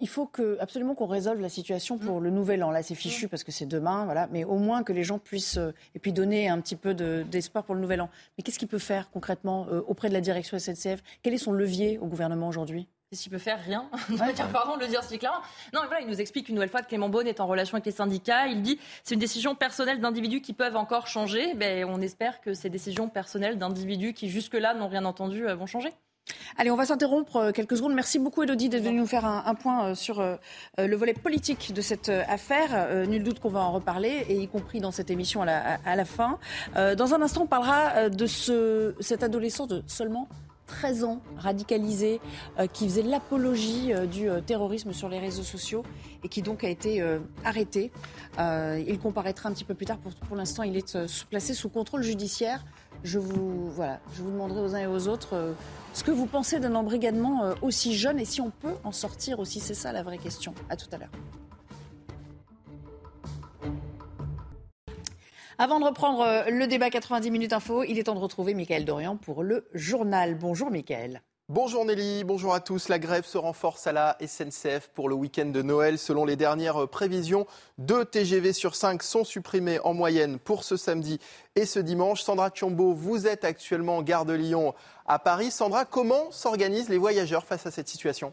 il 0.00 0.08
faut 0.08 0.26
que, 0.26 0.56
absolument 0.58 0.94
qu'on 0.94 1.06
résolve 1.06 1.40
la 1.40 1.50
situation 1.50 1.98
pour 1.98 2.18
le 2.20 2.30
nouvel 2.30 2.64
an. 2.64 2.70
Là, 2.70 2.82
c'est 2.82 2.94
fichu 2.94 3.28
parce 3.28 3.44
que 3.44 3.52
c'est 3.52 3.66
demain, 3.66 4.06
voilà, 4.06 4.26
mais 4.32 4.44
au 4.44 4.56
moins 4.56 4.82
que 4.82 4.92
les 4.92 5.04
gens 5.04 5.18
puissent 5.18 5.58
et 5.94 5.98
puis 5.98 6.12
donner 6.14 6.48
un 6.48 6.60
petit 6.60 6.76
peu 6.76 6.94
d'espoir 6.94 7.64
pour 7.64 7.74
le 7.74 7.80
nouvel 7.80 8.00
an. 8.00 8.08
Mais 8.36 8.42
qu'est-ce 8.42 8.58
qu'il 8.58 8.68
peut 8.68 8.78
faire 8.78 9.10
concrètement 9.10 9.66
euh, 9.70 9.82
auprès 9.86 10.08
de 10.08 10.14
la 10.14 10.20
direction 10.20 10.58
SNCF 10.58 11.02
Quel 11.22 11.34
est 11.34 11.38
son 11.38 11.52
levier 11.52 11.98
au 11.98 12.06
gouvernement 12.06 12.48
aujourd'hui? 12.48 12.88
Qu'est-ce 13.10 13.22
qu'il 13.22 13.32
peut 13.32 13.38
faire? 13.38 13.62
Rien. 13.62 13.88
Pardon 14.52 14.76
de 14.76 14.82
le 14.82 14.88
dire 14.88 15.04
si 15.04 15.18
clairement. 15.18 15.40
Non, 15.72 15.80
mais 15.82 15.86
voilà, 15.86 16.00
il 16.00 16.08
nous 16.08 16.20
explique 16.20 16.48
une 16.48 16.54
nouvelle 16.56 16.70
fois 16.70 16.82
que 16.82 16.88
Clément 16.88 17.08
Beaune 17.08 17.28
est 17.28 17.40
en 17.40 17.46
relation 17.46 17.76
avec 17.76 17.86
les 17.86 17.92
syndicats. 17.92 18.48
Il 18.48 18.62
dit 18.62 18.78
c'est 19.04 19.14
une 19.14 19.20
décision 19.20 19.54
personnelle 19.54 20.00
d'individus 20.00 20.40
qui 20.40 20.52
peuvent 20.52 20.76
encore 20.76 21.06
changer. 21.06 21.54
Ben, 21.54 21.84
on 21.84 22.00
espère 22.00 22.40
que 22.40 22.54
ces 22.54 22.70
décisions 22.70 23.08
personnelles 23.08 23.58
d'individus 23.58 24.14
qui 24.14 24.28
jusque-là 24.28 24.74
n'ont 24.74 24.88
rien 24.88 25.04
entendu 25.04 25.46
euh, 25.46 25.54
vont 25.54 25.66
changer. 25.66 25.90
Allez, 26.56 26.70
on 26.70 26.76
va 26.76 26.86
s'interrompre 26.86 27.36
euh, 27.36 27.52
quelques 27.52 27.76
secondes. 27.76 27.94
Merci 27.94 28.18
beaucoup, 28.18 28.42
Elodie, 28.42 28.68
d'être 28.68 28.84
venue 28.84 29.00
nous 29.00 29.06
faire 29.06 29.24
un, 29.24 29.54
point 29.54 29.86
euh, 29.86 29.94
sur 29.94 30.20
euh, 30.20 30.36
le 30.78 30.96
volet 30.96 31.12
politique 31.12 31.72
de 31.74 31.80
cette 31.80 32.08
affaire. 32.08 33.06
Nul 33.06 33.22
doute 33.22 33.40
qu'on 33.40 33.50
va 33.50 33.60
en 33.60 33.72
reparler, 33.72 34.24
et 34.28 34.36
y 34.36 34.48
compris 34.48 34.80
dans 34.80 34.90
cette 34.90 35.10
émission 35.10 35.42
à 35.42 35.96
la, 35.96 36.04
fin. 36.04 36.38
Dans 36.74 37.14
un 37.14 37.22
instant, 37.22 37.42
on 37.42 37.46
parlera 37.46 38.08
de 38.08 38.26
ce, 38.26 38.94
cet 39.00 39.22
adolescent 39.22 39.66
de 39.66 39.82
seulement 39.86 40.28
13 40.66 41.04
ans, 41.04 41.20
radicalisé, 41.38 42.20
qui 42.72 42.88
faisait 42.88 43.02
l'apologie 43.02 43.92
du 44.10 44.28
terrorisme 44.46 44.92
sur 44.92 45.08
les 45.08 45.18
réseaux 45.18 45.42
sociaux 45.42 45.82
et 46.22 46.28
qui 46.28 46.42
donc 46.42 46.64
a 46.64 46.68
été 46.68 47.02
arrêté. 47.44 47.90
il 48.38 48.98
comparaîtra 49.02 49.48
un 49.48 49.52
petit 49.52 49.64
peu 49.64 49.74
plus 49.74 49.86
tard. 49.86 49.98
Pour, 49.98 50.12
pour 50.14 50.36
l'instant, 50.36 50.62
il 50.62 50.76
est 50.76 50.98
placé 51.30 51.54
sous 51.54 51.68
contrôle 51.68 52.02
judiciaire. 52.02 52.64
Je 53.04 53.18
vous, 53.18 53.70
demanderai 54.18 54.60
aux 54.60 54.74
uns 54.74 54.80
et 54.80 54.86
aux 54.86 55.08
autres 55.08 55.54
ce 55.92 56.02
que 56.02 56.10
vous 56.10 56.26
pensez 56.26 56.58
d'un 56.58 56.74
embrigadement 56.74 57.44
euh, 57.44 57.54
aussi 57.62 57.94
jeune 57.94 58.18
et 58.18 58.24
si 58.24 58.40
on 58.40 58.50
peut 58.50 58.74
en 58.82 58.92
sortir 58.92 59.38
aussi. 59.38 59.60
C'est 59.60 59.74
ça 59.74 59.92
la 59.92 60.02
vraie 60.02 60.18
question. 60.18 60.54
À 60.70 60.76
tout 60.76 60.88
à 60.90 60.98
l'heure. 60.98 61.10
Avant 65.58 65.78
de 65.78 65.84
reprendre 65.84 66.22
euh, 66.22 66.50
le 66.50 66.66
débat 66.66 66.90
90 66.90 67.30
minutes 67.30 67.52
info, 67.52 67.84
il 67.84 67.98
est 67.98 68.04
temps 68.04 68.14
de 68.14 68.20
retrouver 68.20 68.54
Michael 68.54 68.84
Dorian 68.84 69.16
pour 69.16 69.42
le 69.42 69.68
journal. 69.72 70.34
Bonjour 70.36 70.70
Michael. 70.70 71.22
Bonjour 71.50 71.84
Nelly, 71.84 72.24
bonjour 72.24 72.54
à 72.54 72.60
tous. 72.60 72.88
La 72.88 72.98
grève 72.98 73.26
se 73.26 73.36
renforce 73.36 73.86
à 73.86 73.92
la 73.92 74.16
SNCF 74.26 74.88
pour 74.94 75.10
le 75.10 75.14
week-end 75.14 75.44
de 75.44 75.60
Noël. 75.60 75.98
Selon 75.98 76.24
les 76.24 76.36
dernières 76.36 76.88
prévisions, 76.88 77.46
deux 77.76 78.06
TGV 78.06 78.54
sur 78.54 78.74
cinq 78.74 79.02
sont 79.02 79.24
supprimés 79.24 79.78
en 79.80 79.92
moyenne 79.92 80.38
pour 80.38 80.64
ce 80.64 80.78
samedi 80.78 81.18
et 81.54 81.66
ce 81.66 81.80
dimanche. 81.80 82.22
Sandra 82.22 82.50
Thiombo, 82.50 82.94
vous 82.94 83.26
êtes 83.26 83.44
actuellement 83.44 83.98
en 83.98 84.02
gare 84.02 84.24
de 84.24 84.32
Lyon 84.32 84.72
à 85.04 85.18
Paris. 85.18 85.50
Sandra, 85.50 85.84
comment 85.84 86.30
s'organisent 86.30 86.88
les 86.88 86.96
voyageurs 86.96 87.44
face 87.44 87.66
à 87.66 87.70
cette 87.70 87.88
situation? 87.88 88.32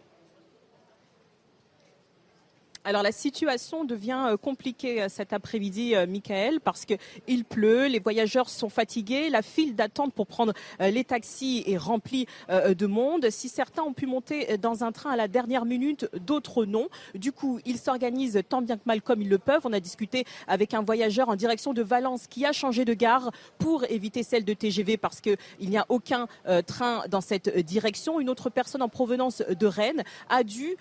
Alors 2.84 3.04
la 3.04 3.12
situation 3.12 3.86
devient 3.86 4.26
euh, 4.30 4.38
compliquée 4.38 5.04
euh, 5.04 5.08
cet 5.10 5.34
après-midi, 5.34 5.96
euh, 5.96 6.08
Michael, 6.08 6.60
parce 6.60 6.86
qu'il 6.86 7.46
pleut, 7.46 7.88
les 7.88 8.00
voyageurs 8.00 8.50
sont 8.50 8.70
fatigués, 8.70 9.30
la 9.30 9.42
file 9.42 9.76
d'attente 9.76 10.14
pour 10.14 10.26
prendre 10.28 10.54
les 10.80 11.04
taxis 11.04 11.64
est 11.68 11.78
remplie 11.78 12.26
de 12.50 12.86
monde. 12.86 13.30
Si 13.30 13.50
certains 13.50 13.84
ont 13.84 13.94
pu 13.94 14.06
monter 14.06 14.58
dans 14.58 14.84
un 14.84 14.92
train 14.92 15.12
à 15.12 15.16
la 15.16 15.28
dernière 15.28 15.66
minute, 15.66 16.10
d'autres 16.14 16.66
non. 16.66 16.88
Du 17.16 17.32
coup, 17.32 17.60
ils 17.66 17.78
s'organisent 17.78 18.42
tant 18.48 18.62
bien 18.62 18.78
que 18.78 18.84
mal 18.86 19.02
comme 19.02 19.22
ils 19.22 19.30
le 19.30 19.38
peuvent. 19.38 19.62
On 19.64 19.74
a 19.74 19.80
discuté 19.80 20.26
avec 20.48 20.74
un 20.74 20.82
voyageur 20.82 21.30
en 21.30 21.36
direction 21.36 21.74
de 21.74 21.82
Valence 21.82 22.28
qui 22.28 22.46
a 22.46 22.52
changé 22.52 22.86
de 22.86 22.94
gare 22.94 23.32
pour 23.58 23.84
éviter 23.90 24.24
celle 24.24 24.46
de 24.46 24.54
TGV 24.54 24.98
parce 24.98 25.22
qu'il 25.22 25.38
n'y 25.62 25.78
a 25.78 25.86
aucun 25.90 26.28
train 26.66 27.04
dans 27.10 27.22
cette 27.22 27.50
direction. 27.60 28.20
Une 28.20 28.30
autre 28.30 28.50
personne 28.50 28.82
en 28.82 28.90
provenance 28.90 29.42
de 29.42 29.68
Rennes 29.68 30.04
a 30.30 30.44
dû 30.44 30.76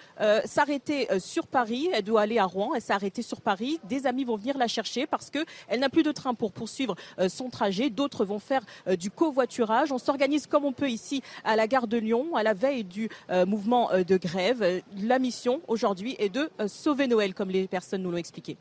s'arrêter 0.44 1.08
sur 1.18 1.46
Paris 1.46 1.89
elle 1.92 2.04
doit 2.04 2.22
aller 2.22 2.38
à 2.38 2.44
Rouen. 2.44 2.74
Elle 2.74 2.82
s'est 2.82 2.92
arrêtée 2.92 3.22
sur 3.22 3.40
Paris. 3.40 3.80
Des 3.84 4.06
amis 4.06 4.24
vont 4.24 4.36
venir 4.36 4.58
la 4.58 4.68
chercher 4.68 5.06
parce 5.06 5.30
qu'elle 5.30 5.80
n'a 5.80 5.88
plus 5.88 6.02
de 6.02 6.12
train 6.12 6.34
pour 6.34 6.52
poursuivre 6.52 6.94
euh, 7.18 7.28
son 7.28 7.50
trajet. 7.50 7.90
D'autres 7.90 8.24
vont 8.24 8.38
faire 8.38 8.62
euh, 8.88 8.96
du 8.96 9.10
covoiturage. 9.10 9.92
On 9.92 9.98
s'organise 9.98 10.46
comme 10.46 10.64
on 10.64 10.72
peut 10.72 10.90
ici 10.90 11.22
à 11.44 11.56
la 11.56 11.66
gare 11.66 11.86
de 11.86 11.96
Lyon, 11.96 12.36
à 12.36 12.42
la 12.42 12.54
veille 12.54 12.84
du 12.84 13.08
euh, 13.30 13.46
mouvement 13.46 13.90
de 13.92 14.16
grève. 14.16 14.82
La 15.02 15.18
mission 15.18 15.60
aujourd'hui 15.68 16.16
est 16.18 16.28
de 16.28 16.50
sauver 16.66 17.06
Noël, 17.06 17.34
comme 17.34 17.50
les 17.50 17.66
personnes 17.66 18.02
nous 18.02 18.10
l'ont 18.10 18.16
expliqué. 18.16 18.56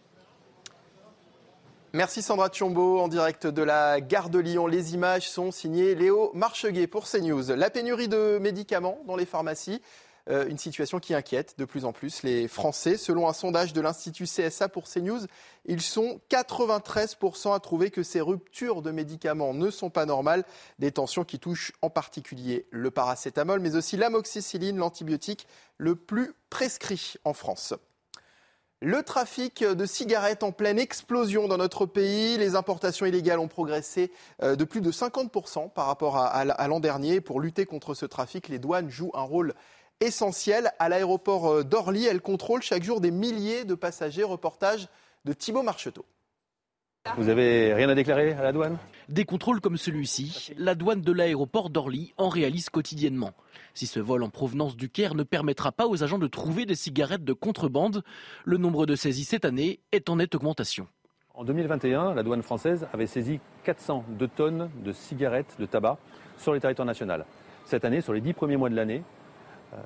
Merci 1.92 2.22
Sandra 2.22 2.50
Thiombo 2.50 3.00
en 3.00 3.08
direct 3.08 3.48
de 3.48 3.64
la 3.64 4.00
gare 4.00 4.30
de 4.30 4.38
Lyon. 4.38 4.68
Les 4.68 4.94
images 4.94 5.28
sont 5.28 5.52
signées 5.52 5.96
Léo 5.96 6.30
Marcheguet 6.36 6.86
pour 6.86 7.08
CNews. 7.10 7.56
La 7.56 7.72
pénurie 7.72 8.08
de 8.08 8.38
médicaments 8.40 9.00
dans 9.08 9.16
les 9.16 9.26
pharmacies. 9.26 9.82
Euh, 10.30 10.48
une 10.48 10.58
situation 10.58 11.00
qui 11.00 11.14
inquiète 11.14 11.56
de 11.58 11.66
plus 11.66 11.86
en 11.86 11.94
plus 11.94 12.24
les 12.24 12.48
Français. 12.48 12.98
Selon 12.98 13.28
un 13.28 13.34
sondage 13.34 13.74
de 13.74 13.82
l'Institut 13.82 14.26
CSA 14.26 14.70
pour 14.70 14.88
CNews, 14.88 15.22
ils 15.66 15.82
sont 15.82 16.20
93% 16.30 17.56
à 17.56 17.60
trouver 17.60 17.90
que 17.90 18.04
ces 18.04 18.22
ruptures 18.22 18.82
de 18.82 18.92
médicaments 18.92 19.54
ne 19.54 19.70
sont 19.70 19.90
pas 19.90 20.06
normales. 20.06 20.44
Des 20.78 20.92
tensions 20.92 21.24
qui 21.24 21.40
touchent 21.40 21.72
en 21.82 21.90
particulier 21.90 22.68
le 22.70 22.92
paracétamol, 22.92 23.60
mais 23.60 23.76
aussi 23.76 23.98
l'amoxicilline, 23.98 24.78
l'antibiotique 24.78 25.48
le 25.78 25.96
plus 25.96 26.34
prescrit 26.50 27.16
en 27.24 27.34
France. 27.34 27.74
Le 28.82 29.04
trafic 29.04 29.62
de 29.62 29.86
cigarettes 29.86 30.42
en 30.42 30.54
pleine 30.54 30.80
explosion 30.80 31.50
dans 31.50 31.58
notre 31.58 31.86
pays. 31.86 32.38
Les 32.38 32.56
importations 32.56 33.06
illégales 33.06 33.40
ont 33.40 33.50
progressé 33.50 34.10
euh, 34.42 34.56
de 34.56 34.64
plus 34.64 34.80
de 34.80 34.90
50% 34.90 35.70
par 35.70 35.88
rapport 35.88 36.16
à 36.16 36.68
l'an 36.68 36.80
dernier. 36.80 37.20
Pour 37.20 37.42
lutter 37.42 37.66
contre 37.66 37.94
ce 37.94 38.06
trafic, 38.06 38.48
les 38.48 38.58
douanes 38.58 38.90
jouent 38.90 39.12
un 39.16 39.22
rôle 39.22 39.54
essentielle. 40.00 40.72
À 40.80 40.90
l'aéroport 40.90 41.48
euh, 41.48 41.64
d'Orly, 41.64 42.06
elle 42.06 42.22
contrôle 42.22 42.62
chaque 42.62 42.84
jour 42.84 43.02
des 43.02 43.12
milliers 43.12 43.66
de 43.66 43.76
passagers. 43.76 44.24
Reportage 44.24 44.88
de 45.26 45.34
Thibault 45.34 45.64
Marcheteau. 45.64 46.06
Vous 47.18 47.30
avez 47.30 47.74
rien 47.74 47.90
à 47.90 47.96
déclarer 47.96 48.34
à 48.34 48.44
la 48.44 48.52
douane? 48.52 48.78
Des 49.08 49.26
contrôles 49.26 49.62
comme 49.62 49.78
celui-ci, 49.78 50.54
la 50.58 50.76
douane 50.76 51.02
de 51.02 51.12
l'aéroport 51.12 51.70
d'Orly 51.70 52.14
en 52.18 52.30
réalise 52.30 52.70
quotidiennement. 52.70 53.32
Si 53.74 53.88
ce 53.88 54.00
vol 54.00 54.22
en 54.22 54.30
provenance 54.30 54.76
du 54.76 54.90
Caire 54.90 55.16
ne 55.16 55.24
permettra 55.24 55.72
pas 55.72 55.88
aux 55.88 56.04
agents 56.04 56.20
de 56.20 56.28
trouver 56.28 56.66
des 56.66 56.76
cigarettes 56.76 57.24
de 57.24 57.34
contrebande, 57.34 58.04
le 58.44 58.58
nombre 58.58 58.86
de 58.86 58.96
saisies 58.96 59.24
cette 59.24 59.46
année 59.46 59.80
est 59.92 60.10
en 60.10 60.18
nette 60.18 60.36
augmentation. 60.36 60.88
En 61.34 61.46
2021, 61.46 62.14
la 62.14 62.22
douane 62.22 62.44
française 62.44 62.88
avait 62.94 63.08
saisi 63.08 63.40
402 63.64 64.28
tonnes 64.28 64.70
de 64.84 64.92
cigarettes 64.92 65.56
de 65.58 65.66
tabac 65.66 65.98
sur 66.38 66.54
le 66.54 66.60
territoire 66.60 66.86
national. 66.86 67.26
Cette 67.66 67.86
année, 67.86 68.02
sur 68.02 68.14
les 68.14 68.22
dix 68.22 68.34
premiers 68.34 68.58
mois 68.58 68.70
de 68.70 68.76
l'année, 68.76 69.04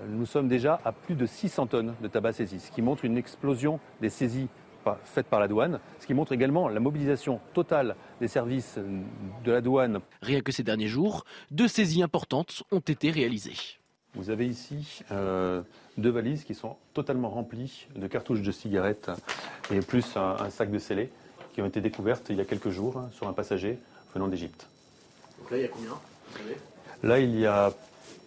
nous 0.07 0.25
sommes 0.25 0.47
déjà 0.47 0.79
à 0.85 0.91
plus 0.91 1.15
de 1.15 1.25
600 1.25 1.67
tonnes 1.67 1.95
de 2.01 2.07
tabac 2.07 2.33
saisi, 2.33 2.59
ce 2.59 2.71
qui 2.71 2.81
montre 2.81 3.05
une 3.05 3.17
explosion 3.17 3.79
des 4.01 4.09
saisies 4.09 4.47
faites 5.03 5.27
par 5.27 5.39
la 5.39 5.47
douane, 5.47 5.79
ce 5.99 6.07
qui 6.07 6.13
montre 6.13 6.33
également 6.33 6.67
la 6.67 6.79
mobilisation 6.79 7.39
totale 7.53 7.95
des 8.19 8.27
services 8.27 8.77
de 9.43 9.51
la 9.51 9.61
douane. 9.61 9.99
Rien 10.21 10.41
que 10.41 10.51
ces 10.51 10.63
derniers 10.63 10.87
jours, 10.87 11.25
deux 11.51 11.67
saisies 11.67 12.03
importantes 12.03 12.63
ont 12.71 12.79
été 12.79 13.11
réalisées. 13.11 13.55
Vous 14.15 14.29
avez 14.29 14.45
ici 14.45 15.01
euh, 15.11 15.63
deux 15.97 16.11
valises 16.11 16.43
qui 16.43 16.53
sont 16.53 16.77
totalement 16.93 17.29
remplies 17.29 17.87
de 17.95 18.07
cartouches 18.07 18.41
de 18.41 18.51
cigarettes 18.51 19.09
et 19.71 19.79
plus 19.79 20.15
un, 20.15 20.49
sac 20.49 20.69
de 20.69 20.77
scellés 20.77 21.11
qui 21.53 21.61
ont 21.61 21.65
été 21.65 21.81
découvertes 21.81 22.27
il 22.29 22.35
y 22.35 22.41
a 22.41 22.45
quelques 22.45 22.69
jours 22.69 22.97
hein, 22.97 23.09
sur 23.11 23.27
un 23.27 23.33
passager 23.33 23.79
venant 24.13 24.27
d'Égypte. 24.27 24.67
Donc 25.39 25.51
là, 25.51 25.57
il 25.57 25.61
y 25.61 25.65
a 25.65 25.69
combien 25.69 25.97
Là, 27.01 27.19
il 27.19 27.39
y 27.39 27.45
a 27.45 27.73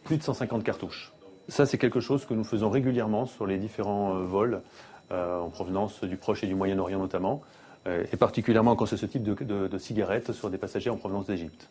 plus 0.05 0.17
de 0.17 0.23
150 0.23 0.65
cartouches. 0.65 1.13
Ça, 1.49 1.65
c'est 1.67 1.79
quelque 1.79 2.01
chose 2.01 2.25
que 2.27 2.35
nous 2.35 2.45
faisons 2.45 2.71
régulièrement 2.71 3.27
sur 3.27 3.47
les 3.47 3.59
différents 3.59 4.21
vols 4.23 4.63
en 5.11 5.49
provenance 5.51 6.03
du 6.03 6.17
Proche 6.17 6.43
et 6.43 6.47
du 6.47 6.55
Moyen-Orient 6.55 6.99
notamment, 6.99 7.43
et 7.87 8.17
particulièrement 8.17 8.75
quand 8.75 8.87
c'est 8.87 8.97
ce 8.97 9.07
type 9.07 9.23
de 9.23 9.79
cigarettes 9.79 10.33
sur 10.33 10.51
des 10.51 10.59
passagers 10.59 10.91
en 10.91 10.97
provenance 10.97 11.27
d'Égypte. 11.27 11.69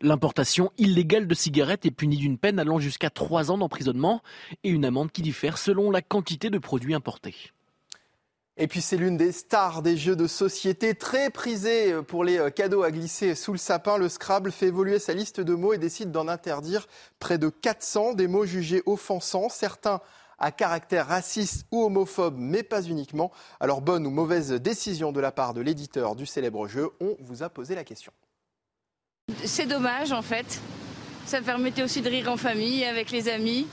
L'importation 0.00 0.70
illégale 0.76 1.26
de 1.26 1.34
cigarettes 1.34 1.86
est 1.86 1.90
punie 1.90 2.16
d'une 2.16 2.36
peine 2.36 2.58
allant 2.58 2.78
jusqu'à 2.78 3.10
3 3.10 3.50
ans 3.50 3.58
d'emprisonnement 3.58 4.22
et 4.62 4.68
une 4.68 4.84
amende 4.84 5.10
qui 5.10 5.22
diffère 5.22 5.56
selon 5.56 5.90
la 5.90 6.02
quantité 6.02 6.50
de 6.50 6.58
produits 6.58 6.94
importés. 6.94 7.34
Et 8.56 8.68
puis 8.68 8.80
c'est 8.80 8.96
l'une 8.96 9.16
des 9.16 9.32
stars 9.32 9.82
des 9.82 9.96
jeux 9.96 10.14
de 10.14 10.28
société, 10.28 10.94
très 10.94 11.30
prisée 11.30 12.00
pour 12.02 12.22
les 12.22 12.38
euh, 12.38 12.50
cadeaux 12.50 12.84
à 12.84 12.92
glisser 12.92 13.34
sous 13.34 13.50
le 13.50 13.58
sapin. 13.58 13.98
Le 13.98 14.08
Scrabble 14.08 14.52
fait 14.52 14.66
évoluer 14.66 15.00
sa 15.00 15.12
liste 15.12 15.40
de 15.40 15.54
mots 15.54 15.72
et 15.72 15.78
décide 15.78 16.12
d'en 16.12 16.28
interdire 16.28 16.86
près 17.18 17.36
de 17.36 17.48
400, 17.48 18.14
des 18.14 18.28
mots 18.28 18.46
jugés 18.46 18.82
offensants, 18.86 19.48
certains 19.48 20.00
à 20.38 20.52
caractère 20.52 21.08
raciste 21.08 21.66
ou 21.72 21.84
homophobe, 21.84 22.36
mais 22.38 22.62
pas 22.62 22.82
uniquement. 22.82 23.32
Alors 23.58 23.80
bonne 23.80 24.06
ou 24.06 24.10
mauvaise 24.10 24.52
décision 24.52 25.10
de 25.10 25.20
la 25.20 25.32
part 25.32 25.54
de 25.54 25.60
l'éditeur 25.60 26.14
du 26.14 26.26
célèbre 26.26 26.68
jeu, 26.68 26.90
on 27.00 27.16
vous 27.20 27.42
a 27.42 27.48
posé 27.48 27.74
la 27.74 27.84
question. 27.84 28.12
C'est 29.44 29.66
dommage 29.66 30.12
en 30.12 30.22
fait. 30.22 30.60
Ça 31.26 31.40
permettait 31.40 31.82
aussi 31.82 32.02
de 32.02 32.10
rire 32.10 32.30
en 32.30 32.36
famille, 32.36 32.84
avec 32.84 33.10
les 33.10 33.28
amis. 33.28 33.66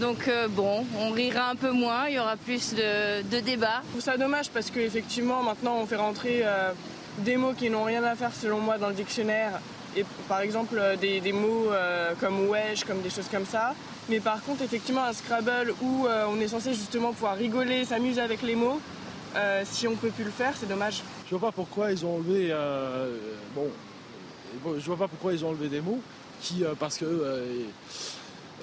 Donc 0.00 0.28
euh, 0.28 0.46
bon, 0.48 0.84
on 0.96 1.10
rira 1.10 1.50
un 1.50 1.56
peu 1.56 1.72
moins, 1.72 2.08
il 2.08 2.14
y 2.14 2.18
aura 2.18 2.36
plus 2.36 2.74
de, 2.74 3.40
débats. 3.40 3.82
Je 3.84 3.90
trouve 3.90 4.00
ça 4.00 4.16
dommage 4.16 4.48
parce 4.50 4.70
qu'effectivement 4.70 5.42
maintenant 5.42 5.76
on 5.76 5.86
fait 5.86 5.96
rentrer 5.96 6.42
euh, 6.44 6.70
des 7.18 7.36
mots 7.36 7.52
qui 7.52 7.68
n'ont 7.68 7.84
rien 7.84 8.04
à 8.04 8.14
faire 8.14 8.32
selon 8.32 8.60
moi 8.60 8.78
dans 8.78 8.88
le 8.88 8.94
dictionnaire. 8.94 9.60
Et 9.96 10.04
par 10.28 10.40
exemple 10.40 10.76
euh, 10.78 10.94
des, 10.96 11.32
mots 11.32 11.70
comme 12.20 12.48
wesh, 12.48 12.84
comme 12.84 13.00
des 13.00 13.10
choses 13.10 13.28
comme 13.30 13.46
ça. 13.46 13.74
Mais 14.08 14.20
par 14.20 14.42
contre 14.44 14.62
effectivement 14.62 15.02
un 15.02 15.12
Scrabble 15.12 15.74
où 15.82 16.06
on 16.06 16.40
est 16.40 16.48
censé 16.48 16.74
justement 16.74 17.12
pouvoir 17.12 17.36
rigoler, 17.36 17.84
s'amuser 17.84 18.20
avec 18.20 18.42
les 18.42 18.54
mots, 18.54 18.80
si 19.64 19.88
on 19.88 19.92
ne 19.92 19.96
peut 19.96 20.10
plus 20.10 20.24
le 20.24 20.30
faire, 20.30 20.54
c'est 20.58 20.68
dommage. 20.68 21.02
Je 21.26 21.34
vois 21.34 21.48
pas 21.48 21.52
pourquoi 21.52 21.90
ils 21.90 22.06
ont 22.06 22.16
enlevé 22.16 22.54
bon, 23.54 23.68
je 24.78 24.86
vois 24.86 24.96
pas 24.96 25.08
pourquoi 25.08 25.32
ils 25.32 25.44
ont 25.44 25.48
enlevé 25.48 25.68
des 25.68 25.80
mots 25.80 26.00
qui, 26.40 26.64
euh, 26.64 26.74
parce 26.78 26.96
que 26.96 27.04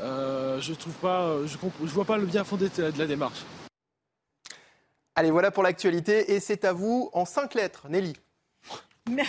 euh, 0.02 0.56
euh, 0.56 0.62
je 0.62 0.74
trouve 0.74 0.94
pas, 0.94 1.46
je, 1.46 1.58
je 1.58 1.92
vois 1.92 2.06
pas 2.06 2.18
le 2.18 2.26
bien 2.26 2.44
fondé 2.44 2.70
de 2.70 2.98
la 2.98 3.08
démarche. 3.08 3.44
Allez, 5.16 5.32
voilà 5.32 5.52
pour 5.52 5.64
l'actualité 5.64 6.34
et 6.34 6.40
c'est 6.40 6.66
à 6.66 6.74
vous 6.74 7.10
en 7.14 7.26
cinq 7.26 7.54
lettres, 7.54 7.88
Nelly. 7.90 8.14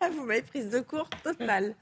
Ah, 0.00 0.08
vous 0.10 0.24
m'avez 0.24 0.42
prise 0.42 0.70
de 0.70 0.80
court 0.80 1.08
totale. 1.22 1.76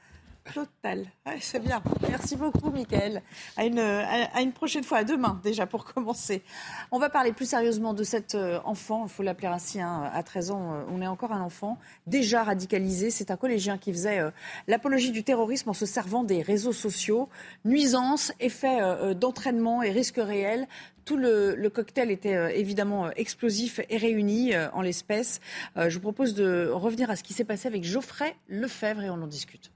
Total. 0.54 1.06
c'est 1.40 1.62
bien. 1.62 1.82
Merci 2.08 2.36
beaucoup, 2.36 2.70
Mickaël. 2.70 3.22
À 3.56 3.64
une, 3.64 4.52
prochaine 4.52 4.82
fois, 4.82 4.98
à 4.98 5.04
demain 5.04 5.40
déjà 5.44 5.66
pour 5.66 5.84
commencer. 5.84 6.42
On 6.90 6.98
va 6.98 7.08
parler 7.08 7.32
plus 7.32 7.48
sérieusement 7.48 7.94
de 7.94 8.02
cet 8.02 8.34
euh, 8.34 8.58
enfant, 8.64 9.04
il 9.06 9.10
faut 9.10 9.22
l'appeler 9.22 9.48
ainsi, 9.48 9.80
hein, 9.80 10.10
à 10.12 10.22
13 10.22 10.50
ans, 10.50 10.72
euh, 10.72 10.82
on 10.90 11.00
est 11.02 11.06
encore 11.06 11.32
un 11.32 11.40
enfant, 11.40 11.78
déjà 12.06 12.42
radicalisé. 12.42 13.10
C'est 13.10 13.30
un 13.30 13.36
collégien 13.36 13.78
qui 13.78 13.92
faisait 13.92 14.18
euh, 14.18 14.30
l'apologie 14.66 15.12
du 15.12 15.22
terrorisme 15.22 15.70
en 15.70 15.74
se 15.74 15.86
servant 15.86 16.24
des 16.24 16.42
réseaux 16.42 16.72
sociaux. 16.72 17.28
Nuisance, 17.64 18.32
effet 18.40 19.14
d'entraînement 19.14 19.82
et 19.82 19.90
risque 19.90 20.18
réel. 20.18 20.66
Tout 21.04 21.16
le, 21.16 21.68
cocktail 21.68 22.10
était 22.10 22.58
évidemment 22.58 23.10
explosif 23.12 23.80
et 23.88 23.96
réuni 23.96 24.52
en 24.72 24.82
l'espèce. 24.82 25.40
je 25.76 25.94
vous 25.94 26.00
propose 26.00 26.34
de 26.34 26.68
revenir 26.72 27.10
à 27.10 27.16
ce 27.16 27.22
qui 27.22 27.32
s'est 27.32 27.44
passé 27.44 27.68
avec 27.68 27.84
Geoffrey 27.84 28.34
Lefebvre 28.48 29.02
et 29.02 29.10
on 29.10 29.22
en 29.22 29.26
discute. 29.26 29.70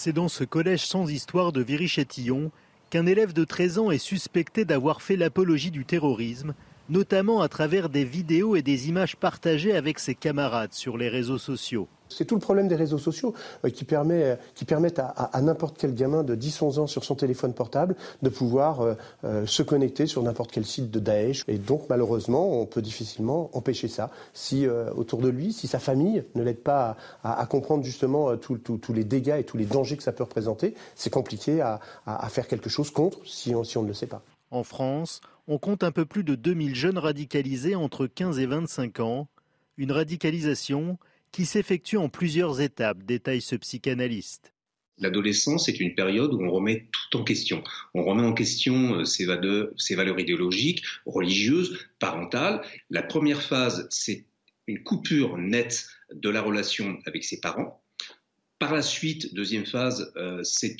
C'est 0.00 0.12
dans 0.12 0.28
ce 0.28 0.44
collège 0.44 0.86
sans 0.86 1.10
histoire 1.10 1.50
de 1.50 1.60
Viry-Châtillon 1.60 2.52
qu'un 2.88 3.04
élève 3.04 3.32
de 3.32 3.42
13 3.42 3.80
ans 3.80 3.90
est 3.90 3.98
suspecté 3.98 4.64
d'avoir 4.64 5.02
fait 5.02 5.16
l'apologie 5.16 5.72
du 5.72 5.84
terrorisme, 5.84 6.54
notamment 6.88 7.40
à 7.40 7.48
travers 7.48 7.88
des 7.88 8.04
vidéos 8.04 8.56
et 8.56 8.62
des 8.62 8.88
images 8.88 9.16
partagées 9.16 9.76
avec 9.76 9.98
ses 9.98 10.14
camarades 10.14 10.72
sur 10.72 10.96
les 10.96 11.08
réseaux 11.08 11.38
sociaux. 11.38 11.88
C'est 12.08 12.24
tout 12.24 12.34
le 12.34 12.40
problème 12.40 12.68
des 12.68 12.74
réseaux 12.74 12.98
sociaux 12.98 13.34
euh, 13.64 13.70
qui, 13.70 13.84
permettent 13.84 14.98
à, 14.98 15.40
n'importe 15.42 15.76
quel 15.78 15.94
gamin 15.94 16.22
de 16.22 16.34
10-11 16.34 16.80
ans 16.80 16.86
sur 16.86 17.04
son 17.04 17.14
téléphone 17.14 17.52
portable 17.52 17.96
de 18.22 18.28
pouvoir 18.28 18.80
euh, 18.80 18.94
euh, 19.24 19.46
se 19.46 19.62
connecter 19.62 20.06
sur 20.06 20.22
n'importe 20.22 20.50
quel 20.50 20.64
site 20.64 20.90
de 20.90 21.00
Daesh. 21.00 21.44
Et 21.48 21.58
donc 21.58 21.82
malheureusement, 21.88 22.60
on 22.60 22.66
peut 22.66 22.82
difficilement 22.82 23.50
empêcher 23.52 23.88
ça. 23.88 24.10
Si 24.32 24.66
autour 24.68 25.20
de 25.20 25.28
lui, 25.28 25.52
si 25.52 25.66
sa 25.66 25.78
famille 25.78 26.24
ne 26.34 26.42
l'aide 26.42 26.62
pas 26.62 26.96
à, 27.22 27.44
comprendre 27.46 27.84
justement 27.84 28.36
tous 28.36 28.92
les 28.92 29.04
dégâts 29.04 29.36
et 29.38 29.44
tous 29.44 29.56
les 29.56 29.64
dangers 29.64 29.96
que 29.96 30.02
ça 30.02 30.12
peut 30.12 30.24
représenter, 30.24 30.74
c'est 30.94 31.10
compliqué 31.10 31.60
à, 31.60 31.80
faire 32.28 32.48
quelque 32.48 32.68
chose 32.68 32.90
contre 32.90 33.18
si 33.26 33.54
on, 33.54 33.64
si 33.64 33.78
on 33.78 33.82
ne 33.82 33.88
le 33.88 33.94
sait 33.94 34.06
pas. 34.06 34.22
En 34.50 34.62
France, 34.62 35.20
on 35.48 35.58
compte 35.58 35.82
un 35.82 35.90
peu 35.90 36.04
plus 36.04 36.24
de 36.24 36.34
2000 36.34 36.74
jeunes 36.74 36.98
radicalisés 36.98 37.74
entre 37.74 38.06
15 38.06 38.38
et 38.38 38.46
25 38.46 39.00
ans. 39.00 39.28
Une 39.78 39.92
radicalisation 39.92 40.98
qui 41.32 41.46
s'effectue 41.46 41.96
en 41.96 42.10
plusieurs 42.10 42.60
étapes, 42.60 43.02
détaille 43.04 43.40
ce 43.40 43.56
psychanalyste. 43.56 44.52
L'adolescence 44.98 45.68
est 45.68 45.80
une 45.80 45.94
période 45.94 46.34
où 46.34 46.42
on 46.42 46.50
remet 46.50 46.88
tout 46.92 47.18
en 47.18 47.24
question. 47.24 47.62
On 47.94 48.04
remet 48.04 48.24
en 48.26 48.34
question 48.34 48.96
euh, 48.96 49.04
ses 49.04 49.24
valeurs, 49.24 50.20
idéologiques, 50.20 50.84
religieuses, 51.06 51.78
parentales. 51.98 52.60
La 52.90 53.02
première 53.02 53.42
phase, 53.42 53.86
c'est 53.90 54.26
une 54.66 54.82
coupure 54.82 55.38
nette 55.38 55.88
de 56.12 56.28
la 56.28 56.42
relation 56.42 56.98
avec 57.06 57.24
ses 57.24 57.40
parents. 57.40 57.82
Par 58.58 58.74
la 58.74 58.82
suite, 58.82 59.34
deuxième 59.34 59.66
phase, 59.66 60.12
euh, 60.16 60.42
c'est 60.42 60.76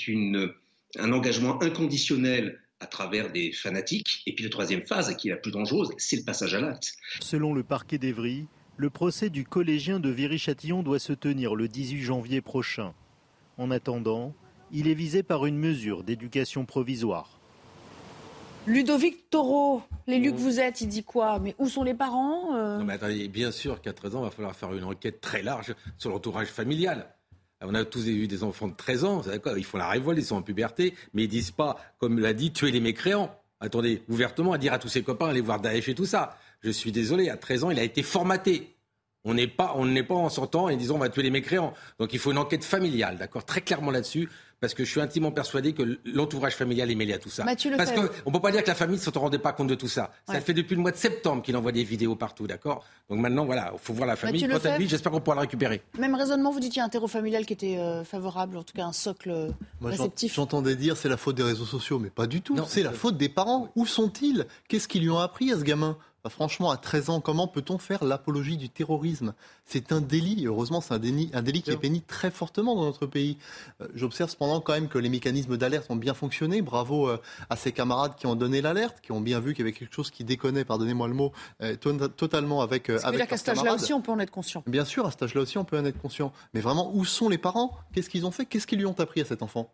un 0.99 1.13
engagement 1.13 1.63
inconditionnel 1.63 2.61
à 2.81 2.87
travers 2.87 3.33
des 3.33 3.53
fanatiques. 3.53 4.23
Et 4.27 4.35
puis 4.35 4.45
la 4.45 4.51
troisième 4.51 4.87
phase, 4.87 5.15
qui 5.17 5.29
est 5.29 5.33
la 5.33 5.37
plus 5.37 5.51
dangereuse, 5.51 5.91
c'est 5.99 6.17
le 6.17 6.25
passage 6.25 6.55
à 6.55 6.61
l'acte. 6.61 6.95
Selon 7.21 7.53
le 7.55 7.63
parquet 7.63 7.99
d'Evry, 7.99 8.47
le 8.77 8.91
procès 8.91 9.31
du 9.31 9.45
collégien 9.45 9.99
de 9.99 10.11
Viry-Châtillon 10.11 10.83
doit 10.83 11.01
se 11.01 11.13
tenir 11.13 11.55
le 11.55 11.67
18 11.67 12.03
janvier 12.03 12.41
prochain. 12.41 12.95
En 13.57 13.71
attendant, 13.71 14.35
il 14.71 14.87
est 14.87 14.95
visé 14.95 15.23
par 15.23 15.47
une 15.47 15.59
mesure 15.59 16.05
d'éducation 16.05 16.65
provisoire. 16.65 17.41
Ludovic 18.67 19.31
Taureau, 19.31 19.83
l'élu 20.07 20.31
que 20.31 20.37
vous 20.37 20.61
êtes, 20.61 20.83
il 20.83 20.89
dit 20.89 21.03
quoi? 21.03 21.39
Mais 21.39 21.55
où 21.59 21.69
sont 21.69 21.83
les 21.83 21.95
parents 21.95 22.55
euh? 22.55 22.79
Non 22.79 22.85
mais 22.85 22.93
attendez, 22.93 23.27
bien 23.27 23.51
sûr 23.51 23.81
qu'à 23.81 23.95
13 23.95 24.17
ans, 24.17 24.21
il 24.21 24.25
va 24.25 24.31
falloir 24.31 24.55
faire 24.55 24.75
une 24.75 24.85
enquête 24.85 25.21
très 25.21 25.43
large 25.43 25.75
sur 25.97 26.11
l'entourage 26.11 26.49
familial. 26.49 27.15
On 27.61 27.75
a 27.75 27.85
tous 27.85 28.07
eu 28.07 28.29
des 28.29 28.45
enfants 28.45 28.69
de 28.69 28.77
13 28.77 29.05
ans, 29.05 29.23
ils 29.57 29.65
font 29.65 29.79
la 29.79 29.89
révolte, 29.89 30.19
ils 30.19 30.25
sont 30.25 30.37
en 30.37 30.43
puberté, 30.43 30.95
mais 31.13 31.25
ils 31.25 31.29
disent 31.29 31.51
pas, 31.51 31.77
comme 31.99 32.21
l'a 32.21 32.33
dit, 32.33 32.53
tuer 32.53 32.71
les 32.71 32.81
mécréants. 32.81 33.35
Attendez, 33.61 34.03
ouvertement, 34.09 34.53
à 34.53 34.59
dire 34.59 34.73
à 34.73 34.79
tous 34.79 34.89
ses 34.89 35.03
copains, 35.03 35.29
allez 35.29 35.41
voir 35.41 35.61
Daesh 35.61 35.89
et 35.89 35.95
tout 35.95 36.07
ça. 36.07 36.39
Je 36.61 36.71
suis 36.71 36.93
désolé, 36.93 37.31
à 37.31 37.37
13 37.37 37.65
ans, 37.65 37.71
il 37.71 37.79
a 37.81 37.83
été 37.83 38.05
formaté. 38.05 38.77
On 39.25 39.35
n'est 39.35 39.49
pas, 39.49 39.75
on 39.77 39.93
pas 40.05 40.15
en 40.15 40.29
sortant 40.29 40.69
et 40.69 40.77
disant 40.77 40.95
on 40.95 40.99
va 40.99 41.09
tuer 41.09 41.23
les 41.23 41.31
mécréants. 41.31 41.75
Donc 41.99 42.13
il 42.13 42.21
faut 42.21 42.31
une 42.31 42.39
enquête 42.39 42.65
familiale, 42.65 43.19
d'accord, 43.19 43.45
très 43.45 43.61
clairement 43.61 43.91
là-dessus, 43.91 44.29
parce 44.61 44.75
que 44.75 44.85
je 44.85 44.91
suis 44.91 45.01
intimement 45.01 45.31
persuadé 45.31 45.73
que 45.73 45.99
l'entourage 46.05 46.55
familial 46.55 46.91
est 46.91 46.95
mêlé 46.95 47.13
à 47.13 47.19
tout 47.19 47.31
ça. 47.31 47.45
parce 47.45 47.93
qu'on 47.93 48.03
ne 48.03 48.33
peut 48.33 48.41
pas 48.41 48.51
dire 48.51 48.63
que 48.63 48.69
la 48.69 48.75
famille 48.75 48.97
ne 48.97 49.03
se 49.03 49.11
rendait 49.11 49.39
pas 49.39 49.53
compte 49.53 49.69
de 49.69 49.75
tout 49.75 49.89
ça. 49.89 50.11
Ça 50.27 50.41
fait 50.41 50.55
depuis 50.55 50.75
le 50.75 50.83
mois 50.83 50.91
de 50.91 50.97
septembre 50.97 51.43
qu'il 51.43 51.57
envoie 51.57 51.73
des 51.73 51.85
vidéos 51.85 52.17
partout, 52.17 52.47
d'accord? 52.47 52.85
Donc 53.09 53.21
maintenant, 53.21 53.45
voilà, 53.45 53.71
il 53.73 53.79
faut 53.79 53.95
voir 53.95 54.07
la 54.07 54.17
famille. 54.17 54.47
Quant 54.47 54.59
à 54.69 54.79
lui, 54.79 54.89
j'espère 54.89 55.13
qu'on 55.13 55.21
pourra 55.21 55.37
la 55.37 55.43
récupérer. 55.43 55.83
Même 55.99 56.15
raisonnement, 56.15 56.51
vous 56.51 56.61
dites 56.61 56.73
qu'il 56.73 56.81
y 56.81 56.83
a 56.83 56.85
un 56.85 56.91
terreau 56.91 57.09
familial 57.09 57.47
qui 57.47 57.53
était 57.53 57.79
euh, 57.79 58.05
favorable, 58.05 58.57
en 58.57 58.63
tout 58.63 58.75
cas 58.75 58.85
un 58.85 58.93
socle 58.93 59.31
euh, 59.31 59.51
réceptif. 59.83 60.35
J'entendais 60.35 60.77
dire 60.77 60.97
c'est 60.97 61.09
la 61.09 61.17
faute 61.17 61.37
des 61.37 61.43
réseaux 61.43 61.65
sociaux, 61.65 61.99
mais 61.99 62.11
pas 62.11 62.27
du 62.27 62.43
tout. 62.43 62.57
C'est 62.67 62.83
la 62.83 62.93
faute 62.93 63.17
des 63.17 63.29
parents. 63.29 63.71
Où 63.77 63.87
sont-ils? 63.87 64.47
Qu'est-ce 64.69 64.89
qu'ils 64.89 65.03
lui 65.03 65.11
ont 65.11 65.19
appris 65.19 65.53
à 65.53 65.59
ce 65.59 65.63
gamin? 65.63 65.97
Franchement, 66.29 66.71
à 66.71 66.77
13 66.77 67.11
ans, 67.11 67.21
comment 67.21 67.47
peut-on 67.47 67.79
faire 67.79 68.05
l'apologie 68.05 68.57
du 68.57 68.69
terrorisme? 68.69 69.35
C'est 69.65 69.93
un 69.93 70.01
délit. 70.01 70.47
Heureusement, 70.47 70.81
c'est 70.81 70.95
un 70.95 70.99
délit, 70.99 71.31
un 71.33 71.43
délit 71.43 71.63
qui 71.63 71.71
est 71.71 71.77
péni 71.77 72.03
très 72.03 72.31
fortement 72.31 72.75
dans 72.75 72.85
notre 72.85 73.07
pays. 73.07 73.39
Euh, 73.81 73.89
j'observe 73.95 74.31
cependant 74.31 74.61
quand 74.61 74.73
même 74.73 74.89
que 74.89 74.99
les 74.99 75.09
mécanismes 75.09 75.57
d'alerte 75.57 75.91
ont 75.91 75.97
bien 75.97 76.15
fonctionné. 76.15 76.63
Bravo 76.63 77.09
euh, 77.09 77.19
à 77.51 77.57
ces 77.57 77.73
camarades 77.73 78.15
qui 78.17 78.27
ont 78.27 78.35
donné 78.35 78.61
l'alerte, 78.61 79.01
qui 79.01 79.13
ont 79.13 79.21
bien 79.21 79.41
vu 79.41 79.55
qu'il 79.55 79.65
y 79.65 79.69
avait 79.69 79.77
quelque 79.77 79.95
chose 79.95 80.11
qui 80.11 80.25
déconnait, 80.25 80.65
pardonnez-moi 80.65 81.09
le 81.09 81.15
mot, 81.15 81.33
euh, 81.63 81.77
totalement 81.77 82.63
avec. 82.63 82.91
avec 82.91 83.17
dire 83.17 83.27
qu'à 83.27 83.37
cet 83.37 83.51
âge-là 83.51 83.75
aussi, 83.75 83.93
on 83.93 84.01
peut 84.01 84.13
en 84.13 84.19
être 84.19 84.31
conscient. 84.31 84.63
Bien 84.67 84.85
sûr, 84.85 85.07
à 85.07 85.11
cet 85.11 85.23
âge-là 85.23 85.43
aussi, 85.43 85.59
on 85.59 85.65
peut 85.65 85.79
en 85.79 85.85
être 85.85 86.01
conscient. 86.01 86.33
Mais 86.55 86.61
vraiment, 86.61 86.91
où 86.95 87.05
sont 87.05 87.29
les 87.29 87.39
parents? 87.39 87.77
Qu'est-ce 87.93 88.11
qu'ils 88.11 88.27
ont 88.27 88.31
fait? 88.31 88.45
Qu'est-ce 88.45 88.67
qu'ils 88.67 88.79
lui 88.79 88.87
ont 88.87 88.99
appris 88.99 89.21
à 89.21 89.25
cet 89.25 89.43
enfant? 89.43 89.73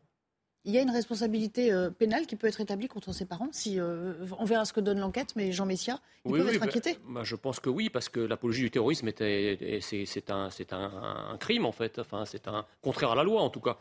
Il 0.66 0.72
y 0.72 0.78
a 0.78 0.80
une 0.80 0.90
responsabilité 0.90 1.72
euh, 1.72 1.90
pénale 1.90 2.26
qui 2.26 2.36
peut 2.36 2.46
être 2.46 2.60
établie 2.60 2.88
contre 2.88 3.12
ses 3.12 3.26
parents 3.26 3.48
si 3.52 3.78
euh, 3.78 4.14
on 4.38 4.44
verra 4.44 4.64
ce 4.64 4.72
que 4.72 4.80
donne 4.80 4.98
l'enquête, 4.98 5.34
mais 5.36 5.52
Jean 5.52 5.66
Messia, 5.66 6.00
ils 6.24 6.32
peuvent 6.32 6.48
être 6.48 6.60
bah, 6.60 6.66
inquiétés. 6.66 6.96
Bah, 7.06 7.20
je 7.22 7.36
pense 7.36 7.60
que 7.60 7.68
oui, 7.68 7.90
parce 7.90 8.08
que 8.08 8.20
l'apologie 8.20 8.62
du 8.62 8.70
terrorisme 8.70 9.10
c'est 9.14 10.30
un, 10.30 10.48
un, 10.72 11.36
crime 11.38 11.66
en 11.66 11.72
fait. 11.72 11.98
Enfin, 11.98 12.24
c'est 12.24 12.48
un 12.48 12.64
contraire 12.80 13.10
à 13.10 13.14
la 13.14 13.24
loi 13.24 13.42
en 13.42 13.50
tout 13.50 13.60
cas. 13.60 13.76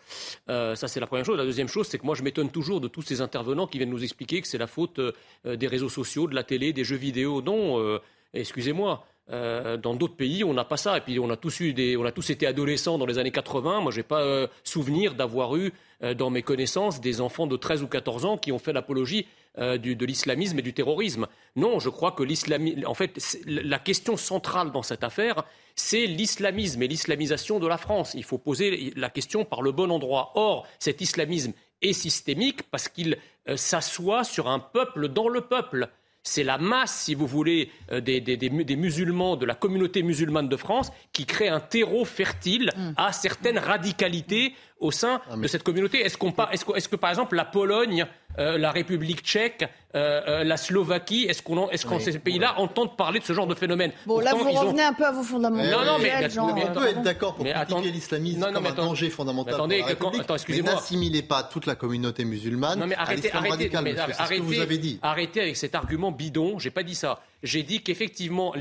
Euh, 0.50 0.76
ça 0.76 0.88
c'est 0.88 1.00
la 1.00 1.08
première 1.08 1.26
chose. 1.26 1.38
La 1.38 1.46
deuxième 1.46 1.70
chose, 1.70 1.88
c'est 1.88 1.98
que 1.98 2.06
moi 2.06 2.16
je 2.16 2.24
m'étonne 2.24 2.50
toujours 2.50 2.82
de 2.82 2.90
tous 2.90 3.02
ces 3.02 3.22
intervenants 3.22 3.68
qui 3.68 3.78
viennent 3.78 3.90
nous 3.90 4.04
expliquer 4.04 4.42
que 4.42 4.48
c'est 4.48 4.58
la 4.58 4.68
faute 4.68 5.00
des 5.46 5.68
réseaux 5.68 5.90
sociaux, 5.90 6.28
de 6.28 6.36
la 6.36 6.44
télé, 6.44 6.74
des 6.74 6.84
jeux 6.84 6.98
vidéo. 6.98 7.42
Non, 7.42 8.00
excusez-moi. 8.34 9.06
Euh, 9.32 9.78
dans 9.78 9.94
d'autres 9.94 10.18
pays, 10.18 10.44
on 10.44 10.54
n'a 10.54 10.66
pas 10.66 10.78
ça. 10.78 10.98
Et 10.98 11.02
puis, 11.02 11.20
on 11.20 11.30
a 11.30 11.38
tous 11.38 11.62
eu 11.62 11.98
on 11.98 12.06
a 12.06 12.12
tous 12.12 12.30
été 12.30 12.46
adolescents 12.46 12.98
dans 12.98 13.06
les 13.06 13.18
années 13.18 13.32
80. 13.32 13.82
Moi, 13.82 13.92
j'ai 13.92 14.04
pas 14.04 14.22
euh, 14.22 14.48
souvenir 14.64 15.16
d'avoir 15.16 15.56
eu 15.56 15.72
euh, 16.04 16.14
dans 16.14 16.30
mes 16.30 16.42
connaissances 16.42 17.00
des 17.00 17.22
enfants 17.22 17.48
de 17.48 17.56
13 17.56 17.84
ou 17.84 17.88
14 17.88 18.26
ans 18.26 18.38
qui 18.38 18.52
ont 18.52 18.60
fait 18.60 18.74
l'apologie 18.74 19.28
de 19.56 20.06
l'islamisme 20.06 20.58
et 20.58 20.64
du 20.64 20.74
terrorisme. 20.74 21.28
Non, 21.56 21.78
je 21.78 21.90
crois 21.90 22.12
que 22.14 22.24
l'islamisme, 22.24 22.88
en 22.88 22.96
fait, 22.96 23.40
la 23.46 23.78
question 23.78 24.18
centrale 24.18 24.72
dans 24.72 24.82
cette 24.82 25.04
affaire, 25.04 25.44
c'est 25.76 26.08
l'islamisme 26.08 26.82
et 26.82 26.88
l'islamisation 26.88 27.60
de 27.60 27.68
la 27.68 27.78
France. 27.78 28.16
Il 28.16 28.24
faut 28.24 28.40
poser 28.40 28.92
la 28.96 29.12
question 29.12 29.46
par 29.46 29.62
le 29.62 29.72
bon 29.72 29.92
endroit. 29.92 30.32
Or, 30.34 30.66
cet 30.80 31.02
islamisme 31.02 31.54
est 31.84 31.94
systémique 31.94 32.64
parce 32.72 32.90
qu'il 32.90 33.20
s'assoit 33.56 34.24
sur 34.24 34.50
un 34.50 34.58
peuple 34.58 35.08
dans 35.10 35.30
le 35.30 35.42
peuple 35.42 35.88
c'est 36.24 36.44
la 36.44 36.58
masse, 36.58 37.02
si 37.04 37.16
vous 37.16 37.28
voulez, 37.28 37.70
euh, 37.92 38.00
des, 38.02 38.76
musulmans, 38.78 39.36
de 39.36 39.46
la 39.46 39.56
communauté 39.56 40.04
musulmane 40.04 40.48
de 40.48 40.58
France, 40.58 40.92
qui 41.12 41.26
crée 41.26 41.50
un 41.50 41.60
terreau 41.60 42.06
fertile 42.06 42.72
mm. 42.76 42.92
à 42.98 43.12
certaines 43.12 43.60
radicalités 43.60 44.54
au 44.84 44.92
sein 44.92 45.22
ah, 45.32 45.36
de 45.38 45.48
cette 45.48 45.64
communauté. 45.64 46.02
Est-ce, 46.02 46.18
que, 46.18 46.96
par 46.96 47.10
exemple, 47.10 47.36
la 47.36 47.46
Pologne, 47.46 48.06
euh, 48.38 48.58
la 48.58 48.72
République 48.72 49.22
tchèque, 49.22 49.64
euh, 49.96 50.22
euh, 50.28 50.44
la 50.44 50.58
Slovaquie, 50.58 51.26
est-ce 51.30 51.42
qu'on, 51.42 51.70
est-ce 51.70 51.86
que 51.86 52.00
ces 52.00 52.20
pays-là 52.20 52.60
entendent 52.60 52.98
parler 52.98 53.20
de 53.20 53.24
ce 53.24 53.34
genre 53.34 53.48
de 53.48 53.56
phénomène? 53.56 53.92
Bon, 54.06 54.20
là, 54.20 54.34
vous 54.34 54.50
revenez 54.52 54.84
un 54.84 54.94
peu 54.94 55.06
à 55.06 55.12
vos 55.12 55.24
fondamentaux. 55.24 55.70
non, 55.70 55.86
non, 55.86 55.98
mais, 56.00 56.14
on 56.38 56.74
peut 56.74 56.88
être 56.88 57.02
d'accord 57.02 57.36
pour 57.36 57.46
critiquer 57.46 57.92
l'islamisme 57.92 58.52
comme 58.54 58.66
un 58.66 58.74
danger 58.74 59.10
fondamental 59.10 59.54
attendez, 59.56 59.78
pour 59.78 59.86
la 59.86 59.90
République, 59.90 60.22
attends, 60.22 60.36
excusez-moi. 60.36 60.72
mais 60.72 60.76
n'assimilez 60.76 61.22
pas 61.22 61.44
toute 61.44 61.66
la 61.66 61.76
communauté 61.76 62.26
musulmane 62.26 62.80
non, 62.80 62.88
mais 62.88 62.96
arrêtez, 62.96 63.32
à 63.32 63.42
l'islam 63.42 63.48
radical, 63.48 63.96
c'est 64.08 64.24
ce 64.24 64.30
que 64.30 64.42
vous 64.42 64.60
avez 64.60 64.78
dit. 64.78 65.00
Arrêtez 65.02 65.42
avec 65.42 65.56
cet 65.58 65.76
argument 65.76 66.12
bidon, 66.12 66.60
j'ai 66.60 66.72
pas 66.72 66.84
dit 66.84 66.96
ça. 66.96 67.20
J'ai 67.44 67.62
dit 67.62 67.82
qu'effectivement, 67.82 68.54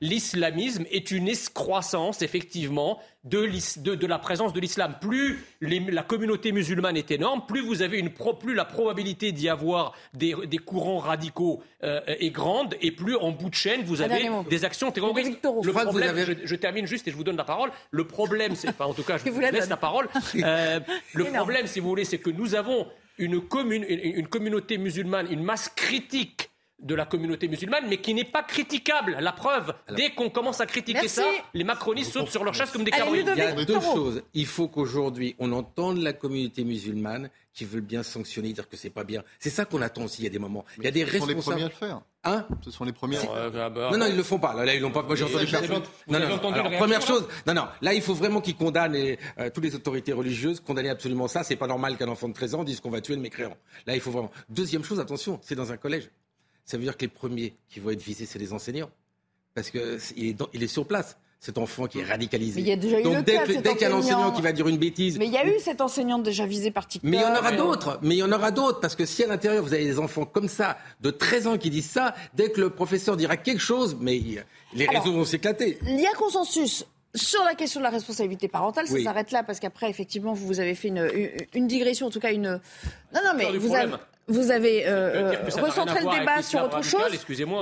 l'islamisme 0.00 0.84
est 0.90 1.10
une 1.10 1.28
escroissance, 1.28 2.22
effectivement, 2.22 2.98
de, 3.24 3.46
de, 3.94 4.06
la 4.06 4.18
présence 4.18 4.54
de 4.54 4.60
l'islam. 4.60 4.96
Plus 5.00 5.44
la 5.60 6.02
communauté 6.02 6.50
musulmane 6.50 6.96
est 6.96 7.10
énorme, 7.10 7.42
plus 7.46 7.60
vous 7.60 7.82
avez 7.82 7.98
une 7.98 8.10
plus 8.10 8.54
la 8.54 8.64
probabilité 8.64 9.32
d'y 9.32 9.50
avoir 9.50 9.92
des, 10.14 10.34
courants 10.64 10.98
radicaux 10.98 11.62
euh, 11.82 12.00
est 12.06 12.30
grande, 12.30 12.74
et 12.80 12.90
plus 12.90 13.16
en 13.16 13.32
bout 13.32 13.50
de 13.50 13.54
chaîne 13.54 13.82
vous 13.84 14.00
avez 14.00 14.30
des 14.48 14.64
actions 14.64 14.90
terroristes. 14.90 15.38
Le 15.62 15.72
problème, 15.72 16.16
je, 16.42 16.54
termine 16.54 16.86
juste 16.86 17.06
et 17.08 17.10
je 17.10 17.16
vous 17.16 17.24
donne 17.24 17.36
la 17.36 17.44
parole. 17.44 17.70
Le 17.90 18.06
problème, 18.06 18.56
c'est, 18.56 18.70
enfin, 18.70 18.86
en 18.86 18.94
tout 18.94 19.02
cas, 19.02 19.18
je 19.18 19.30
vous, 19.30 19.40
laisse 19.40 19.68
la 19.68 19.76
parole. 19.76 20.08
Euh, 20.46 20.80
le 21.14 21.24
problème, 21.24 21.66
si 21.66 21.80
vous 21.80 21.88
voulez, 21.88 22.04
c'est 22.04 22.18
que 22.18 22.30
nous 22.30 22.54
avons 22.54 22.86
une, 23.18 23.40
commune, 23.40 23.84
une 23.88 24.28
communauté 24.28 24.78
musulmane, 24.78 25.26
une 25.30 25.42
masse 25.42 25.68
critique 25.68 26.50
de 26.78 26.94
la 26.94 27.06
communauté 27.06 27.48
musulmane, 27.48 27.86
mais 27.88 27.98
qui 27.98 28.12
n'est 28.14 28.24
pas 28.24 28.42
critiquable. 28.42 29.16
La 29.20 29.32
preuve, 29.32 29.74
dès 29.94 30.10
qu'on 30.10 30.30
commence 30.30 30.60
à 30.60 30.66
critiquer 30.66 31.08
ça, 31.08 31.24
les 31.54 31.64
macronistes 31.64 32.12
sautent 32.12 32.30
sur 32.30 32.44
leur 32.44 32.54
chaise 32.54 32.70
comme 32.70 32.84
des 32.84 32.90
carottes. 32.90 33.16
Il 33.16 33.38
y 33.38 33.40
a 33.40 33.64
deux 33.64 33.80
choses. 33.80 34.22
Il 34.34 34.46
faut 34.46 34.68
qu'aujourd'hui, 34.68 35.34
on 35.38 35.52
entende 35.52 35.98
la 35.98 36.12
communauté 36.12 36.64
musulmane 36.64 37.30
qui 37.56 37.64
veut 37.64 37.80
bien 37.80 38.02
sanctionner, 38.02 38.52
dire 38.52 38.68
que 38.68 38.76
c'est 38.76 38.90
pas 38.90 39.04
bien. 39.04 39.24
C'est 39.38 39.48
ça 39.48 39.64
qu'on 39.64 39.80
attend 39.80 40.04
aussi. 40.04 40.20
Il 40.20 40.24
y 40.24 40.28
a 40.28 40.30
des 40.30 40.38
moments. 40.38 40.66
il 40.76 40.84
y 40.84 40.86
a 40.86 40.90
des 40.90 41.04
responsables. 41.04 41.40
Ce 41.40 41.42
sont 41.42 41.54
les 41.54 41.62
premiers 41.62 41.62
à 41.62 41.68
le 41.68 41.72
faire. 41.72 42.00
Hein 42.24 42.46
Ce 42.62 42.70
sont 42.70 42.84
les 42.84 42.92
premiers. 42.92 43.16
Ah 43.34 43.70
bah, 43.70 43.88
non, 43.90 43.98
non, 43.98 44.06
ils 44.06 44.16
le 44.16 44.22
font 44.22 44.38
pas. 44.38 44.52
Là, 44.52 44.74
ils 44.74 44.80
l'ont 44.80 44.90
pas. 44.90 45.02
Moi, 45.02 45.16
j'ai 45.16 45.24
entendu 45.24 45.46
personne. 45.46 45.82
Non, 46.06 46.18
non. 46.18 46.52
Alors, 46.52 46.70
première 46.72 47.00
chose. 47.00 47.26
Non, 47.46 47.54
non. 47.54 47.66
Là, 47.80 47.94
il 47.94 48.02
faut 48.02 48.12
vraiment 48.12 48.42
qu'ils 48.42 48.56
condamnent 48.56 48.94
et, 48.94 49.18
euh, 49.38 49.48
toutes 49.48 49.64
les 49.64 49.74
autorités 49.74 50.12
religieuses 50.12 50.60
condamner 50.60 50.90
absolument 50.90 51.28
ça. 51.28 51.44
C'est 51.44 51.56
pas 51.56 51.66
normal 51.66 51.96
qu'un 51.96 52.08
enfant 52.08 52.28
de 52.28 52.34
13 52.34 52.56
ans 52.56 52.64
dise 52.64 52.80
qu'on 52.80 52.90
va 52.90 53.00
tuer 53.00 53.14
le 53.14 53.22
mécréant. 53.22 53.56
Là, 53.86 53.94
il 53.94 54.00
faut 54.02 54.10
vraiment. 54.10 54.30
Deuxième 54.50 54.84
chose, 54.84 55.00
attention, 55.00 55.40
c'est 55.42 55.54
dans 55.54 55.72
un 55.72 55.78
collège 55.78 56.10
ça 56.66 56.76
veut 56.76 56.82
dire 56.82 56.96
que 56.96 57.02
les 57.02 57.08
premiers 57.08 57.54
qui 57.70 57.80
vont 57.80 57.90
être 57.90 58.02
visés, 58.02 58.26
c'est 58.26 58.38
les 58.38 58.52
enseignants. 58.52 58.90
Parce 59.54 59.70
qu'il 59.70 59.80
est, 59.80 60.36
il 60.52 60.62
est 60.62 60.66
sur 60.66 60.86
place 60.86 61.16
cet 61.38 61.58
enfant 61.58 61.86
qui 61.86 62.00
est 62.00 62.04
radicalisé. 62.04 62.60
Mais 62.60 62.66
il 62.66 62.68
y 62.68 62.72
a 62.72 62.76
déjà 62.76 63.00
eu 63.00 63.02
Donc, 63.02 63.16
le 63.16 63.22
dès, 63.22 63.34
cas, 63.34 63.46
dès 63.46 63.72
qu'il 63.72 63.82
y 63.82 63.84
a 63.84 63.94
un 63.94 63.98
enseignant 63.98 64.32
qui 64.32 64.42
va 64.42 64.52
dire 64.52 64.66
une 64.68 64.78
bêtise. 64.78 65.18
Mais 65.18 65.26
il 65.26 65.32
y 65.32 65.38
a 65.38 65.46
eu 65.46 65.58
cet 65.60 65.80
enseignant 65.80 66.18
déjà 66.18 66.44
visé 66.44 66.70
par 66.70 66.88
TikTok. 66.88 67.08
Mais 67.08 67.18
il 67.18 67.20
y 67.20 67.24
en 67.24 67.36
aura 67.36 67.52
d'autres. 67.52 67.98
Mais 68.02 68.16
il 68.16 68.18
y 68.18 68.22
en 68.22 68.32
aura 68.32 68.50
d'autres. 68.50 68.80
Parce 68.80 68.96
que 68.96 69.06
si 69.06 69.22
à 69.22 69.28
l'intérieur, 69.28 69.62
vous 69.62 69.72
avez 69.72 69.84
des 69.84 69.98
enfants 69.98 70.24
comme 70.24 70.48
ça, 70.48 70.76
de 71.00 71.10
13 71.10 71.46
ans, 71.46 71.58
qui 71.58 71.70
disent 71.70 71.88
ça, 71.90 72.14
dès 72.34 72.50
que 72.50 72.60
le 72.60 72.70
professeur 72.70 73.16
dira 73.16 73.36
quelque 73.36 73.60
chose, 73.60 73.96
mais 74.00 74.20
les 74.74 74.86
réseaux 74.86 75.12
vont 75.12 75.24
s'éclater. 75.24 75.78
Il 75.86 76.00
y 76.00 76.06
a 76.06 76.12
consensus 76.12 76.84
sur 77.14 77.42
la 77.44 77.54
question 77.54 77.80
de 77.80 77.84
la 77.84 77.90
responsabilité 77.90 78.46
parentale, 78.48 78.86
ça 78.86 79.02
s'arrête 79.02 79.30
là 79.30 79.42
parce 79.42 79.58
qu'après, 79.58 79.88
effectivement, 79.88 80.34
vous 80.34 80.60
avez 80.60 80.74
fait 80.74 80.88
une, 80.88 81.08
une, 81.54 81.66
digression, 81.66 82.08
en 82.08 82.10
tout 82.10 82.20
cas 82.20 82.30
une. 82.30 82.60
Non, 83.14 83.20
non, 83.24 83.32
mais 83.34 83.56
vous 83.56 83.74
avez, 83.74 83.94
vous 84.28 84.50
avez 84.50 84.88
euh, 84.88 85.32
euh 85.32 85.62
recentré 85.62 86.00
le 86.02 86.18
débat 86.18 86.42
sur 86.42 86.62
autre 86.64 86.82
chose. 86.82 87.00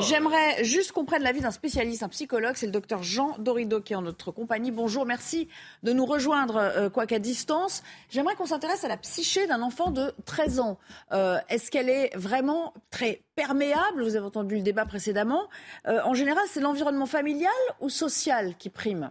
J'aimerais 0.01 0.65
juste 0.65 0.93
qu'on 0.93 1.05
prenne 1.05 1.23
l'avis 1.23 1.41
d'un 1.41 1.51
spécialiste, 1.51 2.03
un 2.03 2.09
psychologue, 2.09 2.55
c'est 2.57 2.67
le 2.67 2.73
docteur 2.73 3.03
Jean 3.03 3.37
Dorido 3.39 3.81
qui 3.81 3.93
est 3.93 3.97
en 3.97 4.03
notre 4.03 4.31
compagnie. 4.31 4.71
Bonjour, 4.71 5.05
merci 5.05 5.49
de 5.83 5.93
nous 5.93 6.07
rejoindre, 6.07 6.57
euh, 6.57 6.89
quoi 6.89 7.07
qu'à 7.07 7.19
distance. 7.19 7.83
J'aimerais 8.09 8.35
qu'on 8.35 8.47
s'intéresse 8.47 8.85
à 8.85 8.89
la 8.89 8.97
psyché 8.97 9.47
d'un 9.47 9.61
enfant 9.61 9.91
de 9.91 10.13
13 10.25 10.61
ans. 10.61 10.79
Euh, 11.13 11.39
est-ce 11.51 11.71
qu'elle 11.71 11.91
est 11.91 12.17
vraiment 12.17 12.73
très 12.91 13.23
perméable? 13.37 14.03
Vous 14.03 14.17
avez 14.17 14.25
entendu 14.25 14.57
le 14.57 14.63
débat 14.63 14.87
précédemment. 14.87 15.49
en 15.87 16.15
général, 16.15 16.45
c'est 16.49 16.61
l'environnement 16.61 17.07
familial 17.07 17.53
ou 17.81 17.91
social 17.91 18.55
qui 18.59 18.71
prime? 18.71 19.11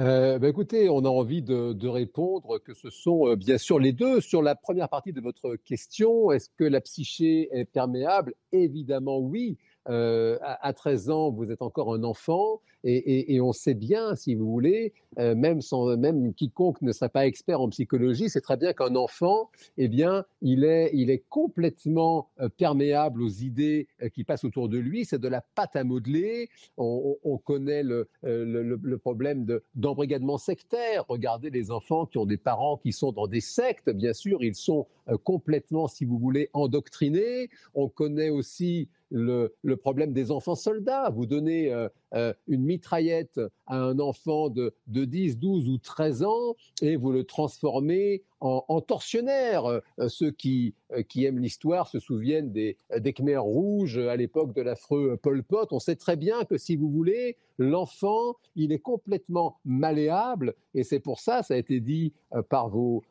Euh, 0.00 0.38
bah, 0.38 0.48
écoutez, 0.48 0.88
on 0.88 1.04
a 1.04 1.08
envie 1.08 1.42
de, 1.42 1.86
répondre 1.86 2.58
que 2.58 2.72
ce 2.72 2.88
sont 2.88 3.28
euh, 3.28 3.36
bien 3.36 3.58
sûr 3.58 3.78
les 3.78 3.92
deux. 3.92 4.22
Sur 4.22 4.40
la 4.40 4.54
première 4.54 4.88
partie 4.88 5.12
de 5.12 5.20
votre 5.20 5.56
question, 5.56 6.32
est-ce 6.32 6.48
que 6.56 6.64
la 6.64 6.80
psyché 6.80 7.48
est 7.52 7.66
perméable? 7.66 8.34
Évidemment 8.50 9.18
oui. 9.18 9.58
Euh, 9.88 10.38
à, 10.42 10.72
13 10.72 11.10
ans, 11.10 11.30
vous 11.30 11.50
êtes 11.50 11.62
encore 11.62 11.94
un 11.94 12.04
enfant, 12.04 12.60
et, 12.82 13.40
on 13.42 13.52
sait 13.52 13.74
bien, 13.74 14.14
si 14.14 14.34
vous 14.34 14.50
voulez, 14.50 14.94
euh, 15.18 15.34
même, 15.34 15.60
sans, 15.60 15.96
même 15.98 16.32
quiconque 16.32 16.80
ne 16.80 16.92
serait 16.92 17.10
pas 17.10 17.26
expert 17.26 17.60
en 17.60 17.68
psychologie, 17.68 18.30
c'est 18.30 18.40
très 18.40 18.56
bien 18.56 18.72
qu'un 18.72 18.94
enfant, 18.94 19.50
eh 19.76 19.88
bien, 19.88 20.24
il 20.40 20.64
est, 20.64 20.90
il 20.94 21.10
est 21.10 21.22
complètement 21.28 22.30
euh, 22.40 22.48
perméable 22.48 23.22
aux 23.22 23.28
idées 23.28 23.86
qui 24.14 24.24
passent 24.24 24.44
autour 24.44 24.68
de 24.70 24.78
lui. 24.78 25.04
C'est 25.04 25.18
de 25.18 25.28
la 25.28 25.42
pâte 25.54 25.76
à 25.76 25.84
modeler. 25.84 26.48
On, 26.78 27.38
connaît 27.44 27.82
le, 27.82 28.08
le, 28.22 28.98
problème 28.98 29.46
d'embrigadement 29.74 30.38
sectaire. 30.38 31.04
Regardez 31.08 31.50
les 31.50 31.70
enfants 31.70 32.06
qui 32.06 32.18
ont 32.18 32.26
des 32.26 32.38
parents 32.38 32.78
qui 32.78 32.92
sont 32.92 33.12
dans 33.12 33.26
des 33.26 33.40
sectes. 33.40 33.90
Bien 33.90 34.14
sûr, 34.14 34.42
ils 34.42 34.54
sont 34.54 34.86
complètement, 35.18 35.88
si 35.88 36.04
vous 36.04 36.18
voulez, 36.18 36.50
endoctrinés. 36.52 37.50
On 37.74 37.88
connaît 37.88 38.30
aussi 38.30 38.88
le, 39.10 39.52
problème 39.76 40.12
des 40.12 40.30
enfants 40.30 40.54
soldats. 40.54 41.10
Vous 41.10 41.26
donnez 41.26 41.72
euh, 41.72 41.88
euh, 42.14 42.32
une 42.46 42.62
mitraillette 42.62 43.40
à 43.66 43.76
un 43.76 43.98
enfant 43.98 44.48
de, 44.48 44.74
de, 44.88 45.04
10, 45.04 45.38
12 45.38 45.68
ou 45.68 45.78
13 45.78 46.24
ans 46.24 46.56
et 46.82 46.96
vous 46.96 47.12
le 47.12 47.24
transformez 47.24 48.22
en, 48.40 48.80
tortionnaire. 48.80 49.66
Euh, 49.66 49.80
ceux 50.08 50.30
qui, 50.30 50.74
qui 51.08 51.24
aiment 51.24 51.38
l'histoire 51.38 51.88
se 51.88 52.00
souviennent 52.00 52.52
des, 52.52 52.76
des 52.98 53.12
Khmers 53.12 53.44
rouges 53.44 53.98
à 53.98 54.16
l'époque 54.16 54.54
de 54.54 54.62
l'affreux 54.62 55.18
Pol 55.20 55.42
Pot. 55.42 55.72
On 55.72 55.78
sait 55.78 55.96
très 55.96 56.16
bien 56.16 56.44
que 56.44 56.56
si 56.56 56.76
vous 56.76 56.90
voulez, 56.90 57.36
l'enfant, 57.58 58.36
il 58.56 58.72
est 58.72 58.78
complètement 58.78 59.58
malléable 59.64 60.54
et 60.74 60.84
c'est 60.84 61.00
pour 61.00 61.20
ça, 61.20 61.42
ça 61.42 61.54
a 61.54 61.56
été 61.58 61.80
dit 61.80 62.12
par 62.48 62.70
vos 62.70 63.04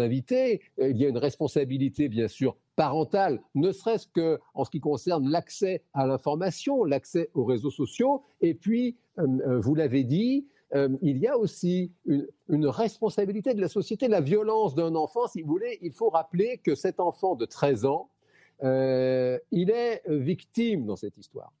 invités, 0.00 0.62
il 0.78 0.96
y 0.96 1.04
a 1.04 1.08
une 1.08 1.18
responsabilité 1.18 2.08
bien 2.08 2.28
sûr 2.28 2.56
parentale, 2.76 3.40
ne 3.54 3.72
serait-ce 3.72 4.06
que 4.06 4.40
en 4.54 4.64
ce 4.64 4.70
qui 4.70 4.80
concerne 4.80 5.28
l'accès 5.28 5.82
à 5.92 6.06
l'information, 6.06 6.84
l'accès 6.84 7.30
aux 7.34 7.44
réseaux 7.44 7.70
sociaux. 7.70 8.22
Et 8.40 8.54
puis, 8.54 8.96
euh, 9.18 9.26
euh, 9.46 9.60
vous 9.60 9.74
l'avez 9.74 10.04
dit, 10.04 10.46
euh, 10.74 10.88
il 11.02 11.18
y 11.18 11.26
a 11.26 11.38
aussi 11.38 11.92
une, 12.06 12.66
responsabilité 12.66 13.54
de 13.54 13.60
la 13.60 13.68
société. 13.68 14.08
La 14.08 14.20
violence 14.20 14.74
d'un 14.74 14.94
enfant, 14.94 15.26
si 15.28 15.42
vous 15.42 15.48
voulez, 15.48 15.78
il 15.82 15.92
faut 15.92 16.08
rappeler 16.08 16.58
que 16.58 16.74
cet 16.74 17.00
enfant 17.00 17.36
de 17.36 17.44
13 17.44 17.84
ans, 17.84 18.10
il 18.62 19.70
est 19.70 20.02
victime 20.06 20.86
dans 20.86 20.96
cette 20.96 21.18
histoire 21.18 21.52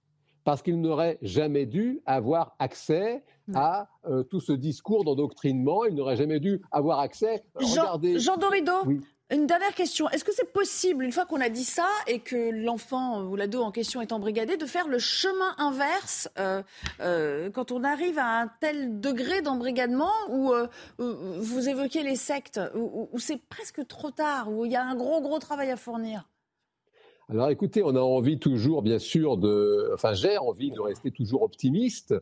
parce 0.44 0.62
qu'il 0.62 0.80
n'aurait 0.80 1.18
jamais 1.22 1.66
dû 1.66 2.00
avoir 2.06 2.54
accès 2.58 3.22
à 3.54 3.88
tout 4.30 4.40
ce 4.40 4.52
discours 4.52 5.04
d'endoctrinement. 5.04 5.84
Il 5.84 5.94
n'aurait 5.94 6.16
jamais 6.16 6.40
dû 6.40 6.62
avoir 6.70 7.00
accès. 7.00 7.44
Jean, 7.60 8.00
Jean 8.16 8.36
Dorido, 8.36 8.72
une 9.30 9.46
dernière 9.46 9.74
question. 9.74 10.08
Est-ce 10.10 10.24
que 10.24 10.32
c'est 10.32 10.52
possible, 10.52 11.04
une 11.04 11.12
fois 11.12 11.24
qu'on 11.24 11.40
a 11.40 11.48
dit 11.48 11.64
ça 11.64 11.88
et 12.06 12.20
que 12.20 12.50
l'enfant 12.50 13.22
ou 13.22 13.36
l'ado 13.36 13.62
en 13.62 13.70
question 13.70 14.02
est 14.02 14.12
embrigadé, 14.12 14.56
de 14.56 14.66
faire 14.66 14.86
le 14.86 14.98
chemin 14.98 15.54
inverse 15.58 16.28
euh, 16.38 16.62
euh, 17.00 17.50
quand 17.50 17.72
on 17.72 17.84
arrive 17.84 18.18
à 18.18 18.40
un 18.40 18.48
tel 18.60 19.00
degré 19.00 19.40
d'embrigadement 19.42 20.12
où 20.28 20.52
euh, 20.52 20.68
vous 20.98 21.68
évoquez 21.68 22.02
les 22.02 22.16
sectes, 22.16 22.60
où, 22.74 23.18
c'est 23.18 23.40
presque 23.48 23.86
trop 23.86 24.10
tard, 24.10 24.50
où 24.52 24.66
il 24.66 24.72
y 24.72 24.76
a 24.76 24.84
un 24.84 24.94
gros, 24.94 25.20
gros 25.20 25.38
travail 25.38 25.70
à 25.70 25.76
fournir? 25.76 26.28
Alors 27.28 27.48
écoutez, 27.48 27.82
on 27.82 27.96
a 27.96 28.00
envie 28.00 28.38
toujours, 28.38 28.82
bien 28.82 28.98
sûr, 28.98 29.38
de, 29.38 29.90
enfin 29.94 30.12
j'ai 30.12 30.36
envie 30.36 30.70
de 30.70 30.80
rester 30.80 31.10
toujours 31.10 31.42
optimiste. 31.42 32.14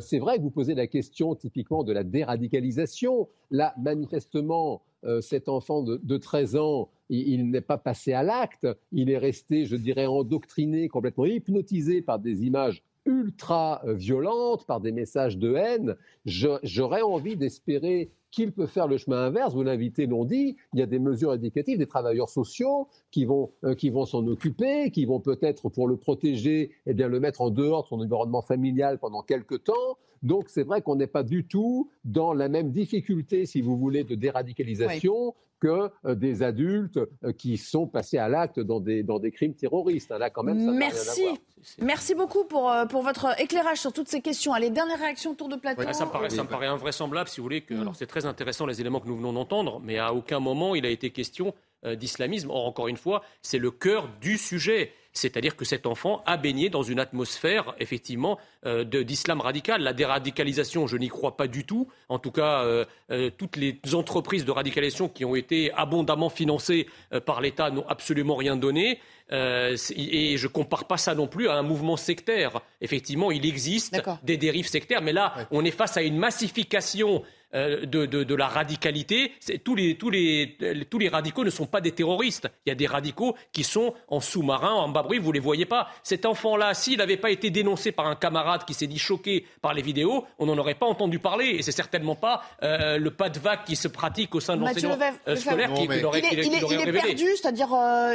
c'est 0.00 0.18
vrai 0.18 0.38
que 0.38 0.42
vous 0.42 0.50
posez 0.50 0.74
la 0.74 0.86
question 0.86 1.34
typiquement 1.34 1.82
de 1.82 1.92
la 1.92 2.04
déradicalisation. 2.04 3.28
Là, 3.50 3.74
manifestement, 3.78 4.82
euh, 5.04 5.20
cet 5.20 5.48
enfant 5.48 5.82
de, 5.82 6.16
13 6.16 6.56
ans, 6.56 6.90
il, 7.10 7.50
n'est 7.50 7.60
pas 7.60 7.76
passé 7.76 8.12
à 8.12 8.22
l'acte, 8.22 8.66
il 8.92 9.10
est 9.10 9.18
resté, 9.18 9.66
je 9.66 9.76
dirais, 9.76 10.06
endoctriné, 10.06 10.88
complètement 10.88 11.26
hypnotisé 11.26 12.00
par 12.00 12.18
des 12.18 12.44
images 12.44 12.82
ultra 13.04 13.82
violente, 13.84 14.64
par 14.64 14.80
des 14.80 14.92
messages 14.92 15.36
de 15.36 15.54
haine, 15.54 15.94
j'aurais 16.24 17.02
envie 17.02 17.36
d'espérer 17.36 18.10
qu'il 18.34 18.52
peut 18.52 18.66
faire 18.66 18.88
le 18.88 18.98
chemin 18.98 19.26
inverse. 19.26 19.54
Vous 19.54 19.62
l'invitez 19.62 20.06
l'ont 20.06 20.24
dit, 20.24 20.56
il 20.72 20.80
y 20.80 20.82
a 20.82 20.86
des 20.86 20.98
mesures 20.98 21.34
éducatives, 21.34 21.78
des 21.78 21.86
travailleurs 21.86 22.28
sociaux 22.28 22.88
qui 23.10 23.24
vont, 23.24 23.50
euh, 23.64 23.74
vont 23.92 24.06
s'en 24.06 24.26
occuper, 24.26 24.90
qui 24.90 25.04
vont 25.04 25.20
peut-être, 25.20 25.68
pour 25.68 25.86
le 25.86 25.96
protéger, 25.96 26.72
eh 26.86 26.94
bien, 26.94 27.08
le 27.08 27.20
mettre 27.20 27.40
en 27.40 27.50
dehors 27.50 27.84
de 27.84 27.88
son 27.88 28.00
environnement 28.00 28.42
familial 28.42 28.98
pendant 28.98 29.22
quelques 29.22 29.64
temps. 29.64 29.98
Donc 30.22 30.48
c'est 30.48 30.64
vrai 30.64 30.82
qu'on 30.82 30.96
n'est 30.96 31.06
pas 31.06 31.22
du 31.22 31.46
tout 31.46 31.90
dans 32.04 32.32
la 32.32 32.48
même 32.48 32.70
difficulté, 32.70 33.46
si 33.46 33.60
vous 33.60 33.76
voulez, 33.76 34.04
de 34.04 34.14
déradicalisation 34.14 35.34
que 35.64 35.90
euh, 36.04 36.14
des 36.14 36.42
adultes 36.42 36.98
euh, 36.98 37.32
qui 37.32 37.56
sont 37.56 37.86
passés 37.86 38.18
à 38.18 38.28
l'acte 38.28 38.60
dans 38.60 38.80
des, 38.80 39.02
dans 39.02 39.18
des 39.18 39.30
crimes 39.30 39.54
terroristes. 39.54 40.10
Là, 40.10 40.28
quand 40.28 40.42
même, 40.42 40.60
ça 40.60 40.72
Merci. 40.72 41.20
Rien 41.22 41.30
à 41.30 41.30
voir. 41.30 41.40
Merci 41.78 42.14
beaucoup 42.14 42.44
pour, 42.44 42.70
euh, 42.70 42.84
pour 42.84 43.02
votre 43.02 43.40
éclairage 43.40 43.78
sur 43.78 43.92
toutes 43.92 44.08
ces 44.08 44.20
questions. 44.20 44.52
Allez, 44.52 44.68
dernière 44.68 44.98
réaction, 44.98 45.34
tour 45.34 45.48
de 45.48 45.56
plateau. 45.56 45.82
ça, 45.92 46.04
me 46.04 46.10
paraît, 46.10 46.28
ça 46.28 46.42
me 46.42 46.48
paraît 46.48 46.66
invraisemblable, 46.66 47.28
si 47.30 47.38
vous 47.38 47.44
voulez. 47.44 47.62
Que, 47.62 47.74
Alors, 47.80 47.96
c'est 47.96 48.06
très 48.06 48.26
intéressant 48.26 48.66
les 48.66 48.82
éléments 48.82 49.00
que 49.00 49.08
nous 49.08 49.16
venons 49.16 49.32
d'entendre, 49.32 49.80
mais 49.82 49.98
à 49.98 50.12
aucun 50.12 50.40
moment 50.40 50.74
il 50.74 50.84
a 50.84 50.90
été 50.90 51.08
question 51.10 51.54
d'islamisme. 51.84 52.50
Or, 52.50 52.66
encore 52.66 52.88
une 52.88 52.96
fois, 52.96 53.22
c'est 53.42 53.58
le 53.58 53.70
cœur 53.70 54.08
du 54.20 54.38
sujet. 54.38 54.92
C'est-à-dire 55.14 55.56
que 55.56 55.64
cet 55.64 55.86
enfant 55.86 56.22
a 56.26 56.36
baigné 56.36 56.68
dans 56.68 56.82
une 56.82 56.98
atmosphère, 56.98 57.74
effectivement, 57.78 58.36
euh, 58.66 58.82
d'islam 58.84 59.40
radical. 59.40 59.80
La 59.80 59.92
déradicalisation, 59.92 60.88
je 60.88 60.96
n'y 60.96 61.08
crois 61.08 61.36
pas 61.36 61.46
du 61.46 61.64
tout. 61.64 61.88
En 62.08 62.18
tout 62.18 62.32
cas, 62.32 62.64
euh, 62.64 62.84
euh, 63.12 63.30
toutes 63.30 63.56
les 63.56 63.78
entreprises 63.94 64.44
de 64.44 64.50
radicalisation 64.50 65.08
qui 65.08 65.24
ont 65.24 65.36
été 65.36 65.72
abondamment 65.72 66.30
financées 66.30 66.88
par 67.24 67.40
l'État 67.40 67.70
n'ont 67.70 67.86
absolument 67.88 68.34
rien 68.34 68.56
donné. 68.56 68.98
et 69.30 70.36
je 70.36 70.46
ne 70.46 70.52
compare 70.52 70.86
pas 70.86 70.96
ça 70.96 71.14
non 71.14 71.28
plus 71.28 71.48
à 71.48 71.54
un 71.54 71.62
mouvement 71.62 71.96
sectaire. 71.96 72.60
Effectivement, 72.80 73.30
il 73.30 73.46
existe 73.46 74.02
des 74.22 74.36
dérives 74.36 74.68
sectaires, 74.68 75.00
mais 75.00 75.12
là, 75.12 75.48
on 75.50 75.64
est 75.64 75.70
face 75.70 75.96
à 75.96 76.02
une 76.02 76.18
massification 76.18 77.22
euh, 77.54 77.86
de, 77.86 78.34
la 78.34 78.48
radicalité. 78.48 79.32
Tous 79.62 79.76
les, 79.76 79.96
tous, 79.96 80.10
les, 80.10 80.56
tous 80.90 80.98
les 80.98 81.08
radicaux 81.08 81.44
ne 81.44 81.50
sont 81.50 81.66
pas 81.66 81.80
des 81.80 81.92
terroristes. 81.92 82.48
Il 82.66 82.70
y 82.70 82.72
a 82.72 82.74
des 82.74 82.86
radicaux 82.86 83.36
qui 83.52 83.62
sont 83.62 83.94
en 84.08 84.20
sous-marin, 84.20 84.72
en 84.72 84.88
bas 84.88 85.02
bruit, 85.02 85.18
vous 85.18 85.28
ne 85.28 85.34
les 85.34 85.40
voyez 85.40 85.66
pas. 85.66 85.88
Cet 86.02 86.26
enfant-là, 86.26 86.74
s'il 86.74 86.98
n'avait 86.98 87.16
pas 87.16 87.30
été 87.30 87.50
dénoncé 87.50 87.92
par 87.92 88.08
un 88.08 88.16
camarade 88.16 88.64
qui 88.64 88.74
s'est 88.74 88.88
dit 88.88 88.98
choqué 88.98 89.46
par 89.62 89.72
les 89.72 89.82
vidéos, 89.82 90.24
on 90.38 90.46
n'en 90.46 90.58
aurait 90.58 90.74
pas 90.74 90.86
entendu 90.86 91.20
parler. 91.20 91.46
Et 91.46 91.62
c'est 91.62 91.70
certainement 91.70 92.16
pas 92.16 92.42
euh, 92.64 92.98
le 92.98 93.10
pas 93.12 93.28
de 93.28 93.38
vague 93.38 93.64
qui 93.64 93.76
se 93.76 93.86
pratique 93.86 94.34
au 94.34 94.40
sein 94.40 94.56
de 94.56 94.62
l'enseignement 94.62 94.98
euh, 95.28 95.36
scolaire 95.36 95.72
qui, 95.74 95.86
l'aurait 95.86 96.20
révélé. 96.20 96.48
Il 96.48 96.88
est 96.88 96.92
perdu, 96.92 97.26
c'est-à-dire 97.40 97.68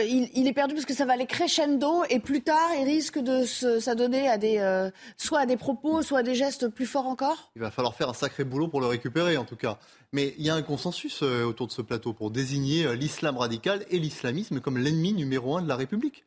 il, 0.06 0.48
est 0.48 0.54
perdu 0.54 0.74
parce 0.76 0.86
que 0.86 0.94
ça 0.94 1.06
va 1.06 1.14
aller 1.14 1.26
crescendo 1.26 2.04
et 2.10 2.20
plus 2.20 2.42
tard, 2.42 2.72
il 2.78 2.84
risque 2.84 3.20
de 3.20 3.46
s'adonner 3.46 4.28
à 4.28 4.38
des, 4.38 4.90
soit 5.16 5.40
à 5.40 5.46
des 5.46 5.58
propos, 5.58 6.02
soit 6.02 6.20
à 6.20 6.24
des 6.24 6.36
gestes 6.36 6.68
plus 6.68 6.86
forts 6.86 7.08
encore 7.08 7.52
Il 7.56 7.62
va 7.62 7.72
falloir 7.72 7.96
faire 7.96 8.10
un 8.10 8.14
sacré 8.14 8.44
boulot 8.44 8.68
pour 8.68 8.82
le 8.82 8.88
récupérer 8.88 9.29
en 9.38 9.46
tout 9.46 9.56
cas. 9.56 9.80
Mais 10.12 10.34
il 10.38 10.46
y 10.46 10.50
a 10.50 10.56
un 10.56 10.62
consensus 10.62 11.22
euh, 11.22 11.44
autour 11.44 11.68
de 11.68 11.72
ce 11.72 11.82
plateau 11.82 12.14
pour 12.14 12.32
désigner 12.32 12.86
euh, 12.86 12.96
l'islam 12.96 13.38
radical 13.38 13.86
et 13.90 14.00
l'islamisme 14.00 14.60
comme 14.60 14.78
l'ennemi 14.78 15.14
numéro 15.14 15.58
un 15.58 15.62
de 15.62 15.68
la 15.68 15.76
République 15.76 16.26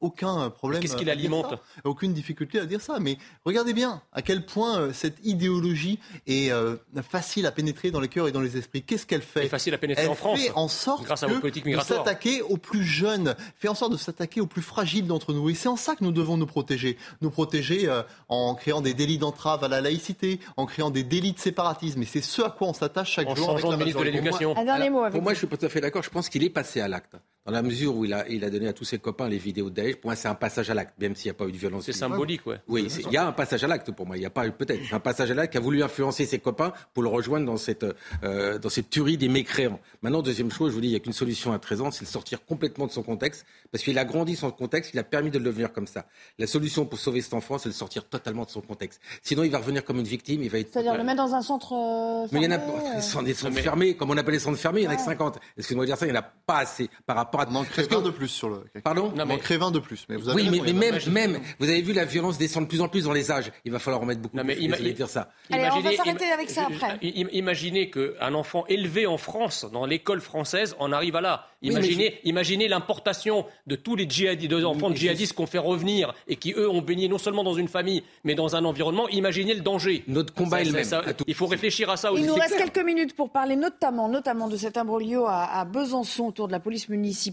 aucun 0.00 0.50
problème. 0.50 0.80
Qu'est-ce 0.80 0.96
qu'il 0.96 1.10
alimente 1.10 1.54
Aucune 1.84 2.12
difficulté 2.12 2.58
à 2.58 2.66
dire 2.66 2.80
ça. 2.80 2.98
Mais 3.00 3.18
regardez 3.44 3.72
bien 3.72 4.02
à 4.12 4.22
quel 4.22 4.44
point 4.44 4.78
euh, 4.78 4.92
cette 4.92 5.16
idéologie 5.24 5.98
est 6.26 6.50
euh, 6.50 6.76
facile 7.08 7.46
à 7.46 7.52
pénétrer 7.52 7.90
dans 7.90 8.00
les 8.00 8.08
cœurs 8.08 8.28
et 8.28 8.32
dans 8.32 8.40
les 8.40 8.56
esprits. 8.56 8.82
Qu'est-ce 8.82 9.06
qu'elle 9.06 9.22
fait 9.22 9.48
facile 9.48 9.74
à 9.74 9.78
pénétrer 9.78 10.06
en 10.06 10.14
France. 10.14 10.40
fait 10.40 10.52
en 10.54 10.68
sorte 10.68 11.04
grâce 11.04 11.22
à 11.22 11.26
vos 11.26 11.40
politiques 11.40 11.64
migratoires. 11.64 12.00
de 12.00 12.04
s'attaquer 12.04 12.42
aux 12.42 12.56
plus 12.56 12.84
jeunes, 12.84 13.34
fait 13.56 13.68
en 13.68 13.74
sorte 13.74 13.92
de 13.92 13.96
s'attaquer 13.96 14.40
aux 14.40 14.46
plus 14.46 14.62
fragiles 14.62 15.06
d'entre 15.06 15.32
nous. 15.32 15.48
Et 15.50 15.54
c'est 15.54 15.68
en 15.68 15.76
ça 15.76 15.96
que 15.96 16.04
nous 16.04 16.12
devons 16.12 16.36
nous 16.36 16.46
protéger. 16.46 16.98
Nous 17.20 17.30
protéger 17.30 17.88
euh, 17.88 18.02
en 18.28 18.54
créant 18.54 18.80
des 18.80 18.94
délits 18.94 19.18
d'entrave 19.18 19.64
à 19.64 19.68
la 19.68 19.80
laïcité, 19.80 20.40
en 20.56 20.66
créant 20.66 20.90
des 20.90 21.04
délits 21.04 21.32
de 21.32 21.38
séparatisme. 21.38 22.02
Et 22.02 22.06
c'est 22.06 22.22
ce 22.22 22.42
à 22.42 22.50
quoi 22.50 22.68
on 22.68 22.74
s'attache 22.74 23.12
chaque 23.12 23.28
en 23.28 23.34
jour. 23.34 23.48
En 23.48 23.52
changeant 23.52 23.72
de 23.72 23.76
ministre 23.76 24.00
de 24.00 24.04
l'Éducation. 24.04 24.56
Un 24.56 24.64
dernier 24.64 24.90
mot. 24.90 25.08
Pour 25.10 25.22
moi, 25.22 25.32
je 25.32 25.38
suis 25.38 25.46
pas 25.46 25.56
tout 25.56 25.66
à 25.66 25.68
fait 25.68 25.80
d'accord. 25.80 26.02
Je 26.02 26.10
pense 26.10 26.28
qu'il 26.28 26.42
est 26.42 26.50
passé 26.50 26.80
à 26.80 26.88
l'acte 26.88 27.16
dans 27.46 27.52
la 27.52 27.62
mesure 27.62 27.94
où 27.94 28.04
il 28.06 28.14
a, 28.14 28.26
il 28.28 28.42
a 28.42 28.48
donné 28.48 28.68
à 28.68 28.72
tous 28.72 28.84
ses 28.84 28.98
copains 28.98 29.28
les 29.28 29.36
vidéos 29.36 29.68
de 29.68 29.74
Daesh, 29.74 29.96
pour 29.96 30.08
moi, 30.08 30.16
c'est 30.16 30.28
un 30.28 30.34
passage 30.34 30.70
à 30.70 30.74
l'acte, 30.74 30.98
même 30.98 31.14
s'il 31.14 31.30
n'y 31.30 31.36
a 31.36 31.38
pas 31.38 31.46
eu 31.46 31.52
de 31.52 31.58
violence. 31.58 31.84
C'est 31.84 31.92
symbolique, 31.92 32.46
ouais. 32.46 32.56
Oui, 32.68 32.88
il 33.06 33.12
y 33.12 33.18
a 33.18 33.26
un 33.26 33.32
passage 33.32 33.62
à 33.64 33.66
l'acte 33.66 33.90
pour 33.92 34.06
moi. 34.06 34.16
Il 34.16 34.20
n'y 34.20 34.26
a 34.26 34.30
pas 34.30 34.48
peut-être 34.50 34.80
un 34.92 35.00
passage 35.00 35.30
à 35.30 35.34
l'acte 35.34 35.52
qui 35.52 35.58
a 35.58 35.60
voulu 35.60 35.82
influencer 35.82 36.24
ses 36.24 36.38
copains 36.38 36.72
pour 36.94 37.02
le 37.02 37.10
rejoindre 37.10 37.44
dans 37.44 37.58
cette, 37.58 37.84
euh, 38.22 38.58
dans 38.58 38.70
cette 38.70 38.88
tuerie 38.88 39.18
des 39.18 39.28
mécréants. 39.28 39.78
Maintenant, 40.00 40.22
deuxième 40.22 40.50
chose, 40.50 40.70
je 40.70 40.74
vous 40.74 40.80
dis, 40.80 40.88
il 40.88 40.92
n'y 40.92 40.96
a 40.96 41.00
qu'une 41.00 41.12
solution 41.12 41.52
à 41.52 41.58
13 41.58 41.80
ans, 41.82 41.90
c'est 41.90 42.06
de 42.06 42.10
sortir 42.10 42.44
complètement 42.46 42.86
de 42.86 42.92
son 42.92 43.02
contexte, 43.02 43.44
parce 43.70 43.84
qu'il 43.84 43.98
a 43.98 44.06
grandi 44.06 44.36
son 44.36 44.50
contexte, 44.50 44.92
il 44.94 44.98
a 44.98 45.04
permis 45.04 45.30
de 45.30 45.38
le 45.38 45.44
devenir 45.44 45.70
comme 45.70 45.86
ça. 45.86 46.06
La 46.38 46.46
solution 46.46 46.86
pour 46.86 46.98
sauver 46.98 47.20
cet 47.20 47.34
enfant, 47.34 47.58
c'est 47.58 47.68
de 47.68 47.74
sortir 47.74 48.08
totalement 48.08 48.44
de 48.44 48.50
son 48.50 48.62
contexte. 48.62 49.02
Sinon, 49.22 49.42
il 49.42 49.50
va 49.50 49.58
revenir 49.58 49.84
comme 49.84 49.98
une 49.98 50.06
victime, 50.06 50.42
il 50.42 50.48
va 50.48 50.60
être. 50.60 50.72
C'est-à-dire 50.72 50.96
le 50.96 51.04
mettre 51.04 51.22
dans 51.22 51.34
un 51.34 51.42
centre 51.42 51.68
fermé, 51.68 52.28
Mais 52.32 52.40
il 52.40 52.44
y 52.44 52.54
en 52.54 52.56
a, 52.56 52.60
euh... 53.20 53.22
des 53.22 53.34
centres 53.34 53.58
fermés, 53.58 53.96
comme 53.96 54.10
on 54.10 54.16
appelle 54.16 54.34
les 54.34 54.40
centres 54.40 54.58
fermés, 54.58 54.80
il 54.80 54.84
y 54.84 54.88
en 54.88 54.92
a 54.92 54.96
que 54.96 55.02
50. 55.02 55.38
Excusez-moi 55.58 55.84
de 55.84 55.90
dire 55.90 55.98
ça, 55.98 56.06
il 56.06 56.12
n'y 56.12 56.16
en 56.16 56.20
a 56.20 56.24
pas 56.46 56.58
assez 56.58 56.88
par 57.04 57.16
rapport 57.16 57.33
à. 57.40 57.46
de 57.46 58.10
plus 58.10 58.28
sur 58.28 58.48
le. 58.48 58.64
Pardon 58.82 59.12
non, 59.14 59.24
mais... 59.26 59.36
20 59.36 59.70
de 59.70 59.78
plus. 59.78 60.06
Mais 60.08 60.16
vous 60.16 60.28
avez 60.28 60.42
oui, 60.42 60.60
mais, 60.62 60.72
même, 60.72 60.98
même, 61.10 61.40
vous 61.58 61.68
avez 61.68 61.82
vu 61.82 61.92
la 61.92 62.04
violence 62.04 62.38
descendre 62.38 62.66
de 62.66 62.70
plus 62.70 62.80
en 62.80 62.88
plus 62.88 63.04
dans 63.04 63.12
les 63.12 63.30
âges. 63.30 63.52
Il 63.64 63.72
va 63.72 63.78
falloir 63.78 64.00
remettre 64.00 64.20
beaucoup. 64.20 64.36
Non, 64.36 64.44
mais 64.44 64.56
il 64.58 64.70
dire 64.94 65.08
ça. 65.08 65.30
Allez, 65.50 65.68
on 65.72 65.80
va 65.80 65.92
s'arrêter 65.92 66.30
avec 66.30 66.50
ça 66.50 66.66
après. 66.66 66.98
Imaginez 67.02 67.90
qu'un 67.90 68.34
enfant 68.34 68.64
élevé 68.68 69.06
en 69.06 69.18
France, 69.18 69.66
dans 69.72 69.86
l'école 69.86 70.20
française, 70.20 70.76
en 70.78 70.92
arrive 70.92 71.16
à 71.16 71.20
là. 71.20 71.46
Imaginez, 71.62 72.20
imaginez 72.24 72.68
l'importation 72.68 73.46
de 73.66 73.76
tous 73.76 73.96
les 73.96 74.08
djihadistes, 74.08 74.52
enfants 74.64 74.90
de 74.90 74.96
djihadistes 74.96 75.32
qu'on 75.32 75.46
fait 75.46 75.58
revenir 75.58 76.14
et 76.28 76.36
qui 76.36 76.52
eux 76.52 76.68
ont 76.68 76.82
baigné 76.82 77.08
non 77.08 77.18
seulement 77.18 77.42
dans 77.42 77.54
une 77.54 77.68
famille, 77.68 78.02
mais 78.22 78.34
dans 78.34 78.54
un 78.54 78.64
environnement. 78.64 79.08
Imaginez 79.08 79.54
le 79.54 79.60
danger. 79.60 80.04
Notre 80.06 80.34
combat 80.34 80.60
est 80.60 80.66
le 80.66 80.72
même. 80.72 80.84
il 81.26 81.34
faut 81.34 81.46
réfléchir 81.46 81.88
à 81.90 81.96
ça 81.96 82.12
aussi. 82.12 82.22
Il 82.22 82.26
nous 82.26 82.34
reste 82.34 82.56
quelques 82.56 82.84
minutes 82.84 83.16
pour 83.16 83.30
parler 83.30 83.56
notamment, 83.56 84.08
notamment 84.08 84.48
de 84.48 84.56
cet 84.56 84.76
imbroglio 84.76 85.26
à, 85.26 85.44
à 85.44 85.64
Besançon 85.64 86.24
autour 86.24 86.48
de 86.48 86.52
la 86.52 86.60
police 86.60 86.88
municipale. 86.88 87.23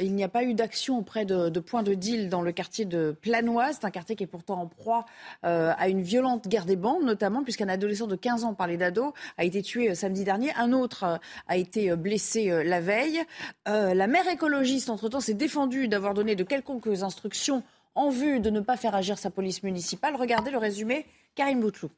Il 0.00 0.14
n'y 0.14 0.24
a 0.24 0.28
pas 0.28 0.44
eu 0.44 0.54
d'action 0.54 0.98
auprès 0.98 1.24
de, 1.24 1.60
points 1.60 1.82
de 1.82 1.94
deal 1.94 2.28
dans 2.28 2.42
le 2.42 2.52
quartier 2.52 2.84
de 2.84 3.16
Planoise. 3.20 3.78
C'est 3.80 3.86
un 3.86 3.90
quartier 3.90 4.16
qui 4.16 4.24
est 4.24 4.28
pourtant 4.28 4.60
en 4.60 4.66
proie 4.66 5.04
euh, 5.44 5.72
à 5.76 5.88
une 5.88 6.02
violente 6.02 6.48
guerre 6.48 6.64
des 6.64 6.76
bandes, 6.76 7.04
notamment 7.04 7.42
puisqu'un 7.42 7.68
adolescent 7.68 8.06
de 8.06 8.16
15 8.16 8.44
ans, 8.44 8.54
parlait 8.54 8.76
d'ado, 8.76 9.14
a 9.36 9.44
été 9.44 9.62
tué 9.62 9.90
euh, 9.90 9.94
samedi 9.94 10.24
dernier. 10.24 10.52
Un 10.56 10.72
autre 10.72 11.04
euh, 11.04 11.16
a 11.46 11.56
été 11.56 11.94
blessé 11.96 12.64
la 12.64 12.80
veille. 12.80 13.22
la 13.66 14.06
maire 14.06 14.28
écologiste, 14.28 14.90
entre-temps, 14.90 15.20
s'est 15.20 15.34
défendue 15.34 15.88
d'avoir 15.88 16.14
donné 16.14 16.36
de 16.36 16.44
quelconques 16.44 17.02
instructions 17.02 17.62
en 17.94 18.10
vue 18.10 18.40
de 18.40 18.50
ne 18.50 18.60
pas 18.60 18.76
faire 18.76 18.94
agir 18.94 19.18
sa 19.18 19.30
police 19.30 19.62
municipale. 19.62 20.16
Regardez 20.16 20.50
le 20.50 20.58
résumé, 20.58 21.06
Karim 21.34 21.60
Boutlou. 21.60 21.90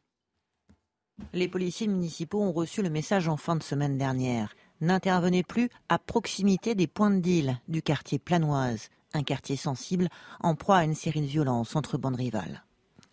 Les 1.32 1.48
policiers 1.48 1.86
municipaux 1.86 2.40
ont 2.40 2.52
reçu 2.52 2.82
le 2.82 2.90
message 2.90 3.28
en 3.28 3.36
fin 3.36 3.56
de 3.56 3.62
semaine 3.62 3.98
dernière 3.98 4.54
n'intervenait 4.80 5.42
plus 5.42 5.70
à 5.88 5.98
proximité 5.98 6.74
des 6.74 6.86
points 6.86 7.10
de 7.10 7.20
deal 7.20 7.58
du 7.68 7.82
quartier 7.82 8.18
Planoise, 8.18 8.88
un 9.14 9.22
quartier 9.22 9.56
sensible 9.56 10.08
en 10.40 10.54
proie 10.54 10.78
à 10.78 10.84
une 10.84 10.94
série 10.94 11.20
de 11.20 11.26
violences 11.26 11.76
entre 11.76 11.98
bandes 11.98 12.16
rivales. 12.16 12.64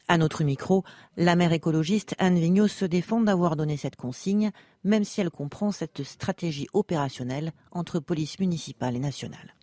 À 0.09 0.17
notre 0.17 0.45
micro, 0.45 0.85
la 1.17 1.35
maire 1.35 1.51
écologiste 1.51 2.15
Anne 2.17 2.39
Vigneault 2.39 2.69
se 2.69 2.85
défend 2.85 3.19
d'avoir 3.19 3.57
donné 3.57 3.75
cette 3.75 3.97
consigne, 3.97 4.51
même 4.85 5.03
si 5.03 5.19
elle 5.19 5.29
comprend 5.29 5.71
cette 5.71 6.03
stratégie 6.03 6.67
opérationnelle 6.71 7.51
entre 7.71 7.99
police 7.99 8.39
municipale 8.39 8.95
et 8.95 8.99
nationale. 8.99 9.53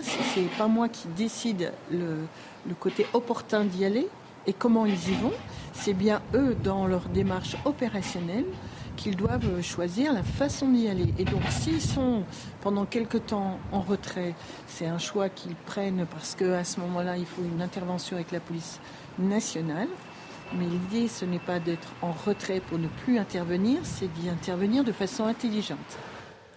C'est 0.00 0.48
pas 0.56 0.68
moi 0.68 0.88
qui 0.88 1.08
décide 1.08 1.72
le, 1.90 2.26
le 2.66 2.74
côté 2.74 3.06
opportun 3.12 3.66
d'y 3.66 3.84
aller 3.84 4.08
et 4.46 4.54
comment 4.54 4.86
ils 4.86 5.10
y 5.10 5.14
vont. 5.14 5.32
C'est 5.74 5.92
bien 5.92 6.22
eux 6.34 6.54
dans 6.54 6.86
leur 6.86 7.08
démarche 7.10 7.56
opérationnelle 7.66 8.46
qu'ils 8.96 9.16
doivent 9.16 9.62
choisir 9.62 10.12
la 10.12 10.22
façon 10.22 10.68
d'y 10.70 10.88
aller. 10.88 11.12
Et 11.18 11.24
donc 11.24 11.42
s'ils 11.48 11.80
sont 11.80 12.24
pendant 12.60 12.84
quelque 12.84 13.18
temps 13.18 13.58
en 13.72 13.80
retrait, 13.80 14.34
c'est 14.66 14.86
un 14.86 14.98
choix 14.98 15.28
qu'ils 15.28 15.54
prennent 15.54 16.06
parce 16.10 16.34
qu'à 16.34 16.64
ce 16.64 16.80
moment-là, 16.80 17.16
il 17.16 17.26
faut 17.26 17.42
une 17.42 17.62
intervention 17.62 18.16
avec 18.16 18.32
la 18.32 18.40
police 18.40 18.80
nationale. 19.18 19.88
Mais 20.58 20.66
l'idée, 20.66 21.08
ce 21.08 21.24
n'est 21.24 21.38
pas 21.38 21.58
d'être 21.58 21.88
en 22.02 22.12
retrait 22.12 22.60
pour 22.60 22.78
ne 22.78 22.88
plus 22.88 23.18
intervenir, 23.18 23.80
c'est 23.84 24.12
d'y 24.12 24.28
intervenir 24.28 24.84
de 24.84 24.92
façon 24.92 25.24
intelligente. 25.24 25.78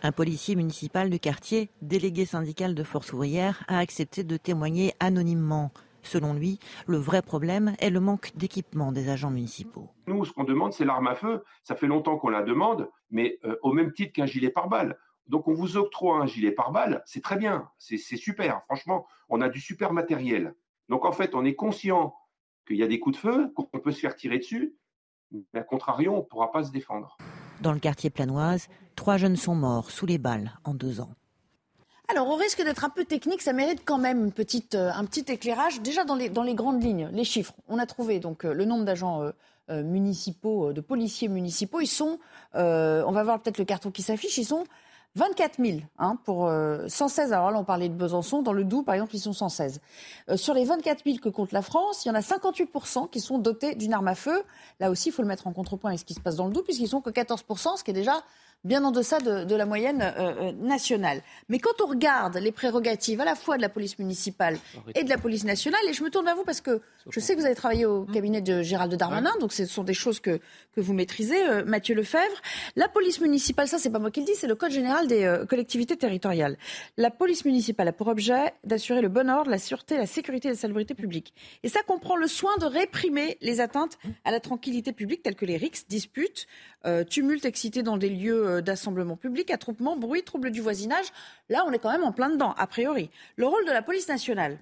Un 0.03 0.11
policier 0.11 0.55
municipal 0.55 1.09
du 1.09 1.19
quartier, 1.19 1.69
délégué 1.81 2.25
syndical 2.25 2.75
de 2.75 2.83
Force 2.83 3.13
ouvrière, 3.13 3.63
a 3.67 3.79
accepté 3.79 4.23
de 4.23 4.37
témoigner 4.37 4.93
anonymement. 4.99 5.71
Selon 6.05 6.33
lui, 6.33 6.59
le 6.87 6.97
vrai 6.97 7.21
problème 7.21 7.75
est 7.79 7.89
le 7.89 7.99
manque 7.99 8.31
d'équipement 8.35 8.91
des 8.91 9.09
agents 9.09 9.31
municipaux. 9.31 9.89
Nous, 10.07 10.23
ce 10.23 10.31
qu'on 10.31 10.43
demande, 10.43 10.71
c'est 10.71 10.85
l'arme 10.85 11.07
à 11.07 11.15
feu. 11.15 11.43
Ça 11.63 11.75
fait 11.75 11.87
longtemps 11.87 12.17
qu'on 12.17 12.29
la 12.29 12.43
demande, 12.43 12.89
mais 13.09 13.39
euh, 13.43 13.55
au 13.63 13.73
même 13.73 13.91
titre 13.91 14.13
qu'un 14.13 14.25
gilet 14.25 14.49
pare-balles. 14.49 14.97
Donc 15.27 15.47
on 15.47 15.53
vous 15.53 15.77
octroie 15.77 16.17
un 16.17 16.27
gilet 16.27 16.51
pare-balles, 16.51 17.01
c'est 17.05 17.23
très 17.23 17.35
bien, 17.35 17.69
c'est 17.79 17.97
super. 17.97 18.61
Franchement, 18.65 19.07
on 19.27 19.41
a 19.41 19.49
du 19.49 19.59
super 19.59 19.91
matériel. 19.91 20.53
Donc 20.87 21.03
en 21.03 21.11
fait, 21.11 21.33
on 21.33 21.43
est 21.43 21.55
conscient 21.55 22.15
qu'il 22.67 22.77
y 22.77 22.83
a 22.83 22.87
des 22.87 22.99
coups 22.99 23.15
de 23.15 23.21
feu, 23.21 23.51
qu'on 23.55 23.79
peut 23.79 23.91
se 23.91 23.99
faire 23.99 24.15
tirer 24.15 24.37
dessus, 24.37 24.75
mais 25.31 25.59
à 25.59 25.63
contrario, 25.63 26.13
on 26.13 26.17
ne 26.17 26.21
pourra 26.21 26.51
pas 26.51 26.63
se 26.63 26.71
défendre. 26.71 27.17
Dans 27.61 27.73
le 27.73 27.79
quartier 27.79 28.09
planoise, 28.09 28.67
trois 28.95 29.17
jeunes 29.17 29.35
sont 29.35 29.55
morts 29.55 29.89
sous 29.89 30.05
les 30.05 30.19
balles 30.19 30.59
en 30.63 30.73
deux 30.73 31.01
ans. 31.01 31.15
Alors, 32.07 32.29
au 32.29 32.35
risque 32.35 32.63
d'être 32.63 32.83
un 32.83 32.89
peu 32.89 33.03
technique, 33.03 33.41
ça 33.41 33.53
mérite 33.53 33.81
quand 33.83 33.97
même 33.97 34.31
euh, 34.75 34.91
un 34.93 35.05
petit 35.05 35.25
éclairage. 35.27 35.81
Déjà, 35.81 36.03
dans 36.03 36.15
les, 36.15 36.29
dans 36.29 36.43
les 36.43 36.53
grandes 36.53 36.83
lignes, 36.83 37.09
les 37.11 37.23
chiffres. 37.23 37.53
On 37.67 37.79
a 37.79 37.85
trouvé 37.85 38.19
donc 38.19 38.45
euh, 38.45 38.53
le 38.53 38.65
nombre 38.65 38.85
d'agents 38.85 39.23
euh, 39.69 39.83
municipaux, 39.83 40.71
de 40.71 40.81
policiers 40.81 41.27
municipaux. 41.27 41.81
Ils 41.81 41.87
sont, 41.87 42.19
on 42.53 43.11
va 43.11 43.23
voir 43.23 43.41
peut-être 43.41 43.57
le 43.57 43.65
carton 43.65 43.89
qui 43.89 44.03
s'affiche, 44.03 44.37
ils 44.37 44.45
sont 44.45 44.65
24 45.15 45.55
000 45.63 45.79
hein, 45.97 46.19
pour 46.23 46.51
116. 46.87 47.33
Alors 47.33 47.49
là, 47.49 47.57
on 47.57 47.63
parlait 47.63 47.89
de 47.89 47.95
Besançon. 47.95 48.43
Dans 48.43 48.53
le 48.53 48.63
Doubs, 48.63 48.83
par 48.83 48.93
exemple, 48.93 49.15
ils 49.15 49.19
sont 49.19 49.33
116. 49.33 49.81
sur 50.35 50.53
les 50.53 50.65
24 50.65 51.03
000 51.03 51.17
que 51.17 51.29
compte 51.29 51.51
la 51.51 51.63
France, 51.63 52.05
il 52.05 52.09
y 52.09 52.11
en 52.11 52.15
a 52.15 52.19
58% 52.19 53.09
qui 53.09 53.19
sont 53.19 53.39
dotés 53.39 53.73
d'une 53.73 53.93
arme 53.93 54.07
à 54.07 54.13
feu. 54.13 54.43
Là 54.79 54.91
aussi, 54.91 55.09
il 55.09 55.11
faut 55.13 55.23
le 55.23 55.27
mettre 55.27 55.47
en 55.47 55.53
contrepoint 55.53 55.89
avec 55.89 55.99
ce 55.99 56.05
qui 56.05 56.13
se 56.13 56.19
passe 56.19 56.35
dans 56.35 56.45
le 56.45 56.53
Doubs, 56.53 56.63
puisqu'ils 56.63 56.89
sont 56.89 57.01
que 57.01 57.09
14% 57.09 57.77
ce 57.77 57.83
qui 57.83 57.89
est 57.89 57.95
déjà 57.95 58.23
bien 58.65 58.83
en 58.83 58.91
deçà 58.91 59.19
de, 59.19 59.55
la 59.55 59.65
moyenne 59.65 60.01
euh, 60.01 60.33
euh, 60.41 60.51
nationale. 60.53 61.21
Mais 61.47 61.59
quand 61.59 61.81
on 61.81 61.85
regarde 61.85 62.37
les 62.37 62.51
prérogatives 62.51 63.21
à 63.21 63.25
la 63.25 63.35
fois 63.35 63.57
de 63.57 63.61
la 63.61 63.69
police 63.69 63.97
municipale 63.99 64.57
et 64.95 65.03
de 65.03 65.09
la 65.09 65.17
police 65.17 65.45
nationale, 65.45 65.79
et 65.87 65.93
je 65.93 66.03
me 66.03 66.09
tourne 66.09 66.25
vers 66.25 66.35
vous 66.35 66.43
parce 66.43 66.61
que 66.61 66.81
je 67.09 67.19
sais 67.19 67.35
que 67.35 67.39
vous 67.39 67.45
avez 67.45 67.55
travaillé 67.55 67.85
au 67.85 68.03
cabinet 68.05 68.41
de 68.41 68.63
Gérald 68.63 68.93
Darmanin, 68.95 69.31
donc 69.39 69.53
ce 69.53 69.65
sont 69.65 69.83
des 69.83 69.93
choses 69.93 70.19
que, 70.19 70.39
que 70.75 70.81
vous 70.81 70.93
maîtrisez, 70.93 71.47
euh, 71.47 71.63
Mathieu 71.63 71.95
Lefebvre. 71.95 72.41
La 72.75 72.89
police 72.89 73.21
municipale, 73.21 73.67
ça 73.67 73.77
c'est 73.77 73.91
pas 73.91 73.99
moi 73.99 74.11
qui 74.11 74.21
le 74.21 74.25
dis, 74.25 74.35
c'est 74.35 74.47
le 74.47 74.55
Code 74.55 74.71
général 74.71 75.07
des 75.07 75.41
collectivités 75.47 75.95
territoriales. 75.95 76.57
La 76.97 77.11
police 77.11 77.45
municipale 77.45 77.87
a 77.87 77.93
pour 77.93 78.07
objet 78.07 78.53
d'assurer 78.63 79.01
le 79.01 79.09
bon 79.09 79.29
ordre, 79.29 79.51
la 79.51 79.59
sûreté, 79.59 79.97
la 79.97 80.07
sécurité 80.07 80.47
et 80.47 80.51
la 80.51 80.57
salubrité 80.57 80.95
publique. 80.95 81.33
Et 81.63 81.69
ça 81.69 81.81
comprend 81.83 82.15
le 82.15 82.27
soin 82.27 82.57
de 82.57 82.65
réprimer 82.65 83.37
les 83.41 83.61
atteintes 83.61 83.97
à 84.23 84.31
la 84.31 84.39
tranquillité 84.39 84.91
publique 84.91 85.21
telles 85.21 85.35
que 85.35 85.45
les 85.45 85.57
rixes, 85.57 85.85
disputes, 85.87 86.47
tumultes 87.03 87.45
excités 87.45 87.83
dans 87.83 87.97
des 87.97 88.09
lieux 88.09 88.47
euh, 88.47 88.61
d'assemblement 88.61 89.15
public, 89.17 89.49
attroupement, 89.51 89.97
bruit, 89.97 90.23
trouble 90.23 90.51
du 90.51 90.61
voisinage. 90.61 91.05
Là, 91.49 91.63
on 91.67 91.71
est 91.71 91.79
quand 91.79 91.91
même 91.91 92.03
en 92.03 92.11
plein 92.11 92.29
dedans, 92.29 92.53
a 92.57 92.67
priori. 92.67 93.09
Le 93.35 93.47
rôle 93.47 93.65
de 93.65 93.71
la 93.71 93.81
police 93.81 94.07
nationale, 94.07 94.59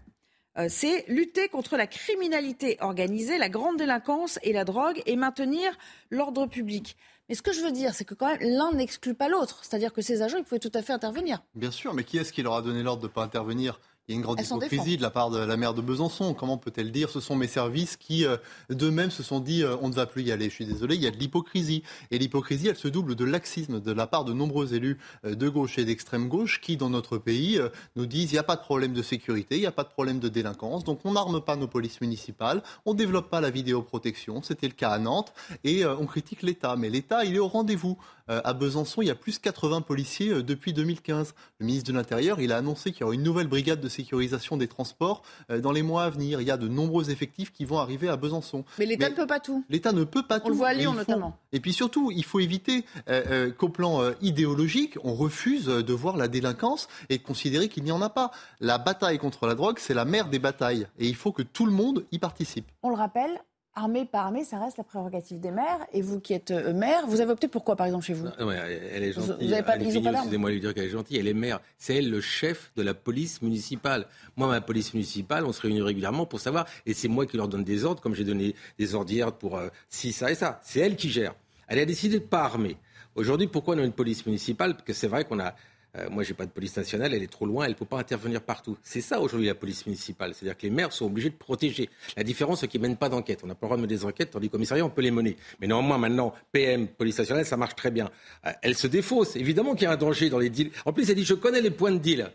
euh, 0.57 0.67
c'est 0.69 1.05
lutter 1.07 1.49
contre 1.49 1.78
la 1.78 1.88
criminalité 1.88 2.78
organisée, 2.80 3.38
la 3.38 3.49
grande 3.49 3.78
délinquance 3.78 4.39
et 4.43 4.53
la 4.53 4.63
drogue 4.65 5.01
et 5.05 5.15
maintenir 5.15 5.78
l'ordre 6.11 6.45
public. 6.45 6.95
Mais 7.30 7.36
ce 7.36 7.41
que 7.41 7.53
je 7.53 7.61
veux 7.61 7.71
dire, 7.71 7.93
c'est 7.93 8.05
que 8.05 8.13
quand 8.13 8.28
même 8.28 8.41
l'un 8.41 8.71
n'exclut 8.74 9.13
pas 9.13 9.30
l'autre. 9.30 9.59
C'est-à-dire 9.63 9.93
que 9.93 10.01
ces 10.01 10.21
agents, 10.21 10.38
ils 10.38 10.43
pouvaient 10.43 10.59
tout 10.59 10.71
à 10.74 10.82
fait 10.82 10.93
intervenir. 10.93 11.41
Bien 11.55 11.71
sûr, 11.71 11.93
mais 11.93 12.03
qui 12.03 12.17
est-ce 12.17 12.34
qui 12.34 12.43
leur 12.43 12.53
a 12.53 12.61
donné 12.61 12.84
l'ordre 12.84 13.01
de 13.01 13.07
ne 13.07 13.11
pas 13.11 13.24
intervenir? 13.24 13.80
Il 14.07 14.11
y 14.11 14.15
a 14.15 14.17
une 14.17 14.21
grande 14.21 14.41
hypocrisie 14.41 14.97
de 14.97 15.01
la 15.01 15.09
part 15.09 15.29
de 15.29 15.37
la 15.37 15.55
maire 15.55 15.73
de 15.73 15.81
Besançon. 15.81 16.33
Comment 16.33 16.57
peut-elle 16.57 16.91
dire 16.91 17.09
ce 17.09 17.21
sont 17.21 17.37
mes 17.37 17.47
services 17.47 17.95
qui, 17.95 18.25
euh, 18.25 18.35
d'eux-mêmes, 18.69 19.11
se 19.11 19.23
sont 19.23 19.39
dit 19.39 19.63
euh, 19.63 19.77
on 19.81 19.87
ne 19.87 19.93
va 19.93 20.05
plus 20.05 20.23
y 20.23 20.31
aller 20.33 20.49
Je 20.49 20.55
suis 20.55 20.65
désolé, 20.65 20.95
il 20.95 21.01
y 21.01 21.07
a 21.07 21.11
de 21.11 21.15
l'hypocrisie. 21.15 21.83
Et 22.11 22.17
l'hypocrisie, 22.19 22.67
elle 22.67 22.75
se 22.75 22.89
double 22.89 23.15
de 23.15 23.23
laxisme 23.23 23.79
de 23.79 23.91
la 23.93 24.05
part 24.05 24.25
de 24.25 24.33
nombreux 24.33 24.73
élus 24.73 24.97
euh, 25.23 25.35
de 25.35 25.47
gauche 25.47 25.77
et 25.77 25.85
d'extrême 25.85 26.27
gauche 26.27 26.59
qui, 26.59 26.75
dans 26.75 26.89
notre 26.89 27.17
pays, 27.17 27.61
nous 27.95 28.05
disent 28.05 28.31
il 28.31 28.35
n'y 28.35 28.39
a 28.39 28.43
pas 28.43 28.57
de 28.57 28.61
problème 28.61 28.91
de 28.91 29.01
sécurité, 29.01 29.55
il 29.55 29.61
n'y 29.61 29.65
a 29.67 29.71
pas 29.71 29.85
de 29.85 29.89
problème 29.89 30.19
de 30.19 30.27
délinquance, 30.27 30.83
donc 30.83 30.99
on 31.05 31.13
n'arme 31.13 31.39
pas 31.39 31.55
nos 31.55 31.67
polices 31.69 32.01
municipales, 32.01 32.61
on 32.85 32.93
ne 32.93 32.97
développe 32.97 33.29
pas 33.29 33.39
la 33.39 33.51
vidéoprotection. 33.51 34.41
C'était 34.43 34.67
le 34.67 34.73
cas 34.73 34.89
à 34.89 34.99
Nantes. 34.99 35.33
Et 35.63 35.85
on 35.85 36.05
critique 36.05 36.41
l'État. 36.41 36.75
Mais 36.75 36.89
l'État, 36.89 37.23
il 37.23 37.35
est 37.35 37.39
au 37.39 37.47
rendez-vous. 37.47 37.97
à 38.27 38.53
Besançon, 38.53 39.01
il 39.01 39.07
y 39.07 39.11
a 39.11 39.15
plus 39.15 39.35
de 39.35 39.43
80 39.43 39.81
policiers 39.81 40.43
depuis 40.43 40.73
2015. 40.73 41.33
Le 41.59 41.65
ministre 41.65 41.91
de 41.91 41.97
l'Intérieur, 41.97 42.39
il 42.41 42.51
a 42.51 42.57
annoncé 42.57 42.91
qu'il 42.91 43.01
y 43.01 43.03
aura 43.03 43.13
une 43.13 43.23
nouvelle 43.23 43.47
brigade 43.47 43.79
de 43.79 43.89
sécurisation 43.93 44.57
des 44.57 44.67
transports 44.67 45.21
euh, 45.49 45.61
dans 45.61 45.71
les 45.71 45.83
mois 45.83 46.03
à 46.03 46.09
venir. 46.09 46.41
Il 46.41 46.47
y 46.47 46.51
a 46.51 46.57
de 46.57 46.67
nombreux 46.67 47.09
effectifs 47.09 47.51
qui 47.51 47.65
vont 47.65 47.79
arriver 47.79 48.09
à 48.09 48.17
Besançon. 48.17 48.65
Mais 48.79 48.85
l'État 48.85 49.09
ne 49.09 49.15
peut 49.15 49.27
pas 49.27 49.39
tout. 49.39 49.63
L'État 49.69 49.91
ne 49.91 50.03
peut 50.03 50.23
pas 50.23 50.39
tout. 50.39 50.47
On 50.47 50.49
le 50.49 50.55
voit 50.55 50.69
à 50.69 50.73
Lyon 50.73 50.93
notamment. 50.93 51.37
Et 51.51 51.59
puis 51.59 51.73
surtout, 51.73 52.11
il 52.11 52.25
faut 52.25 52.39
éviter 52.39 52.85
euh, 53.09 53.23
euh, 53.27 53.51
qu'au 53.51 53.69
plan 53.69 54.01
idéologique, 54.21 54.97
on 55.03 55.13
refuse 55.13 55.65
de 55.65 55.93
voir 55.93 56.17
la 56.17 56.27
délinquance 56.27 56.87
et 57.09 57.17
de 57.17 57.23
considérer 57.23 57.69
qu'il 57.69 57.83
n'y 57.83 57.91
en 57.91 58.01
a 58.01 58.09
pas. 58.09 58.31
La 58.59 58.77
bataille 58.77 59.19
contre 59.19 59.45
la 59.47 59.55
drogue, 59.55 59.77
c'est 59.79 59.93
la 59.93 60.05
mère 60.05 60.29
des 60.29 60.39
batailles. 60.39 60.87
Et 60.99 61.07
il 61.07 61.15
faut 61.15 61.31
que 61.31 61.43
tout 61.43 61.65
le 61.65 61.71
monde 61.71 62.05
y 62.11 62.19
participe. 62.19 62.65
On 62.81 62.89
le 62.89 62.95
rappelle, 62.95 63.41
armée 63.76 64.05
par 64.05 64.28
armée, 64.28 64.43
ça 64.43 64.59
reste 64.59 64.78
la 64.78 64.84
prérogative 64.84 65.39
des 65.39 65.51
maires. 65.51 65.80
Et 65.93 66.01
vous 66.01 66.19
qui 66.19 66.34
êtes 66.34 66.51
euh, 66.51 66.74
maire, 66.74 67.05
vous 67.07 67.21
avez 67.21 67.32
opté 67.32 67.47
pour 67.47 67.63
quoi, 67.63 67.76
par 67.76 67.88
exemple, 67.88 68.05
chez 68.05 68.13
vous 68.13 68.26
non, 68.26 68.51
Elle 68.51 69.03
est 69.03 69.13
gentille. 69.13 69.47
Vous, 69.47 69.53
avez 69.53 69.63
pas, 69.63 69.76
Excusez-moi 69.78 70.49
de 70.49 70.53
lui 70.53 70.59
dire 70.59 70.74
qu'elle 70.74 70.86
est 70.86 70.89
gentille. 70.89 71.17
Elle 71.17 71.28
est 71.28 71.34
maire. 71.34 71.59
C'est 71.78 71.95
elle 71.97 72.09
le 72.09 72.21
chef 72.21 72.71
de 72.76 72.84
la 72.84 72.93
police 72.93 73.41
municipale. 73.41 74.07
Moi, 74.36 74.47
ma 74.47 74.61
police 74.61 74.93
municipale, 74.93 75.45
on 75.45 75.51
se 75.51 75.61
réunit 75.61 75.82
régulièrement 75.82 76.26
pour 76.26 76.39
savoir. 76.39 76.65
Et 76.86 76.93
c'est 76.93 77.07
moi 77.07 77.26
qui 77.26 77.38
leur 77.38 77.47
donne 77.47 77.63
des 77.63 77.86
ordres, 77.86 78.01
comme 78.01 78.15
j'ai 78.15 78.26
donné 78.26 78.55
des 78.78 78.95
ordres 78.95 79.11
hier 79.11 79.32
pour 79.32 79.57
euh, 79.57 79.69
ci, 79.89 80.11
ça 80.11 80.32
et 80.32 80.36
ça. 80.36 80.59
C'est 80.63 80.80
elle 80.80 80.95
qui 80.95 81.09
gère. 81.09 81.34
Elle 81.67 81.80
a 81.80 81.86
décidé 81.86 82.19
de 82.19 82.24
ne 82.24 82.28
pas 82.28 82.43
armer. 82.43 82.78
Aujourd'hui, 83.15 83.47
pourquoi 83.47 83.76
on 83.76 83.80
a 83.80 83.84
une 83.84 83.93
police 83.93 84.26
municipale? 84.26 84.74
Parce 84.74 84.86
que 84.86 84.93
c'est 84.93 85.07
vrai 85.07 85.24
qu'on 85.26 85.39
a 85.39 85.53
euh, 85.97 86.09
moi, 86.09 86.23
j'ai 86.23 86.33
pas 86.33 86.45
de 86.45 86.51
police 86.51 86.75
nationale, 86.75 87.13
elle 87.13 87.21
est 87.21 87.31
trop 87.31 87.45
loin, 87.45 87.65
elle 87.65 87.71
ne 87.71 87.77
peut 87.77 87.85
pas 87.85 87.99
intervenir 87.99 88.41
partout. 88.41 88.77
C'est 88.81 89.01
ça 89.01 89.19
aujourd'hui 89.19 89.47
la 89.47 89.55
police 89.55 89.85
municipale. 89.85 90.33
C'est-à-dire 90.33 90.57
que 90.57 90.63
les 90.63 90.71
maires 90.71 90.91
sont 90.91 91.05
obligés 91.05 91.29
de 91.29 91.35
protéger. 91.35 91.89
La 92.17 92.23
différence, 92.23 92.61
c'est 92.61 92.67
qu'ils 92.67 92.81
ne 92.81 92.87
mènent 92.87 92.97
pas 92.97 93.09
d'enquête. 93.09 93.41
On 93.43 93.47
n'a 93.47 93.55
pas 93.55 93.65
le 93.65 93.69
droit 93.69 93.77
de 93.77 93.81
mener 93.83 93.95
des 93.95 94.05
enquêtes, 94.05 94.31
tandis 94.31 94.47
que 94.47 94.53
commissariat, 94.53 94.83
on 94.85 94.89
peut 94.89 95.01
les 95.01 95.11
mener. 95.11 95.37
Mais 95.59 95.67
néanmoins, 95.67 95.97
maintenant, 95.97 96.33
PM, 96.51 96.87
police 96.87 97.19
nationale, 97.19 97.45
ça 97.45 97.57
marche 97.57 97.75
très 97.75 97.91
bien. 97.91 98.09
Euh, 98.45 98.51
elle 98.61 98.75
se 98.75 98.87
défausse. 98.87 99.35
Évidemment 99.35 99.75
qu'il 99.75 99.83
y 99.83 99.87
a 99.87 99.91
un 99.91 99.97
danger 99.97 100.29
dans 100.29 100.39
les 100.39 100.49
deals. 100.49 100.71
En 100.85 100.93
plus, 100.93 101.09
elle 101.09 101.15
dit, 101.15 101.25
je 101.25 101.35
connais 101.35 101.61
les 101.61 101.71
points 101.71 101.91
de 101.91 101.99
deal. 101.99 102.31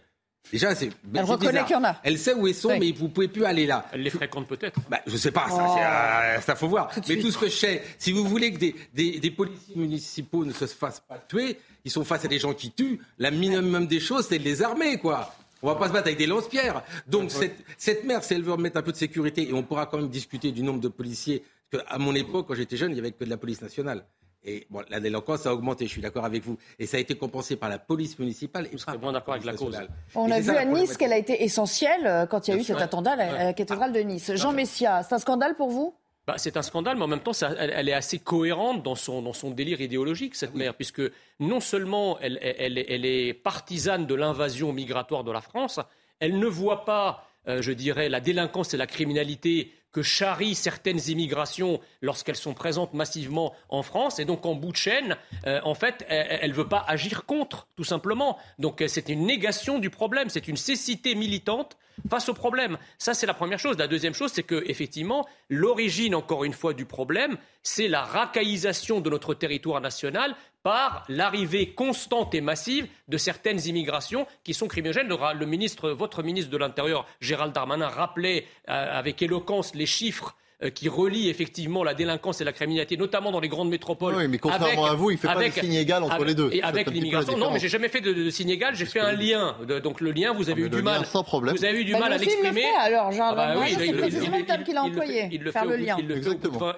Déjà, 0.52 0.74
c'est. 0.74 0.90
Elle 1.14 1.24
reconnaît 1.24 1.62
qu'il 1.64 1.72
y 1.72 1.78
en 1.78 1.84
a. 1.84 1.96
Elle 2.02 2.18
sait 2.18 2.34
où 2.34 2.46
ils 2.46 2.54
sont, 2.54 2.78
mais 2.78 2.92
vous 2.92 3.08
pouvez 3.08 3.28
plus 3.28 3.44
aller 3.44 3.66
là. 3.66 3.86
Elle 3.92 4.02
les 4.02 4.10
fréquente 4.10 4.46
peut-être. 4.46 4.80
Bah, 4.88 5.00
je 5.06 5.16
sais 5.16 5.30
pas, 5.30 5.48
ça, 5.48 5.66
oh. 5.68 5.76
euh, 5.78 6.40
ça 6.40 6.56
faut 6.56 6.68
voir. 6.68 6.90
mais 7.08 7.16
tout 7.16 7.30
ce 7.30 7.38
que 7.38 7.46
je 7.46 7.56
sais, 7.56 7.82
si 7.98 8.12
vous 8.12 8.24
voulez 8.24 8.52
que 8.52 8.58
des, 8.58 8.74
des, 8.94 9.18
des, 9.18 9.30
policiers 9.30 9.76
municipaux 9.76 10.44
ne 10.44 10.52
se 10.52 10.66
fassent 10.66 11.02
pas 11.06 11.18
tuer, 11.18 11.58
ils 11.84 11.90
sont 11.90 12.04
face 12.04 12.24
à 12.24 12.28
des 12.28 12.38
gens 12.38 12.54
qui 12.54 12.70
tuent. 12.70 13.00
La 13.18 13.30
minimum 13.30 13.86
des 13.86 14.00
choses, 14.00 14.26
c'est 14.28 14.38
de 14.38 14.44
les 14.44 14.62
armer, 14.62 14.98
quoi. 14.98 15.34
On 15.62 15.66
va 15.66 15.74
pas 15.74 15.88
se 15.88 15.92
battre 15.92 16.06
avec 16.06 16.18
des 16.18 16.26
lance-pierres. 16.26 16.82
Donc 17.06 17.30
cette, 17.30 17.58
cette 17.76 18.04
mère, 18.04 18.22
si 18.22 18.34
elle 18.34 18.42
veut 18.42 18.52
remettre 18.52 18.76
un 18.76 18.82
peu 18.82 18.92
de 18.92 18.96
sécurité, 18.96 19.48
et 19.48 19.52
on 19.52 19.62
pourra 19.62 19.86
quand 19.86 19.98
même 19.98 20.08
discuter 20.08 20.52
du 20.52 20.62
nombre 20.62 20.80
de 20.80 20.88
policiers, 20.88 21.42
parce 21.70 21.84
qu'à 21.84 21.98
mon 21.98 22.14
époque, 22.14 22.46
quand 22.48 22.54
j'étais 22.54 22.76
jeune, 22.76 22.92
il 22.92 22.94
n'y 22.94 23.00
avait 23.00 23.12
que 23.12 23.24
de 23.24 23.30
la 23.30 23.36
police 23.36 23.60
nationale. 23.60 24.04
Et 24.44 24.66
bon, 24.70 24.82
la 24.88 25.00
délinquance 25.00 25.46
a 25.46 25.52
augmenté, 25.52 25.86
je 25.86 25.90
suis 25.90 26.00
d'accord 26.00 26.24
avec 26.24 26.42
vous. 26.44 26.56
Et 26.78 26.86
ça 26.86 26.96
a 26.96 27.00
été 27.00 27.16
compensé 27.16 27.56
par 27.56 27.68
la 27.68 27.78
police 27.78 28.18
municipale. 28.18 28.68
Et 28.72 28.98
bon 28.98 29.12
d'accord 29.12 29.34
avec 29.34 29.44
la 29.44 29.54
cause. 29.54 29.76
On 30.14 30.30
a 30.30 30.40
vu 30.40 30.50
à 30.50 30.64
Nice 30.64 30.96
qu'elle 30.96 31.12
a 31.12 31.18
été 31.18 31.42
essentielle 31.42 32.06
euh, 32.06 32.26
quand 32.26 32.48
il 32.48 32.54
y 32.54 32.56
a 32.56 32.60
eu 32.60 32.64
cet 32.64 32.78
attentat 32.78 33.12
à 33.12 33.16
la 33.16 33.52
cathédrale 33.52 33.92
de 33.92 34.00
Nice. 34.00 34.34
Jean 34.34 34.52
Messia, 34.52 35.02
c'est 35.02 35.14
un 35.14 35.18
scandale 35.18 35.56
pour 35.56 35.70
vous? 35.70 35.94
Bah, 36.28 36.34
c'est 36.36 36.58
un 36.58 36.62
scandale, 36.62 36.98
mais 36.98 37.04
en 37.04 37.08
même 37.08 37.20
temps, 37.20 37.32
elle, 37.58 37.88
est 37.88 37.94
assez 37.94 38.18
cohérente 38.18 38.82
dans 38.82 38.96
son, 38.96 39.22
dans 39.22 39.32
son 39.32 39.50
délire 39.50 39.80
idéologique, 39.80 40.36
cette 40.36 40.54
mère, 40.54 40.74
puisque 40.74 41.00
non 41.40 41.58
seulement 41.58 42.18
elle, 42.20 42.38
elle, 42.42 43.06
est 43.06 43.32
partisane 43.32 44.04
de 44.04 44.14
l'invasion 44.14 44.74
migratoire 44.74 45.24
de 45.24 45.32
la 45.32 45.40
France, 45.40 45.80
elle 46.20 46.38
ne 46.38 46.46
voit 46.46 46.84
pas, 46.84 47.26
euh, 47.48 47.62
je 47.62 47.72
dirais, 47.72 48.10
la 48.10 48.20
délinquance 48.20 48.74
et 48.74 48.76
la 48.76 48.86
criminalité 48.86 49.72
que 49.92 50.02
charrient 50.02 50.54
certaines 50.54 51.00
immigrations 51.08 51.80
lorsqu'elles 52.02 52.36
sont 52.36 52.54
présentes 52.54 52.94
massivement 52.94 53.54
en 53.68 53.82
France. 53.82 54.18
Et 54.18 54.24
donc, 54.24 54.44
en 54.46 54.54
bout 54.54 54.72
de 54.72 54.76
chaîne, 54.76 55.16
euh, 55.46 55.60
en 55.64 55.74
fait, 55.74 56.04
elle 56.08 56.50
ne 56.50 56.54
veut 56.54 56.68
pas 56.68 56.84
agir 56.86 57.24
contre, 57.24 57.68
tout 57.76 57.84
simplement. 57.84 58.38
Donc, 58.58 58.82
euh, 58.82 58.88
c'est 58.88 59.08
une 59.08 59.26
négation 59.26 59.78
du 59.78 59.90
problème, 59.90 60.28
c'est 60.28 60.48
une 60.48 60.56
cécité 60.56 61.14
militante 61.14 61.76
face 62.10 62.28
au 62.28 62.34
problème. 62.34 62.78
Ça, 62.98 63.14
c'est 63.14 63.26
la 63.26 63.34
première 63.34 63.58
chose. 63.58 63.76
La 63.78 63.88
deuxième 63.88 64.14
chose, 64.14 64.30
c'est 64.32 64.42
que, 64.42 64.62
effectivement, 64.66 65.26
l'origine, 65.48 66.14
encore 66.14 66.44
une 66.44 66.52
fois, 66.52 66.74
du 66.74 66.84
problème, 66.84 67.36
c'est 67.62 67.88
la 67.88 68.02
racaillisation 68.02 69.00
de 69.00 69.10
notre 69.10 69.34
territoire 69.34 69.80
national 69.80 70.34
par 70.62 71.04
l'arrivée 71.08 71.72
constante 71.72 72.34
et 72.34 72.40
massive 72.40 72.88
de 73.08 73.16
certaines 73.16 73.64
immigrations 73.66 74.26
qui 74.44 74.54
sont 74.54 74.68
criminogènes. 74.68 75.08
Le, 75.08 75.46
ministre, 75.46 75.90
votre 75.90 76.22
ministre 76.22 76.50
de 76.50 76.56
l'Intérieur, 76.56 77.06
Gérald 77.20 77.52
Darmanin, 77.52 77.88
rappelait 77.88 78.46
euh, 78.68 78.98
avec 78.98 79.22
éloquence 79.22 79.74
les 79.74 79.86
chiffres 79.86 80.36
qui 80.74 80.88
relie 80.88 81.28
effectivement 81.28 81.84
la 81.84 81.94
délinquance 81.94 82.40
et 82.40 82.44
la 82.44 82.52
criminalité, 82.52 82.96
notamment 82.96 83.30
dans 83.30 83.38
les 83.38 83.48
grandes 83.48 83.68
métropoles. 83.68 84.16
Oui, 84.16 84.28
mais 84.28 84.38
contrairement 84.38 84.86
à 84.86 84.94
vous, 84.94 85.10
il 85.10 85.14
ne 85.14 85.18
fait 85.18 85.28
pas 85.28 85.48
de 85.48 85.52
signe 85.52 85.74
égal 85.74 86.02
entre 86.02 86.24
les 86.24 86.34
deux. 86.34 86.50
Et 86.52 86.62
avec 86.62 86.90
l'immigration, 86.90 87.36
non, 87.36 87.50
mais 87.52 87.60
j'ai 87.60 87.68
jamais 87.68 87.88
fait 87.88 88.00
de, 88.00 88.28
signe 88.30 88.50
égal, 88.50 88.74
j'ai 88.74 88.86
fait 88.86 89.00
un 89.00 89.12
lien. 89.12 89.56
donc 89.82 90.00
le 90.00 90.10
lien, 90.10 90.32
vous 90.32 90.50
avez 90.50 90.62
eu 90.62 90.68
du 90.68 90.82
mal. 90.82 91.06
Sans 91.06 91.22
problème. 91.22 91.56
Vous 91.56 91.64
avez 91.64 91.80
eu 91.80 91.84
du 91.84 91.92
mal 91.92 92.12
à 92.12 92.18
l'exprimer. 92.18 92.64
Alors, 92.80 93.12
Jean, 93.12 93.28
ah 93.30 93.34
bah 93.34 93.66
c'est 93.66 93.92
précisément 93.92 94.38
le 94.38 94.44
terme 94.44 94.64
qu'il 94.64 94.76
a 94.76 94.82
employé. 94.82 95.28
Il 95.32 95.42
le 95.42 95.52
fait 95.52 95.60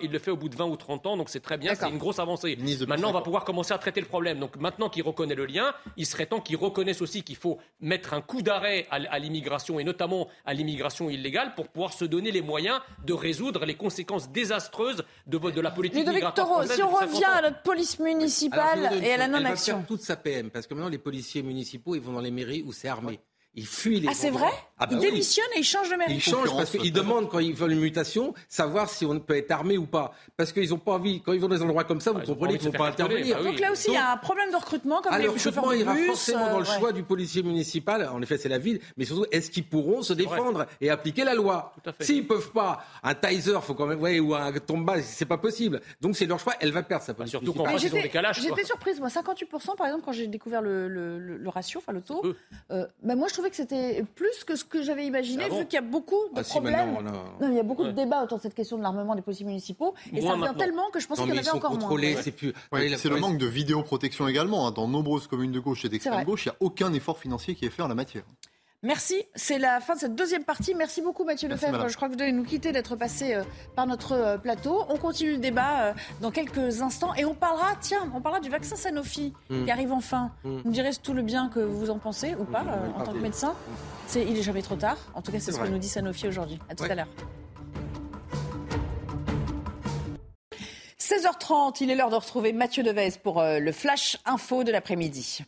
Il 0.02 0.10
le 0.10 0.18
fait 0.18 0.30
au 0.30 0.36
bout 0.36 0.48
de 0.48 0.56
20 0.56 0.66
ou 0.66 0.76
30 0.76 1.06
ans, 1.06 1.16
donc 1.16 1.28
c'est 1.28 1.40
très 1.40 1.56
bien, 1.56 1.74
c'est 1.74 1.88
une 1.88 1.98
grosse 1.98 2.18
avancée. 2.18 2.58
Maintenant, 2.86 3.10
on 3.10 3.14
va 3.14 3.22
pouvoir 3.22 3.44
commencer 3.44 3.72
à 3.72 3.78
traiter 3.78 4.00
le 4.00 4.06
problème. 4.06 4.38
Donc 4.38 4.56
maintenant 4.56 4.88
qu'il 4.88 5.02
reconnaît 5.02 5.34
le 5.34 5.46
lien, 5.46 5.72
il 5.96 6.06
serait 6.06 6.26
temps 6.26 6.40
qu'il 6.40 6.56
reconnaisse 6.56 7.00
aussi 7.02 7.22
qu'il 7.22 7.36
faut 7.36 7.58
mettre 7.80 8.14
un 8.14 8.20
coup 8.20 8.42
d'arrêt 8.42 8.86
à 8.90 9.18
l'immigration 9.18 9.80
et 9.80 9.84
notamment 9.84 10.28
à 10.44 10.54
l'immigration 10.54 11.10
illégale 11.10 11.54
pour 11.54 11.68
pouvoir 11.68 11.92
se 11.92 12.04
donner 12.04 12.30
les 12.30 12.42
moyens 12.42 12.80
de 13.06 13.12
résoudre 13.12 13.64
les 13.70 13.76
conséquences 13.76 14.30
désastreuse 14.30 14.50
désastreuse 14.50 15.04
de, 15.26 15.38
de 15.38 15.60
la 15.60 15.70
politique 15.70 16.06
migratoire 16.06 16.64
Si 16.64 16.82
on 16.82 16.90
revient 16.90 17.24
à 17.24 17.42
notre 17.42 17.62
police 17.62 17.98
municipale 18.00 19.00
et 19.02 19.12
à 19.12 19.16
la 19.16 19.28
non-action. 19.28 19.84
toute 19.86 20.02
sa 20.02 20.16
PM, 20.16 20.50
parce 20.50 20.66
que 20.66 20.74
maintenant 20.74 20.88
les 20.90 20.98
policiers 20.98 21.42
municipaux, 21.42 21.94
ils 21.94 22.00
vont 22.00 22.12
dans 22.12 22.20
les 22.20 22.30
mairies 22.32 22.62
où 22.66 22.72
c'est 22.72 22.88
armé. 22.88 23.20
Ils 23.56 23.66
fuient 23.66 24.00
les 24.00 24.08
Ah, 24.08 24.12
c'est 24.14 24.30
vrai 24.30 24.46
ah 24.82 24.86
bah 24.86 24.92
Ils 24.92 24.98
oui. 25.00 25.10
démissionnent 25.10 25.44
et 25.56 25.58
ils 25.58 25.64
changent 25.64 25.90
de 25.90 25.96
mairie. 25.96 26.14
Ils 26.14 26.22
changent 26.22 26.56
parce 26.56 26.70
qu'ils 26.70 26.92
demandent 26.92 27.28
quand 27.28 27.40
ils 27.40 27.52
veulent 27.52 27.72
une 27.72 27.80
mutation, 27.80 28.32
savoir 28.48 28.88
si 28.88 29.04
on 29.04 29.18
peut 29.20 29.36
être 29.36 29.50
armé 29.50 29.76
ou 29.76 29.84
pas. 29.86 30.14
Parce 30.38 30.52
qu'ils 30.52 30.70
n'ont 30.70 30.78
pas 30.78 30.92
envie, 30.92 31.20
quand 31.20 31.32
ils 31.34 31.40
vont 31.40 31.48
dans 31.48 31.56
des 31.56 31.62
endroits 31.62 31.84
comme 31.84 32.00
ça, 32.00 32.12
vous 32.12 32.20
comprenez 32.20 32.56
qu'ils 32.56 32.68
ne 32.68 32.72
vont 32.72 32.78
pas 32.78 32.88
intervenir. 32.88 33.42
Donc 33.42 33.58
là 33.58 33.72
aussi, 33.72 33.88
il 33.90 33.94
y 33.94 33.96
a 33.98 34.12
un 34.12 34.16
problème 34.16 34.50
de 34.50 34.56
recrutement, 34.56 35.02
comme 35.02 35.12
Ah, 35.12 35.18
les 35.18 35.24
le 35.24 35.30
recrutement 35.30 35.72
ira 35.72 35.92
bus, 35.92 36.06
forcément 36.06 36.46
euh, 36.46 36.50
dans 36.52 36.60
le 36.60 36.66
ouais. 36.66 36.78
choix 36.78 36.92
du 36.92 37.02
policier 37.02 37.42
municipal. 37.42 38.08
En 38.10 38.22
effet, 38.22 38.38
c'est 38.38 38.48
la 38.48 38.56
ville. 38.58 38.80
Mais 38.96 39.04
surtout, 39.04 39.26
est-ce 39.32 39.50
qu'ils 39.50 39.64
pourront 39.66 40.00
se 40.02 40.14
défendre 40.14 40.66
et 40.80 40.88
appliquer 40.88 41.24
la 41.24 41.34
loi? 41.34 41.74
S'ils 42.00 42.26
peuvent 42.26 42.52
pas, 42.52 42.82
un 43.02 43.14
Tizer, 43.14 43.62
faut 43.62 43.74
quand 43.74 43.86
même, 43.86 44.00
ouais, 44.00 44.18
ou 44.20 44.34
un 44.34 44.50
Tomba, 44.52 45.02
c'est 45.02 45.26
pas 45.26 45.38
possible. 45.38 45.80
Donc 46.00 46.16
c'est 46.16 46.24
leur 46.26 46.38
choix. 46.38 46.54
Elle 46.60 46.72
va 46.72 46.82
perdre 46.84 47.04
sa 47.04 47.12
police 47.12 47.30
surtout. 47.32 47.52
Mais 47.66 47.76
j'étais- 47.78 48.10
J'étais 48.40 48.64
surprise, 48.64 48.98
moi, 49.00 49.08
58%, 49.10 49.76
par 49.76 49.88
exemple, 49.88 50.04
quand 50.06 50.12
j'ai 50.12 50.26
découvert 50.28 50.62
le, 50.62 51.38
ratio, 51.48 51.80
enfin 51.82 51.92
le 51.92 52.00
taux. 52.00 52.22
euh, 52.70 52.86
bah, 53.02 53.14
moi, 53.14 53.28
je 53.28 53.34
trouvais 53.40 53.50
que 53.50 53.56
c'était 53.56 54.04
plus 54.14 54.44
que 54.44 54.54
ce 54.56 54.64
que 54.64 54.82
j'avais 54.82 55.06
imaginé, 55.06 55.44
Ah 55.46 55.48
bon 55.48 55.58
vu 55.60 55.64
qu'il 55.66 55.74
y 55.74 55.78
a 55.78 55.80
beaucoup 55.82 56.22
de 56.34 56.40
Ah 56.40 56.42
problèmes. 56.44 56.96
a- 56.96 57.02
Non, 57.02 57.48
il 57.50 57.54
y 57.54 57.58
a 57.58 57.62
beaucoup 57.62 57.84
de 57.84 57.90
débats 57.92 58.22
autour 58.22 58.38
de 58.38 58.42
cette 58.42 58.54
question 58.54 58.76
de 58.78 58.82
l'armement 58.82 59.14
des 59.14 59.22
policiers 59.22 59.46
municipaux, 59.46 59.94
et 60.12 60.20
Moins 60.20 60.32
ça 60.32 60.36
maintenant. 60.38 60.58
tellement 60.58 60.90
que 60.90 61.00
je 61.00 61.06
Non, 61.20 61.26
qu'il 61.26 61.34
y 61.34 61.38
en 61.38 61.40
avait 61.40 61.50
encore 61.50 61.72
moins. 61.78 61.88
c'est 62.22 62.30
plus. 62.32 62.52
Ouais, 62.72 62.88
le 62.88 63.16
manque 63.18 63.38
de 63.38 63.46
vidéoprotection 63.46 64.28
également. 64.28 64.66
hein. 64.66 64.70
Dans 64.72 64.86
nombreuses 64.88 65.26
communes 65.26 65.52
de 65.52 65.60
gauche 65.60 65.84
et 65.84 65.88
d'extrême 65.88 66.24
gauche, 66.24 66.46
il 66.46 66.48
n'y 66.50 66.52
a 66.52 66.56
aucun 66.60 66.92
effort 66.92 67.18
financier 67.18 67.54
qui 67.54 67.64
est 67.64 67.70
fait 67.70 67.82
en 67.82 67.88
la 67.88 67.94
matière. 67.94 68.24
Merci, 68.82 69.22
c'est 69.34 69.58
la 69.58 69.78
fin 69.80 69.94
de 69.94 70.00
cette 70.00 70.14
deuxième 70.14 70.42
partie. 70.44 70.74
Merci 70.74 71.02
beaucoup 71.02 71.22
Mathieu 71.24 71.48
Merci, 71.48 71.64
Lefebvre. 71.64 71.78
madame. 71.78 71.90
Je 71.90 71.96
crois 71.96 72.08
que 72.08 72.14
vous 72.14 72.18
devez 72.18 72.32
nous 72.32 72.44
quitter 72.44 72.72
d'être 72.72 72.96
passé 72.96 73.34
euh, 73.34 73.42
par 73.76 73.86
notre 73.86 74.12
euh, 74.12 74.38
plateau. 74.38 74.84
On 74.88 74.96
continue 74.96 75.32
le 75.32 75.36
débat 75.38 75.80
euh, 75.82 75.92
dans 76.22 76.30
quelques 76.30 76.80
instants 76.80 77.14
et 77.14 77.26
on 77.26 77.34
parlera, 77.34 77.74
tiens, 77.78 78.10
on 78.14 78.22
parlera 78.22 78.40
du 78.40 78.48
vaccin 78.48 78.76
Sanofi 78.76 79.34
qui 79.48 79.70
arrive 79.70 79.92
enfin. 79.92 80.32
Mm. 80.44 80.56
Vous 80.62 80.68
me 80.70 80.72
direz 80.74 80.92
tout 81.02 81.12
le 81.12 81.20
bien 81.20 81.50
que 81.50 81.60
vous 81.60 81.90
en 81.90 81.98
pensez 81.98 82.34
ou 82.36 82.44
pas 82.44 82.62
Mm, 82.62 82.68
euh, 82.68 82.76
oui, 82.86 82.92
en 82.96 83.04
tant 83.04 83.12
que 83.12 83.18
médecin. 83.18 83.54
C'est, 84.06 84.22
il 84.26 84.38
est 84.38 84.42
jamais 84.42 84.62
trop 84.62 84.76
tard. 84.76 84.96
En 85.14 85.20
tout 85.20 85.30
cas, 85.30 85.40
c'est 85.40 85.52
ce 85.52 85.58
que 85.60 85.66
nous 85.68 85.78
dit 85.78 85.88
Sanofi 85.88 86.26
aujourd'hui. 86.26 86.58
À 86.70 86.74
tout 86.74 86.84
Ouais. 86.84 86.90
à 86.90 86.94
l'heure. 86.94 87.08
16h30, 90.98 91.76
il 91.82 91.90
est 91.90 91.94
l'heure 91.94 92.08
de 92.10 92.14
retrouver 92.16 92.52
Mathieu 92.54 92.82
Devez 92.82 93.10
pour 93.22 93.42
le 93.42 93.72
flash 93.72 94.16
info 94.24 94.64
de 94.64 94.72
l'après-midi. 94.72 95.40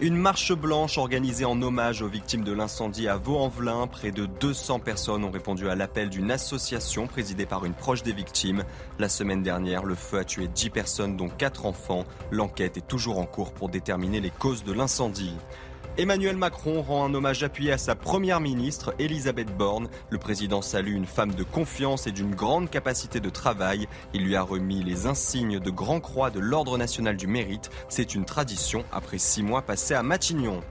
Une 0.00 0.14
marche 0.14 0.52
blanche 0.52 0.96
organisée 0.96 1.44
en 1.44 1.60
hommage 1.60 2.02
aux 2.02 2.08
victimes 2.08 2.44
de 2.44 2.52
l'incendie 2.52 3.08
à 3.08 3.16
Vaux-en-Velin. 3.16 3.88
Près 3.88 4.12
de 4.12 4.26
200 4.26 4.78
personnes 4.78 5.24
ont 5.24 5.30
répondu 5.32 5.68
à 5.68 5.74
l'appel 5.74 6.08
d'une 6.08 6.30
association 6.30 7.08
présidée 7.08 7.46
par 7.46 7.64
une 7.64 7.74
proche 7.74 8.04
des 8.04 8.12
victimes. 8.12 8.62
La 9.00 9.08
semaine 9.08 9.42
dernière, 9.42 9.82
le 9.84 9.96
feu 9.96 10.18
a 10.18 10.24
tué 10.24 10.46
10 10.46 10.70
personnes, 10.70 11.16
dont 11.16 11.28
4 11.28 11.66
enfants. 11.66 12.04
L'enquête 12.30 12.76
est 12.76 12.86
toujours 12.86 13.18
en 13.18 13.26
cours 13.26 13.52
pour 13.52 13.70
déterminer 13.70 14.20
les 14.20 14.30
causes 14.30 14.62
de 14.62 14.72
l'incendie. 14.72 15.34
Emmanuel 16.00 16.36
Macron 16.36 16.80
rend 16.80 17.06
un 17.06 17.14
hommage 17.14 17.42
appuyé 17.42 17.72
à 17.72 17.76
sa 17.76 17.96
première 17.96 18.38
ministre, 18.38 18.94
Elisabeth 19.00 19.56
Borne. 19.56 19.88
Le 20.10 20.18
président 20.18 20.62
salue 20.62 20.94
une 20.94 21.06
femme 21.06 21.34
de 21.34 21.42
confiance 21.42 22.06
et 22.06 22.12
d'une 22.12 22.36
grande 22.36 22.70
capacité 22.70 23.18
de 23.18 23.28
travail. 23.30 23.88
Il 24.14 24.22
lui 24.22 24.36
a 24.36 24.42
remis 24.42 24.84
les 24.84 25.06
insignes 25.06 25.58
de 25.58 25.70
Grand 25.70 25.98
Croix 25.98 26.30
de 26.30 26.38
l'Ordre 26.38 26.78
national 26.78 27.16
du 27.16 27.26
mérite. 27.26 27.70
C'est 27.88 28.14
une 28.14 28.24
tradition 28.24 28.84
après 28.92 29.18
six 29.18 29.42
mois 29.42 29.62
passés 29.62 29.94
à 29.94 30.04
Matignon. 30.04 30.62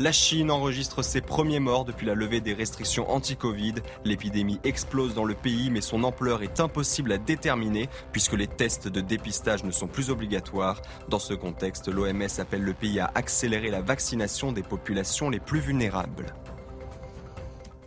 La 0.00 0.12
Chine 0.12 0.52
enregistre 0.52 1.02
ses 1.02 1.20
premiers 1.20 1.58
morts 1.58 1.84
depuis 1.84 2.06
la 2.06 2.14
levée 2.14 2.40
des 2.40 2.54
restrictions 2.54 3.10
anti-Covid. 3.10 3.74
L'épidémie 4.04 4.60
explose 4.62 5.12
dans 5.12 5.24
le 5.24 5.34
pays, 5.34 5.70
mais 5.70 5.80
son 5.80 6.04
ampleur 6.04 6.44
est 6.44 6.60
impossible 6.60 7.10
à 7.10 7.18
déterminer 7.18 7.88
puisque 8.12 8.34
les 8.34 8.46
tests 8.46 8.86
de 8.86 9.00
dépistage 9.00 9.64
ne 9.64 9.72
sont 9.72 9.88
plus 9.88 10.10
obligatoires. 10.10 10.80
Dans 11.08 11.18
ce 11.18 11.34
contexte, 11.34 11.88
l'OMS 11.88 12.28
appelle 12.38 12.62
le 12.62 12.74
pays 12.74 13.00
à 13.00 13.10
accélérer 13.16 13.70
la 13.70 13.80
vaccination 13.80 14.52
des 14.52 14.62
populations 14.62 15.30
les 15.30 15.40
plus 15.40 15.58
vulnérables. 15.58 16.26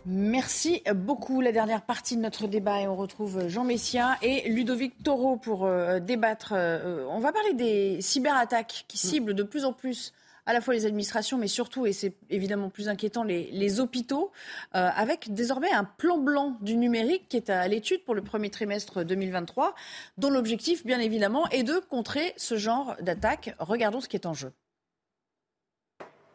Merci 0.04 0.82
beaucoup. 0.94 1.40
La 1.40 1.52
dernière 1.52 1.80
partie 1.80 2.16
de 2.16 2.20
notre 2.20 2.46
débat 2.46 2.82
et 2.82 2.88
on 2.88 2.96
retrouve 2.96 3.48
Jean 3.48 3.64
Messia 3.64 4.18
et 4.20 4.50
Ludovic 4.50 5.02
Taureau 5.02 5.36
pour 5.36 5.64
euh, 5.64 5.98
débattre. 5.98 6.52
Euh, 6.54 7.06
on 7.08 7.20
va 7.20 7.32
parler 7.32 7.54
des 7.54 8.02
cyberattaques 8.02 8.84
qui 8.86 8.98
ciblent 8.98 9.32
de 9.32 9.44
plus 9.44 9.64
en 9.64 9.72
plus 9.72 10.12
à 10.46 10.52
la 10.52 10.60
fois 10.60 10.74
les 10.74 10.86
administrations, 10.86 11.38
mais 11.38 11.48
surtout, 11.48 11.86
et 11.86 11.92
c'est 11.92 12.14
évidemment 12.28 12.68
plus 12.68 12.88
inquiétant, 12.88 13.22
les, 13.22 13.80
hôpitaux, 13.80 14.32
euh, 14.74 14.88
avec 14.94 15.32
désormais 15.32 15.70
un 15.70 15.84
plan 15.84 16.18
blanc 16.18 16.56
du 16.60 16.76
numérique 16.76 17.28
qui 17.28 17.36
est 17.36 17.48
à 17.48 17.66
l'étude 17.68 18.04
pour 18.04 18.14
le 18.14 18.22
premier 18.22 18.50
trimestre 18.50 19.04
2023, 19.04 19.74
dont 20.18 20.30
l'objectif, 20.30 20.84
bien 20.84 20.98
évidemment, 20.98 21.48
est 21.50 21.62
de 21.62 21.78
contrer 21.88 22.34
ce 22.36 22.56
genre 22.56 22.96
d'attaque. 23.00 23.54
Regardons 23.58 24.00
ce 24.00 24.08
qui 24.08 24.16
est 24.16 24.26
en 24.26 24.34
jeu. 24.34 24.52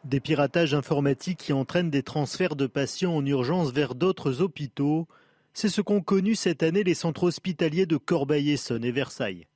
Des 0.04 0.20
piratages 0.20 0.74
informatiques 0.74 1.38
qui 1.38 1.52
entraînent 1.52 1.90
des 1.90 2.02
transferts 2.02 2.56
de 2.56 2.66
patients 2.66 3.14
en 3.14 3.26
urgence 3.26 3.72
vers 3.72 3.94
d'autres 3.94 4.40
hôpitaux, 4.40 5.06
c'est 5.52 5.68
ce 5.68 5.82
qu'ont 5.82 6.00
connu 6.00 6.34
cette 6.34 6.62
année 6.62 6.82
les 6.82 6.94
centres 6.94 7.24
hospitaliers 7.24 7.84
de 7.84 7.96
Corbeil-Essonne 7.96 8.84
et 8.84 8.92
Versailles. 8.92 9.46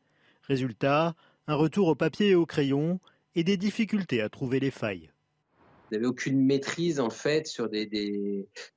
Résultat, 0.46 1.14
un 1.46 1.55
retour 1.55 1.88
au 1.88 1.94
papier 1.94 2.30
et 2.30 2.34
au 2.34 2.44
crayon 2.44 3.00
et 3.35 3.45
des 3.45 3.57
difficultés 3.57 4.20
à 4.20 4.28
trouver 4.28 4.61
les 4.61 4.70
failles. 4.70 5.11
Vous 5.93 5.97
n'avez 5.97 6.07
aucune 6.07 6.41
maîtrise 6.41 7.01
en 7.01 7.11
fait 7.11 7.47
sur 7.47 7.68
des, 7.68 7.87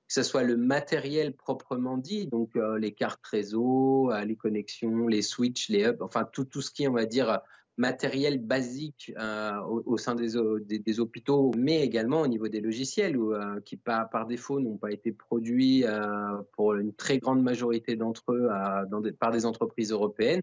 que 0.08 0.14
ce 0.14 0.22
soit 0.22 0.44
le 0.44 0.58
matériel 0.58 1.34
proprement 1.34 1.98
dit, 1.98 2.28
donc 2.28 2.56
euh, 2.56 2.78
les 2.78 2.94
cartes 2.94 3.26
réseau, 3.26 4.12
euh, 4.12 4.24
les 4.26 4.36
connexions, 4.36 5.08
les 5.08 5.22
switches, 5.22 5.70
les 5.70 5.86
hubs, 5.86 6.02
enfin 6.02 6.28
tout, 6.32 6.46
tout 6.46 6.62
ce 6.62 6.72
qui 6.72 6.84
est 6.84 6.88
on 6.88 6.94
va 6.94 7.06
dire 7.06 7.40
matériel 7.78 8.38
basique 8.38 9.12
euh, 9.18 9.60
au, 9.64 9.98
sein 9.98 10.16
des, 10.16 10.80
des, 10.80 11.00
hôpitaux, 11.00 11.52
mais 11.58 11.82
également 11.82 12.22
au 12.22 12.28
niveau 12.28 12.48
des 12.48 12.62
logiciels 12.62 13.18
qui 13.66 13.76
par, 13.76 14.28
défaut 14.28 14.62
n'ont 14.62 14.78
pas 14.78 14.92
été 14.92 15.12
produits 15.12 15.84
pour 16.54 16.76
une 16.76 16.94
très 16.94 17.18
grande 17.18 17.44
majorité 17.44 17.98
d'entre 17.98 18.32
eux 18.32 18.48
par 19.20 19.32
des 19.32 19.46
entreprises 19.46 19.92
européennes 19.92 20.42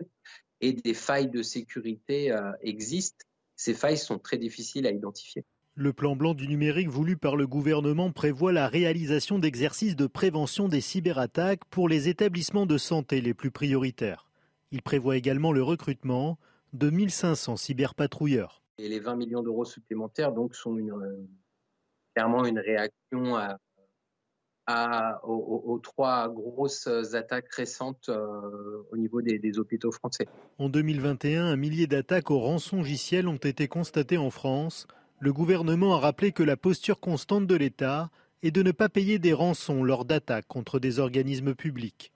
et 0.60 0.74
des 0.74 0.92
failles 0.92 1.30
de 1.30 1.42
sécurité 1.42 2.36
existent. 2.60 3.24
Ces 3.56 3.74
failles 3.74 3.98
sont 3.98 4.18
très 4.18 4.38
difficiles 4.38 4.86
à 4.86 4.90
identifier. 4.90 5.44
Le 5.74 5.92
plan 5.92 6.16
blanc 6.16 6.34
du 6.34 6.48
numérique 6.48 6.88
voulu 6.88 7.16
par 7.16 7.34
le 7.34 7.46
gouvernement 7.46 8.12
prévoit 8.12 8.52
la 8.52 8.68
réalisation 8.68 9.38
d'exercices 9.38 9.96
de 9.96 10.06
prévention 10.06 10.68
des 10.68 10.82
cyberattaques 10.82 11.64
pour 11.70 11.88
les 11.88 12.08
établissements 12.08 12.66
de 12.66 12.76
santé 12.76 13.22
les 13.22 13.32
plus 13.32 13.50
prioritaires. 13.50 14.28
Il 14.70 14.82
prévoit 14.82 15.16
également 15.16 15.52
le 15.52 15.62
recrutement 15.62 16.38
de 16.74 16.90
1500 16.90 17.56
cyberpatrouilleurs. 17.56 18.62
Et 18.78 18.88
les 18.88 19.00
20 19.00 19.16
millions 19.16 19.42
d'euros 19.42 19.64
supplémentaires 19.64 20.32
donc 20.32 20.54
sont 20.54 20.76
une, 20.76 20.92
euh, 20.92 21.26
clairement 22.14 22.44
une 22.44 22.58
réaction 22.58 23.36
à, 23.36 23.58
à- 24.66 25.20
aux, 25.26 25.78
trois 25.82 26.28
grosses 26.28 26.88
attaques 27.14 27.52
récentes 27.52 28.08
euh, 28.08 28.86
au 28.92 28.96
niveau 28.96 29.20
des, 29.22 29.38
des 29.38 29.58
hôpitaux 29.58 29.92
français. 29.92 30.28
En 30.58 30.68
2021, 30.68 31.46
un 31.46 31.56
millier 31.56 31.86
d'attaques 31.86 32.30
au 32.30 32.38
rançongiciel 32.38 33.28
ont 33.28 33.36
été 33.36 33.68
constatées 33.68 34.18
en 34.18 34.30
France. 34.30 34.86
Le 35.18 35.32
gouvernement 35.32 35.94
a 35.94 35.98
rappelé 35.98 36.32
que 36.32 36.42
la 36.42 36.56
posture 36.56 37.00
constante 37.00 37.46
de 37.46 37.54
l'État 37.54 38.10
est 38.42 38.50
de 38.50 38.62
ne 38.62 38.72
pas 38.72 38.88
payer 38.88 39.18
des 39.18 39.32
rançons 39.32 39.82
lors 39.82 40.04
d'attaques 40.04 40.46
contre 40.48 40.78
des 40.78 40.98
organismes 40.98 41.54
publics. 41.54 42.12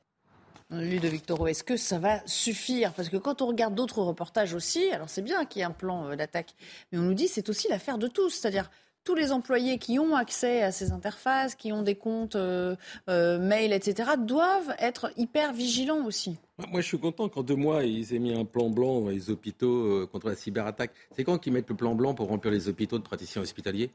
Ludovic 0.71 1.25
Toro, 1.25 1.47
est-ce 1.47 1.63
que 1.63 1.77
ça 1.77 1.99
va 2.01 2.27
suffire? 2.27 2.93
Parce 2.93 3.09
que 3.09 3.17
quand 3.17 3.41
on 3.41 3.47
regarde 3.47 3.75
d'autres 3.75 4.03
reportages 4.03 4.53
aussi, 4.53 4.91
alors 4.91 5.09
c'est 5.09 5.23
bien 5.23 5.45
qu'il 5.45 5.61
y 5.61 5.63
ait 5.63 5.67
un 5.67 5.71
plan 5.71 6.09
euh, 6.09 6.17
d'attaque, 6.17 6.55
mais 6.91 6.99
on 6.99 7.03
nous 7.03 7.15
dit 7.15 7.29
c'est 7.29 7.49
aussi 7.49 7.69
l'affaire 7.69 7.99
de 7.99 8.09
tous, 8.09 8.31
c'est-à-dire 8.31 8.69
tous 9.07 9.15
les 9.15 9.33
employés 9.33 9.79
qui 9.79 9.99
ont 9.99 10.15
accès 10.15 10.63
à 10.63 10.73
ces 10.73 10.93
interfaces, 10.93 11.55
qui 11.55 11.73
ont 11.73 11.83
des 11.83 11.95
comptes 11.95 12.37
euh, 12.37 12.77
euh, 13.09 13.39
mail, 13.39 13.73
etc., 13.73 14.11
doivent 14.19 14.75
être 14.79 15.13
hyper 15.17 15.55
vigilants 15.55 16.05
aussi. 16.05 16.37
Moi, 16.71 16.81
je 16.81 16.87
suis 16.87 16.99
content 16.99 17.29
qu'en 17.29 17.43
deux 17.43 17.55
mois, 17.55 17.85
ils 17.85 18.15
aient 18.15 18.19
mis 18.19 18.35
un 18.35 18.45
plan 18.45 18.69
blanc 18.69 19.01
dans 19.01 19.09
les 19.09 19.31
hôpitaux 19.31 19.87
euh, 19.87 20.09
contre 20.11 20.29
la 20.29 20.35
cyberattaque. 20.35 20.91
C'est 21.15 21.23
quand 21.23 21.39
qu'ils 21.39 21.53
mettent 21.53 21.71
le 21.71 21.77
plan 21.77 21.95
blanc 21.95 22.15
pour 22.15 22.29
remplir 22.29 22.53
les 22.53 22.69
hôpitaux 22.69 22.99
de 22.99 23.05
praticiens 23.05 23.43
hospitaliers? 23.43 23.91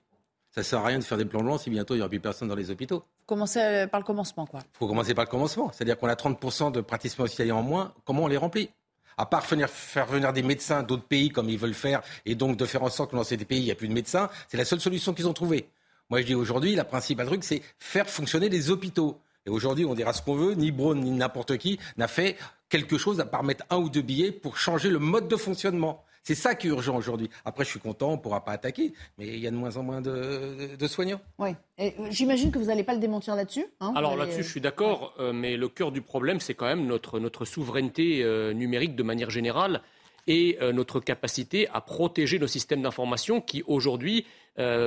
Ça 0.52 0.64
sert 0.64 0.80
à 0.80 0.88
rien 0.88 1.00
de 1.00 1.04
faire 1.04 1.18
des 1.18 1.26
plans 1.26 1.42
blancs 1.42 1.62
si 1.62 1.70
bientôt 1.70 1.94
il 1.94 1.98
n'y 1.98 2.02
aura 2.02 2.10
plus 2.10 2.20
personne 2.20 2.50
dans 2.50 2.56
les 2.56 2.72
hôpitaux. 2.72 3.04
Commencer 3.26 3.60
euh, 3.60 3.88
par 3.88 4.00
le 4.00 4.06
commencement, 4.06 4.46
quoi. 4.46 4.60
Il 4.64 4.78
faut 4.78 4.88
commencer 4.88 5.14
par 5.14 5.26
le 5.26 5.30
commencement. 5.30 5.72
C'est-à-dire 5.72 5.98
qu'on 5.98 6.08
a 6.08 6.16
30% 6.16 6.72
de 6.72 6.82
praticiens 6.82 7.24
hospitaliers 7.24 7.54
en 7.54 7.64
moins. 7.64 7.94
Comment 8.06 8.24
on 8.24 8.28
les 8.28 8.38
remplit? 8.38 8.70
À 9.18 9.26
part 9.26 9.46
faire 9.46 10.06
venir 10.08 10.34
des 10.34 10.44
médecins 10.44 10.84
d'autres 10.84 11.04
pays 11.04 11.30
comme 11.30 11.50
ils 11.50 11.58
veulent 11.58 11.74
faire, 11.74 12.02
et 12.26 12.36
donc 12.36 12.58
de 12.58 12.66
faire 12.66 12.84
en 12.84 12.90
sorte 12.90 13.12
que 13.12 13.16
dans 13.16 13.24
ces 13.24 13.38
pays, 13.38 13.60
il 13.60 13.66
n'y 13.66 13.72
a 13.72 13.76
plus 13.76 13.88
de 13.88 13.94
médecins, 13.94 14.30
c'est 14.48 14.58
la 14.58 14.66
seule 14.66 14.80
solution 14.80 15.14
qu'ils 15.14 15.28
ont 15.28 15.34
trouvée. 15.34 15.70
Moi, 16.10 16.22
je 16.22 16.26
dis 16.26 16.36
aujourd'hui, 16.36 16.76
la 16.76 16.84
principale 16.84 17.28
truc, 17.28 17.44
c'est 17.44 17.62
faire 17.80 18.10
fonctionner 18.10 18.50
les 18.50 18.70
hôpitaux. 18.70 19.22
Et 19.46 19.50
aujourd'hui, 19.50 19.86
on 19.86 19.96
dira 19.96 20.14
ce 20.14 20.22
qu'on 20.22 20.36
veut, 20.36 20.54
ni 20.54 20.72
Braun, 20.72 20.96
ni 20.96 21.12
n'importe 21.12 21.58
qui 21.58 21.80
n'a 21.98 22.08
fait 22.08 22.38
quelque 22.70 22.98
chose 22.98 23.20
à 23.20 23.26
part 23.26 23.44
mettre 23.44 23.66
un 23.70 23.78
ou 23.78 23.90
deux 23.90 24.02
billets 24.02 24.32
pour 24.32 24.58
changer 24.58 24.90
le 24.90 25.00
mode 25.00 25.28
de 25.28 25.36
fonctionnement. 25.36 26.04
C'est 26.24 26.36
ça 26.36 26.54
qui 26.54 26.68
est 26.68 26.70
urgent 26.70 26.96
aujourd'hui. 26.96 27.30
Après, 27.46 27.64
je 27.64 27.70
suis 27.70 27.80
content, 27.80 28.10
on 28.10 28.18
ne 28.18 28.22
pourra 28.22 28.46
pas 28.46 28.52
attaquer, 28.52 28.94
mais 29.18 29.28
il 29.28 29.40
y 29.40 29.48
a 29.48 29.52
de 29.52 29.56
moins 29.56 29.76
en 29.78 29.84
moins 29.84 30.02
de, 30.02 30.88
soignants. 30.88 31.22
Oui. 31.40 31.50
Euh, 31.80 31.90
j'imagine 32.10 32.52
que 32.52 32.60
vous 32.60 32.66
n'allez 32.66 32.84
pas 32.84 32.94
le 32.94 33.00
démentir 33.00 33.36
là-dessus. 33.36 33.66
hein 33.80 33.94
Alors 33.96 34.12
allez, 34.12 34.22
là-dessus, 34.22 34.42
euh, 34.42 34.44
je 34.44 34.50
suis 34.50 34.62
d'accord, 34.62 35.16
euh, 35.20 35.34
mais 35.34 35.58
le 35.58 35.68
cœur 35.68 35.92
du 35.92 36.02
problème, 36.02 36.40
c'est 36.40 36.54
quand 36.54 36.68
même 36.68 36.86
notre, 36.86 37.20
notre 37.20 37.46
souveraineté 37.46 38.24
euh, 38.24 38.54
numérique 38.54 38.96
de 38.96 39.04
manière 39.04 39.30
générale. 39.30 39.82
et 40.28 40.60
notre 40.74 41.00
capacité 41.00 41.68
à 41.74 41.82
protéger 41.82 42.38
nos 42.38 42.48
systèmes 42.48 42.84
d'information 42.84 43.42
qui 43.42 43.64
aujourd'hui 43.66 44.28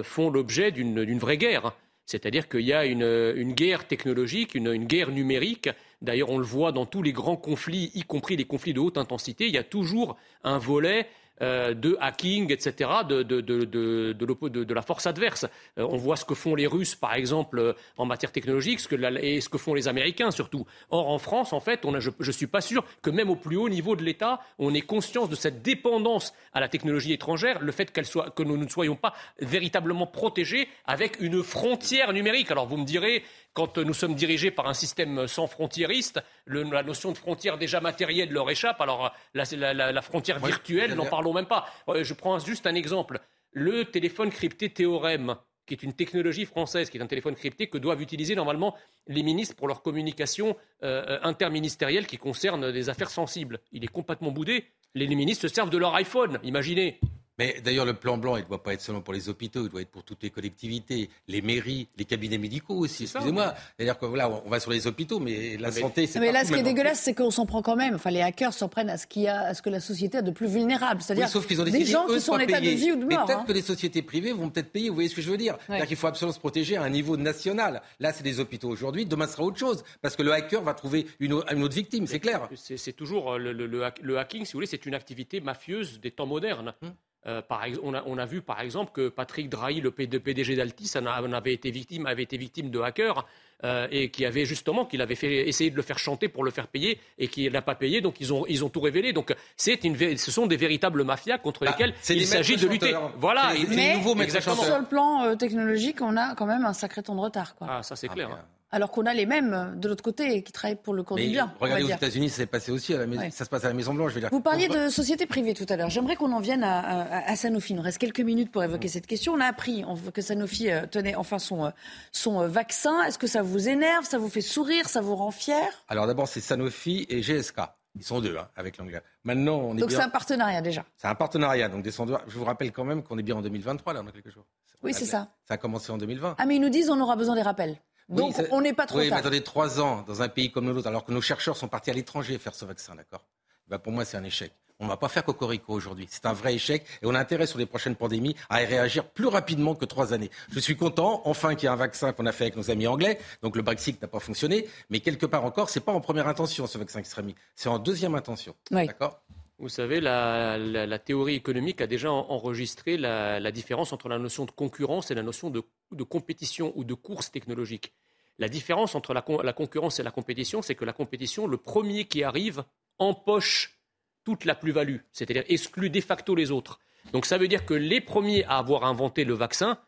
font 0.04 0.30
l'objet 0.30 0.70
d'une 0.70 1.18
vraie 1.18 1.36
guerre. 1.36 1.72
C'est-à-dire 2.06 2.48
qu'il 2.48 2.60
y 2.60 2.72
a 2.72 2.84
une, 2.84 3.52
guerre 3.52 3.86
technologique, 3.86 4.54
une, 4.54 4.76
guerre 4.84 5.10
numérique. 5.10 5.70
D'ailleurs, 6.02 6.30
on 6.30 6.38
le 6.38 6.44
voit 6.44 6.70
dans 6.70 6.86
tous 6.86 7.02
les 7.02 7.12
grands 7.12 7.36
conflits, 7.36 7.90
y 7.94 8.02
compris 8.02 8.36
les 8.36 8.44
conflits 8.44 8.74
de 8.74 8.80
haute 8.80 8.98
intensité. 8.98 9.46
Il 9.46 9.54
y 9.54 9.58
a 9.58 9.64
toujours 9.64 10.16
un 10.44 10.58
volet 10.58 11.08
euh, 11.42 11.74
de 11.74 11.96
hacking, 12.00 12.52
etc., 12.52 12.90
de, 13.08 13.24
de, 13.24 13.40
de, 13.40 14.74
la 14.74 14.82
force 14.82 15.06
adverse. 15.06 15.46
Euh, 15.78 15.86
on 15.90 15.96
voit 15.96 16.14
ce 16.14 16.24
que 16.24 16.34
font 16.34 16.54
les 16.54 16.68
Russes, 16.68 16.94
par 16.94 17.14
exemple, 17.14 17.58
euh, 17.58 17.72
en 17.96 18.06
matière 18.06 18.30
technologique, 18.30 18.78
ce 18.78 18.86
que 18.86 18.94
et 19.20 19.40
ce 19.40 19.48
que 19.48 19.58
font 19.58 19.74
les 19.74 19.88
Américains 19.88 20.30
surtout. 20.30 20.64
Or, 20.90 21.08
en 21.08 21.18
France, 21.18 21.52
en 21.52 21.58
fait, 21.58 21.80
je 21.98 22.10
ne 22.20 22.32
suis 22.32 22.46
pas 22.46 22.60
sûr 22.60 22.84
que 23.02 23.10
même 23.10 23.30
au 23.30 23.36
plus 23.36 23.56
haut 23.56 23.68
niveau 23.68 23.96
de 23.96 24.04
l'État, 24.04 24.38
on 24.60 24.74
ait 24.74 24.80
conscience 24.80 25.28
de 25.28 25.34
cette 25.34 25.62
dépendance 25.62 26.32
à 26.52 26.60
la 26.60 26.68
technologie 26.68 27.12
étrangère, 27.12 27.60
le 27.60 27.72
fait 27.72 27.90
soit, 28.04 28.30
que 28.30 28.44
nous 28.44 28.56
ne 28.56 28.68
soyons 28.68 28.94
pas 28.94 29.12
véritablement 29.40 30.06
protégés 30.06 30.68
avec 30.86 31.20
une 31.20 31.42
frontière 31.42 32.12
numérique. 32.12 32.52
Alors, 32.52 32.66
vous 32.66 32.76
me 32.76 32.84
direz, 32.84 33.24
quand 33.54 33.78
nous 33.78 33.94
sommes 33.94 34.14
dirigés 34.16 34.50
par 34.50 34.66
un 34.66 34.74
système 34.74 35.26
sans 35.28 35.46
frontiériste, 35.46 36.20
la 36.46 36.82
notion 36.82 37.12
de 37.12 37.16
frontière 37.16 37.56
déjà 37.56 37.80
matérielle 37.80 38.30
leur 38.30 38.50
échappe. 38.50 38.80
Alors 38.80 39.14
la, 39.32 40.02
frontière 40.02 40.44
virtuelle, 40.44 40.94
n'en 40.94 41.06
parlons 41.06 41.32
même 41.32 41.46
pas. 41.46 41.66
Euh, 41.88 42.04
je 42.04 42.12
prends 42.14 42.38
juste 42.40 42.66
un 42.66 42.74
exemple. 42.74 43.20
Le 43.52 43.84
téléphone 43.84 44.30
crypté 44.30 44.70
Théorème, 44.70 45.36
qui 45.66 45.74
est 45.74 45.82
une 45.84 45.92
technologie 45.92 46.44
française, 46.44 46.90
qui 46.90 46.98
est 46.98 47.00
un 47.00 47.06
téléphone 47.06 47.36
crypté 47.36 47.68
que 47.68 47.78
doivent 47.78 48.02
utiliser 48.02 48.34
normalement 48.34 48.74
les 49.06 49.22
ministres 49.22 49.54
pour 49.54 49.68
leur 49.68 49.82
communication 49.82 50.56
euh, 50.82 51.18
interministérielle 51.22 52.08
qui 52.08 52.18
concerne 52.18 52.72
des 52.72 52.88
affaires 52.88 53.10
sensibles. 53.10 53.60
Il 53.70 53.84
est 53.84 53.88
complètement 53.88 54.32
boudé. 54.32 54.66
Les 54.94 55.06
ministres 55.06 55.48
se 55.48 55.54
servent 55.54 55.70
de 55.70 55.78
leur 55.78 55.94
iPhone, 55.94 56.40
imaginez. 56.42 56.98
Mais 57.38 57.60
d'ailleurs, 57.64 57.84
le 57.84 57.94
plan 57.94 58.16
blanc, 58.16 58.36
il 58.36 58.44
ne 58.44 58.48
doit 58.48 58.62
pas 58.62 58.74
être 58.74 58.80
seulement 58.80 59.00
pour 59.00 59.12
les 59.12 59.28
hôpitaux, 59.28 59.64
il 59.64 59.68
doit 59.68 59.80
être 59.80 59.90
pour 59.90 60.04
toutes 60.04 60.22
les 60.22 60.30
collectivités, 60.30 61.10
les 61.26 61.42
mairies, 61.42 61.88
les 61.96 62.04
cabinets 62.04 62.38
médicaux 62.38 62.76
aussi. 62.76 63.04
Excusez-moi. 63.04 63.54
C'est-à-dire 63.76 63.98
que 63.98 64.06
voilà, 64.06 64.30
on 64.30 64.48
va 64.48 64.60
sur 64.60 64.70
les 64.70 64.86
hôpitaux, 64.86 65.18
mais 65.18 65.56
la 65.56 65.72
santé, 65.72 66.06
c'est 66.06 66.20
Mais 66.20 66.32
là, 66.32 66.44
ce 66.44 66.52
qui 66.52 66.58
est 66.58 66.62
dégueulasse, 66.62 67.00
c'est 67.00 67.14
qu'on 67.14 67.30
s'en 67.30 67.46
prend 67.46 67.62
quand 67.62 67.76
même. 67.76 67.94
Enfin, 67.94 68.10
les 68.10 68.22
hackers 68.22 68.52
s'en 68.52 68.68
prennent 68.68 68.90
à 68.90 68.96
ce, 68.96 69.06
qu'il 69.06 69.26
a, 69.26 69.46
à 69.46 69.54
ce 69.54 69.62
que 69.62 69.70
la 69.70 69.80
société 69.80 70.18
a 70.18 70.22
de 70.22 70.30
plus 70.30 70.46
vulnérable. 70.46 71.02
C'est-à-dire 71.02 71.28
des 71.64 71.84
gens 71.84 72.06
qui 72.06 72.20
sont 72.20 72.32
en 72.32 72.38
état 72.38 72.60
de 72.60 72.68
vie 72.68 72.92
ou 72.92 72.96
de 72.96 73.04
mort. 73.04 73.08
Mais 73.08 73.16
peut-être 73.16 73.40
hein. 73.40 73.44
que 73.46 73.52
les 73.52 73.62
sociétés 73.62 74.02
privées 74.02 74.32
vont 74.32 74.48
peut-être 74.48 74.70
payer. 74.70 74.88
Vous 74.88 74.94
voyez 74.94 75.08
ce 75.08 75.14
que 75.14 75.22
je 75.22 75.30
veux 75.30 75.36
dire 75.36 75.56
C'est-à-dire 75.66 75.86
qu'il 75.86 75.96
faut 75.96 76.06
absolument 76.06 76.34
se 76.34 76.40
protéger 76.40 76.76
à 76.76 76.82
un 76.82 76.90
niveau 76.90 77.16
national. 77.16 77.82
Là, 78.00 78.12
c'est 78.12 78.24
les 78.24 78.40
hôpitaux 78.40 78.68
aujourd'hui. 78.68 79.06
Demain, 79.06 79.26
ce 79.26 79.32
sera 79.32 79.44
autre 79.44 79.58
chose. 79.58 79.84
Parce 80.02 80.16
que 80.16 80.22
le 80.22 80.32
hacker 80.32 80.62
va 80.62 80.74
trouver 80.74 81.06
une, 81.20 81.32
autre 81.32 81.74
victime, 81.74 82.06
c'est 82.06 82.20
clair. 82.20 82.48
C'est 82.54 82.92
toujours 82.92 83.34
euh, 83.34 83.38
le, 83.38 84.18
hacking, 84.18 84.44
si 84.44 84.52
vous 84.52 84.58
voulez, 84.58 84.66
c'est 84.66 84.86
une 84.86 84.94
activité 84.94 85.40
mafieuse 85.40 86.00
des 86.00 86.10
temps 86.10 86.26
modernes. 86.26 86.74
Hum. 86.82 86.92
Euh, 87.26 87.40
on, 87.82 88.18
a, 88.18 88.26
vu 88.26 88.42
par 88.42 88.60
exemple 88.60 88.92
que 88.92 89.08
Patrick 89.08 89.48
Drahi, 89.48 89.80
le 89.80 89.90
PDG 89.90 90.56
d'Altis, 90.56 90.92
avait 90.96 91.54
été 91.54 91.70
victime, 91.70 92.06
avait 92.06 92.22
été 92.22 92.36
victime 92.36 92.70
de 92.70 92.80
hackers 92.80 93.24
euh, 93.64 93.88
et 93.90 94.10
qui 94.10 94.26
avait 94.26 94.44
justement, 94.44 94.84
qu'il 94.84 95.00
avait 95.00 95.14
fait, 95.14 95.48
essayé 95.48 95.70
de 95.70 95.76
le 95.76 95.82
faire 95.82 95.98
chanter 95.98 96.28
pour 96.28 96.44
le 96.44 96.50
faire 96.50 96.66
payer 96.66 97.00
et 97.18 97.28
qui 97.28 97.48
n'a 97.48 97.62
pas 97.62 97.74
payé, 97.74 98.02
donc 98.02 98.20
ils 98.20 98.32
ont, 98.32 98.44
ils 98.46 98.62
ont 98.62 98.68
tout 98.68 98.80
révélé. 98.80 99.14
Donc 99.14 99.34
une, 99.66 100.18
ce 100.18 100.30
sont 100.30 100.46
des 100.46 100.56
véritables 100.56 101.02
mafias 101.02 101.38
contre 101.38 101.64
bah, 101.64 101.70
lesquelles 101.70 101.94
il 102.10 102.26
s'agit 102.26 102.56
de 102.56 102.68
lutter. 102.68 102.94
Voilà. 103.16 103.54
Mais, 103.68 104.02
sur 104.02 104.78
le 104.78 104.84
plan 104.84 105.22
euh, 105.22 105.34
technologique, 105.34 106.02
on 106.02 106.16
a 106.18 106.34
quand 106.34 106.46
même 106.46 106.66
un 106.66 106.74
sacré 106.74 107.02
temps 107.02 107.14
de 107.14 107.20
retard. 107.20 107.54
Ah, 107.62 107.82
ça 107.82 107.96
c'est 107.96 108.08
clair. 108.08 108.30
Hein 108.30 108.44
alors 108.74 108.90
qu'on 108.90 109.06
a 109.06 109.14
les 109.14 109.24
mêmes 109.24 109.74
de 109.76 109.88
l'autre 109.88 110.02
côté 110.02 110.42
qui 110.42 110.50
travaillent 110.50 110.74
pour 110.74 110.94
le 110.94 111.04
camp 111.04 111.14
du 111.14 111.28
bien. 111.28 111.52
Regardez 111.60 111.84
aux 111.84 111.88
États-Unis, 111.88 112.28
ça 112.28 112.44
passé 112.46 112.72
aussi 112.72 112.92
à 112.92 113.06
la 113.06 113.30
ça 113.30 113.44
se 113.44 113.48
passe 113.48 113.64
à 113.64 113.68
la 113.68 113.74
Maison 113.74 113.94
Blanche. 113.94 114.10
Je 114.10 114.14
veux 114.16 114.20
dire. 114.20 114.30
Vous 114.32 114.40
parliez 114.40 114.68
de 114.68 114.88
société 114.88 115.26
privée 115.26 115.54
tout 115.54 115.66
à 115.68 115.76
l'heure. 115.76 115.90
J'aimerais 115.90 116.16
qu'on 116.16 116.32
en 116.32 116.40
vienne 116.40 116.64
à, 116.64 117.36
Sanofi. 117.36 117.72
Il 117.72 117.76
nous 117.76 117.82
reste 117.82 117.98
quelques 117.98 118.20
minutes 118.20 118.50
pour 118.50 118.64
évoquer 118.64 118.88
cette 118.88 119.06
question. 119.06 119.32
On 119.32 119.40
a 119.40 119.46
appris 119.46 119.84
que 120.12 120.20
Sanofi 120.20 120.70
euh, 120.70 120.86
tenait 120.86 121.14
enfin 121.14 121.38
son, 121.38 121.66
euh, 121.66 121.70
son 122.10 122.40
euh, 122.40 122.48
vaccin. 122.48 123.04
Est-ce 123.04 123.18
que 123.18 123.28
ça 123.28 123.42
vous 123.42 123.68
énerve, 123.68 124.04
ça 124.04 124.18
vous 124.18 124.28
fait 124.28 124.40
sourire, 124.40 124.88
ça 124.88 125.00
vous 125.00 125.14
rend 125.14 125.30
fier? 125.30 125.62
Alors 125.88 126.08
d'abord, 126.08 126.26
c'est 126.26 126.40
Sanofi 126.40 127.06
et 127.08 127.22
GSK. 127.22 127.60
Ils 127.94 128.02
sont 128.02 128.20
deux 128.20 128.36
hein, 128.36 128.48
avec 128.56 128.76
l'anglais. 128.78 129.00
Maintenant, 129.22 129.58
on 129.58 129.76
est 129.76 129.80
donc 129.80 129.92
c'est 129.92 130.00
un 130.00 130.08
partenariat 130.08 130.60
déjà. 130.60 130.84
C'est 130.96 131.06
un 131.06 131.14
partenariat. 131.14 131.68
Donc 131.68 131.84
je 131.86 132.38
vous 132.38 132.44
rappelle 132.44 132.72
quand 132.72 132.84
même 132.84 133.04
qu'on 133.04 133.18
est 133.18 133.22
bien 133.22 133.36
en 133.36 133.42
2023 133.42 133.92
là, 133.92 134.02
dans 134.02 134.10
quelques 134.10 134.32
jours. 134.32 134.44
Oui, 134.82 134.92
c'est 134.92 135.06
ça. 135.06 135.28
Ça 135.46 135.54
a 135.54 135.56
commencé 135.56 135.92
en 135.92 135.98
2020. 135.98 136.34
Ah 136.38 136.46
mais 136.46 136.56
ils 136.56 136.60
nous 136.60 136.68
disent 136.68 136.90
on 136.90 137.00
aura 137.00 137.14
besoin 137.14 137.36
des 137.36 137.42
rappels. 137.42 137.76
Donc 138.08 138.34
on 138.50 138.60
n'est 138.60 138.72
pas 138.72 138.86
trop 138.86 138.98
oui, 138.98 139.08
tard. 139.08 139.16
mais 139.16 139.20
attendez, 139.20 139.42
trois 139.42 139.80
ans 139.80 140.04
dans 140.06 140.22
un 140.22 140.28
pays 140.28 140.50
comme 140.50 140.66
le 140.66 140.74
nôtre, 140.74 140.86
alors 140.86 141.04
que 141.04 141.12
nos 141.12 141.22
chercheurs 141.22 141.56
sont 141.56 141.68
partis 141.68 141.90
à 141.90 141.94
l'étranger 141.94 142.38
faire 142.38 142.54
ce 142.54 142.64
vaccin, 142.64 142.94
d'accord? 142.94 143.24
Ben 143.68 143.78
Pour 143.78 143.92
moi, 143.92 144.04
c'est 144.04 144.16
un 144.16 144.24
échec. 144.24 144.52
On 144.80 144.84
ne 144.84 144.90
va 144.90 144.96
pas 144.96 145.08
faire 145.08 145.24
cocorico 145.24 145.72
aujourd'hui. 145.72 146.06
C'est 146.10 146.26
un 146.26 146.32
vrai 146.32 146.54
échec 146.54 146.84
et 147.00 147.06
on 147.06 147.14
a 147.14 147.18
intérêt 147.18 147.46
sur 147.46 147.58
les 147.58 147.66
prochaines 147.66 147.94
pandémies 147.94 148.34
à 148.50 148.56
réagir 148.56 149.08
plus 149.08 149.28
rapidement 149.28 149.74
que 149.74 149.84
trois 149.84 150.12
années. 150.12 150.30
Je 150.50 150.58
suis 150.58 150.76
content, 150.76 151.22
enfin, 151.24 151.54
qu'il 151.54 151.66
y 151.66 151.66
ait 151.66 151.72
un 151.72 151.76
vaccin 151.76 152.12
qu'on 152.12 152.26
a 152.26 152.32
fait 152.32 152.44
avec 152.44 152.56
nos 152.56 152.70
amis 152.70 152.86
anglais. 152.88 153.18
Donc 153.42 153.56
le 153.56 153.62
Brexit 153.62 154.02
n'a 154.02 154.08
pas 154.08 154.18
fonctionné, 154.18 154.68
mais 154.90 155.00
quelque 155.00 155.26
part 155.26 155.44
encore, 155.44 155.70
c'est 155.70 155.80
pas 155.80 155.92
en 155.92 156.00
première 156.00 156.26
intention 156.26 156.66
ce 156.66 156.76
vaccin 156.76 157.02
qui 157.02 157.08
sera 157.08 157.22
mis, 157.22 157.36
c'est 157.54 157.68
en 157.68 157.78
deuxième 157.78 158.14
intention. 158.16 158.54
D'accord? 158.70 159.20
Vous 159.58 159.68
savez, 159.68 160.00
la, 160.00 160.98
théorie 160.98 161.34
économique 161.34 161.80
a 161.80 161.86
déjà 161.86 162.10
enregistré 162.10 162.96
la, 162.96 163.50
différence 163.52 163.92
entre 163.92 164.08
la 164.08 164.18
notion 164.18 164.44
de 164.44 164.50
concurrence 164.50 165.10
et 165.10 165.14
la 165.14 165.22
notion 165.22 165.50
de, 165.50 165.62
compétition 166.02 166.72
ou 166.76 166.84
de 166.84 166.94
course 166.94 167.30
technologique. 167.30 167.92
La 168.38 168.48
différence 168.48 168.96
entre 168.96 169.14
la, 169.14 169.52
concurrence 169.52 170.00
et 170.00 170.02
la 170.02 170.10
compétition, 170.10 170.60
c'est 170.60 170.74
que 170.74 170.84
la 170.84 170.92
compétition, 170.92 171.46
le 171.46 171.56
premier 171.56 172.06
qui 172.06 172.24
arrive, 172.24 172.64
empoche 172.98 173.78
toute 174.24 174.44
la 174.44 174.54
plus-value, 174.54 174.98
c'est-à-dire 175.12 175.44
exclut 175.48 175.90
de 175.90 176.00
facto 176.00 176.34
les 176.34 176.50
autres. 176.50 176.80
Donc 177.12 177.26
ça 177.26 177.38
veut 177.38 177.48
dire 177.48 177.66
que 177.66 177.74
les 177.74 178.00
premiers 178.00 178.44
à 178.44 178.58
avoir 178.58 178.84
inventé 178.84 179.24
le 179.24 179.34
vaccin 179.34 179.78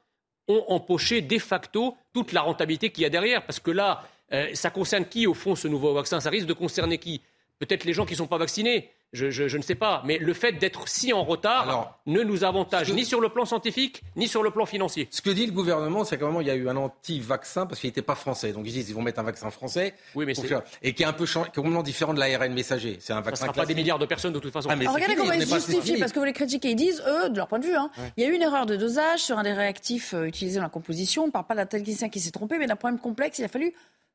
ont 0.49 0.65
empoché 0.69 1.23
de 1.23 1.39
facto 1.39 1.97
toute 2.13 2.33
la 2.33 2.43
rentabilité 2.43 2.91
qu'il 2.91 3.03
y 3.03 3.07
a 3.07 3.11
derrière. 3.11 3.45
Parce 3.47 3.59
que 3.59 3.71
là, 3.71 4.07
euh, 4.33 4.49
ça 4.55 4.71
concerne 4.71 5.07
qui, 5.07 5.27
au 5.27 5.35
fond, 5.35 5.57
ce 5.57 5.67
nouveau 5.67 5.93
vaccin? 5.93 6.21
Ça 6.21 6.31
risque 6.31 6.47
de 6.47 6.53
concerner 6.53 6.99
qui? 6.99 7.23
Peut-être 7.59 7.85
les 7.85 7.95
gens 7.95 8.05
qui 8.05 8.13
ne 8.13 8.19
sont 8.19 8.27
pas 8.27 8.39
vaccinés, 8.39 8.91
je, 9.13 9.57
ne 9.57 9.63
sais 9.63 9.75
pas. 9.75 10.03
Mais 10.05 10.19
le 10.19 10.35
fait 10.35 10.53
d'être 10.53 10.89
si 10.89 11.13
en 11.13 11.25
retard 11.25 12.01
ne 12.07 12.23
nous 12.23 12.45
avantage 12.45 12.93
ni 12.93 13.05
sur 13.05 13.21
le 13.21 13.29
plan 13.29 13.45
scientifique, 13.45 14.03
ni 14.17 14.29
sur 14.29 14.43
le 14.43 14.51
plan 14.51 14.67
financier. 14.67 15.09
Ce 15.11 15.23
que 15.23 15.31
dit 15.31 15.47
le 15.47 15.53
gouvernement, 15.53 16.05
c'est 16.05 16.19
qu'à 16.19 16.25
un 16.25 16.29
moment, 16.29 16.41
il 16.41 16.47
y 16.47 16.51
a 16.51 16.55
eu 16.55 16.69
un 16.69 16.77
anti-vaccin 16.77 17.67
parce 17.67 17.81
qu'il 17.81 17.89
n'était 17.89 18.03
pas 18.03 18.15
français. 18.15 18.53
Donc 18.53 18.65
ils 18.67 18.73
disent 18.73 18.87
qu'ils 18.87 18.95
vont 18.95 19.03
mettre 19.03 19.21
un 19.21 19.25
vaccin 19.25 19.51
français. 19.51 19.95
Oui, 20.15 20.27
mais 20.27 20.35
Et 20.83 20.93
qui 20.93 21.03
est 21.03 21.07
un 21.07 21.13
peu 21.13 21.27
complètement 21.27 21.83
différent 21.83 22.15
de 22.15 22.21
l'ARN 22.21 22.53
messager. 22.53 22.99
C'est 23.01 23.13
un 23.13 23.21
vaccin. 23.21 23.47
Ça 23.47 23.49
ne 23.49 23.55
sera 23.55 23.63
pas 23.63 23.67
des 23.67 23.75
milliards 23.75 23.99
de 23.99 24.07
personnes 24.07 24.33
de 24.33 24.39
toute 24.39 24.53
façon. 24.53 24.69
Ah, 24.71 24.75
regardez 24.75 25.17
comment 25.17 25.33
ils 25.33 25.47
justifient, 25.47 25.99
parce 25.99 26.13
que 26.13 26.19
vous 26.19 26.25
les 26.25 26.33
critiquez. 26.33 26.71
Ils 26.71 26.77
disent, 26.77 27.03
eux, 27.07 27.31
de 27.31 27.37
leur 27.37 27.49
point 27.49 27.59
de 27.59 27.67
vue, 27.67 27.77
hein, 27.77 27.91
il 28.17 28.25
y 28.25 28.27
a 28.27 28.31
eu 28.31 28.35
une 28.35 28.43
erreur 28.43 28.67
de 28.67 28.77
dosage 28.77 29.21
sur 29.21 29.39
un 29.39 29.43
des 29.43 29.53
réactifs 29.53 30.15
euh, 30.15 30.25
utilisés 30.25 30.57
dans 30.57 30.65
la 30.65 30.69
composition. 30.69 31.25
On 31.25 31.27
ne 31.27 31.33
parle 31.33 31.47
pas 31.47 31.55
d'un 31.55 31.67
technicien 31.67 32.09
qui 32.09 32.21
s'est 32.21 32.31
trompé, 32.31 32.59
mais 32.59 32.67
d'un 32.67 32.77
problème 32.77 32.99
complexe. 33.01 33.39
Il 33.39 33.45
a 33.45 33.49
fallu 33.49 33.73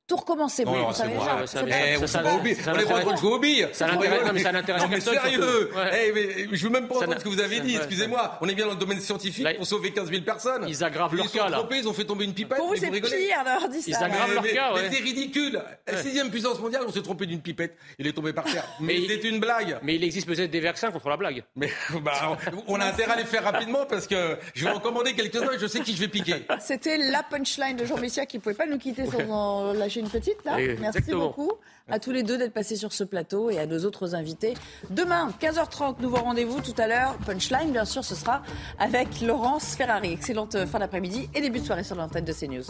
tout 0.07 0.17
recommencer. 0.17 0.65
Non, 0.65 0.87
on 0.87 0.93
savait 0.93 1.13
déjà. 1.13 1.47
Ça, 1.47 1.61
on 1.63 2.77
n'est 2.77 2.85
pas 2.85 3.01
trop 3.01 3.13
de 3.13 3.17
jouer 3.17 3.31
aux 3.31 3.39
billes. 3.39 3.67
Ça 3.71 3.87
n'intéresse 3.87 4.83
mais 4.89 4.99
sérieux. 4.99 5.71
Eh, 5.93 6.47
je 6.51 6.63
veux 6.63 6.69
même 6.69 6.87
pas 6.87 6.95
entendre 6.97 7.19
ce 7.19 7.23
que 7.23 7.29
vous 7.29 7.39
avez 7.39 7.59
dit. 7.61 7.75
Excusez-moi. 7.75 8.37
On 8.41 8.47
est 8.47 8.55
bien 8.55 8.65
dans 8.65 8.73
le 8.73 8.77
domaine 8.77 8.99
scientifique 8.99 9.47
pour 9.57 9.65
sauver 9.65 9.91
15 9.91 10.09
000 10.09 10.23
personnes. 10.23 10.65
Ils 10.67 10.83
aggravent 10.83 11.15
leur 11.15 11.31
cas. 11.31 11.31
Ils 11.33 11.39
sont 11.39 11.59
trompés. 11.59 11.77
Ils 11.77 11.87
ont 11.87 11.93
fait 11.93 12.03
tomber 12.03 12.25
une 12.25 12.33
pipette. 12.33 12.57
Pour 12.57 12.67
vous, 12.67 12.75
c'est 12.75 12.91
pire 12.91 13.43
d'avoir 13.45 13.69
dit 13.69 13.81
ça. 13.81 13.89
Ils 13.91 14.03
aggravent 14.03 14.33
leur 14.33 14.43
cas. 14.43 14.71
Mais 14.75 14.89
c'est 14.91 15.03
ridicule. 15.03 15.61
Sixième 16.01 16.29
puissance 16.29 16.59
mondiale, 16.59 16.83
on 16.87 16.91
s'est 16.91 17.01
trompé 17.01 17.25
d'une 17.25 17.41
pipette. 17.41 17.77
Il 17.97 18.07
est 18.07 18.13
tombé 18.13 18.33
par 18.33 18.45
terre. 18.45 18.65
Mais 18.79 18.99
c'est 19.07 19.23
une 19.23 19.39
blague. 19.39 19.79
Mais 19.83 19.95
il 19.95 20.03
existe 20.03 20.27
peut-être 20.27 20.51
des 20.51 20.59
vaccins 20.59 20.91
contre 20.91 21.09
la 21.09 21.17
blague. 21.17 21.43
Mais 21.55 21.69
bah, 22.01 22.37
on 22.67 22.79
a 22.79 22.85
intérêt 22.85 23.13
à 23.13 23.15
les 23.15 23.25
faire 23.25 23.43
rapidement 23.43 23.85
parce 23.85 24.07
que 24.07 24.37
je 24.53 24.65
vais 24.65 24.71
en 24.71 24.79
commander 24.79 25.13
quelques-uns 25.13 25.51
et 25.51 25.59
je 25.59 25.67
sais 25.67 25.81
qui 25.81 25.95
je 25.95 26.01
vais 26.01 26.07
piquer. 26.07 26.45
C'était 26.59 26.97
la 26.97 27.23
punchline 27.23 27.77
de 27.77 27.85
Jean 27.85 27.97
Messia 27.97 28.25
qui 28.25 28.37
ne 28.37 28.41
pouvait 28.41 28.55
pas 28.55 28.65
nous 28.65 28.77
quitter 28.77 29.05
sans 29.05 29.73
lâcher 29.73 30.00
une 30.01 30.09
petite 30.09 30.43
là. 30.43 30.57
Merci 30.79 31.11
beaucoup 31.11 31.51
à 31.89 31.99
tous 31.99 32.11
les 32.11 32.23
deux 32.23 32.37
d'être 32.37 32.53
passés 32.53 32.75
sur 32.75 32.93
ce 32.93 33.03
plateau 33.03 33.49
et 33.49 33.59
à 33.59 33.65
nos 33.65 33.85
autres 33.85 34.15
invités. 34.15 34.55
Demain, 34.89 35.29
15h30, 35.41 36.01
nouveau 36.01 36.17
rendez-vous. 36.17 36.61
Tout 36.61 36.75
à 36.77 36.87
l'heure, 36.87 37.15
Punchline, 37.25 37.71
bien 37.71 37.85
sûr, 37.85 38.03
ce 38.03 38.15
sera 38.15 38.41
avec 38.79 39.21
Laurence 39.21 39.75
Ferrari. 39.75 40.11
Excellente 40.11 40.65
fin 40.65 40.79
d'après-midi 40.79 41.29
et 41.33 41.41
début 41.41 41.59
de 41.59 41.65
soirée 41.65 41.83
sur 41.83 41.95
l'antenne 41.95 42.25
de 42.25 42.33
CNews. 42.33 42.63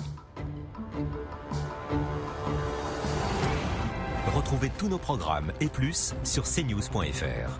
Retrouvez 4.36 4.72
tous 4.78 4.88
nos 4.88 4.98
programmes 4.98 5.52
et 5.60 5.68
plus 5.68 6.14
sur 6.24 6.44
cnews.fr. 6.44 7.60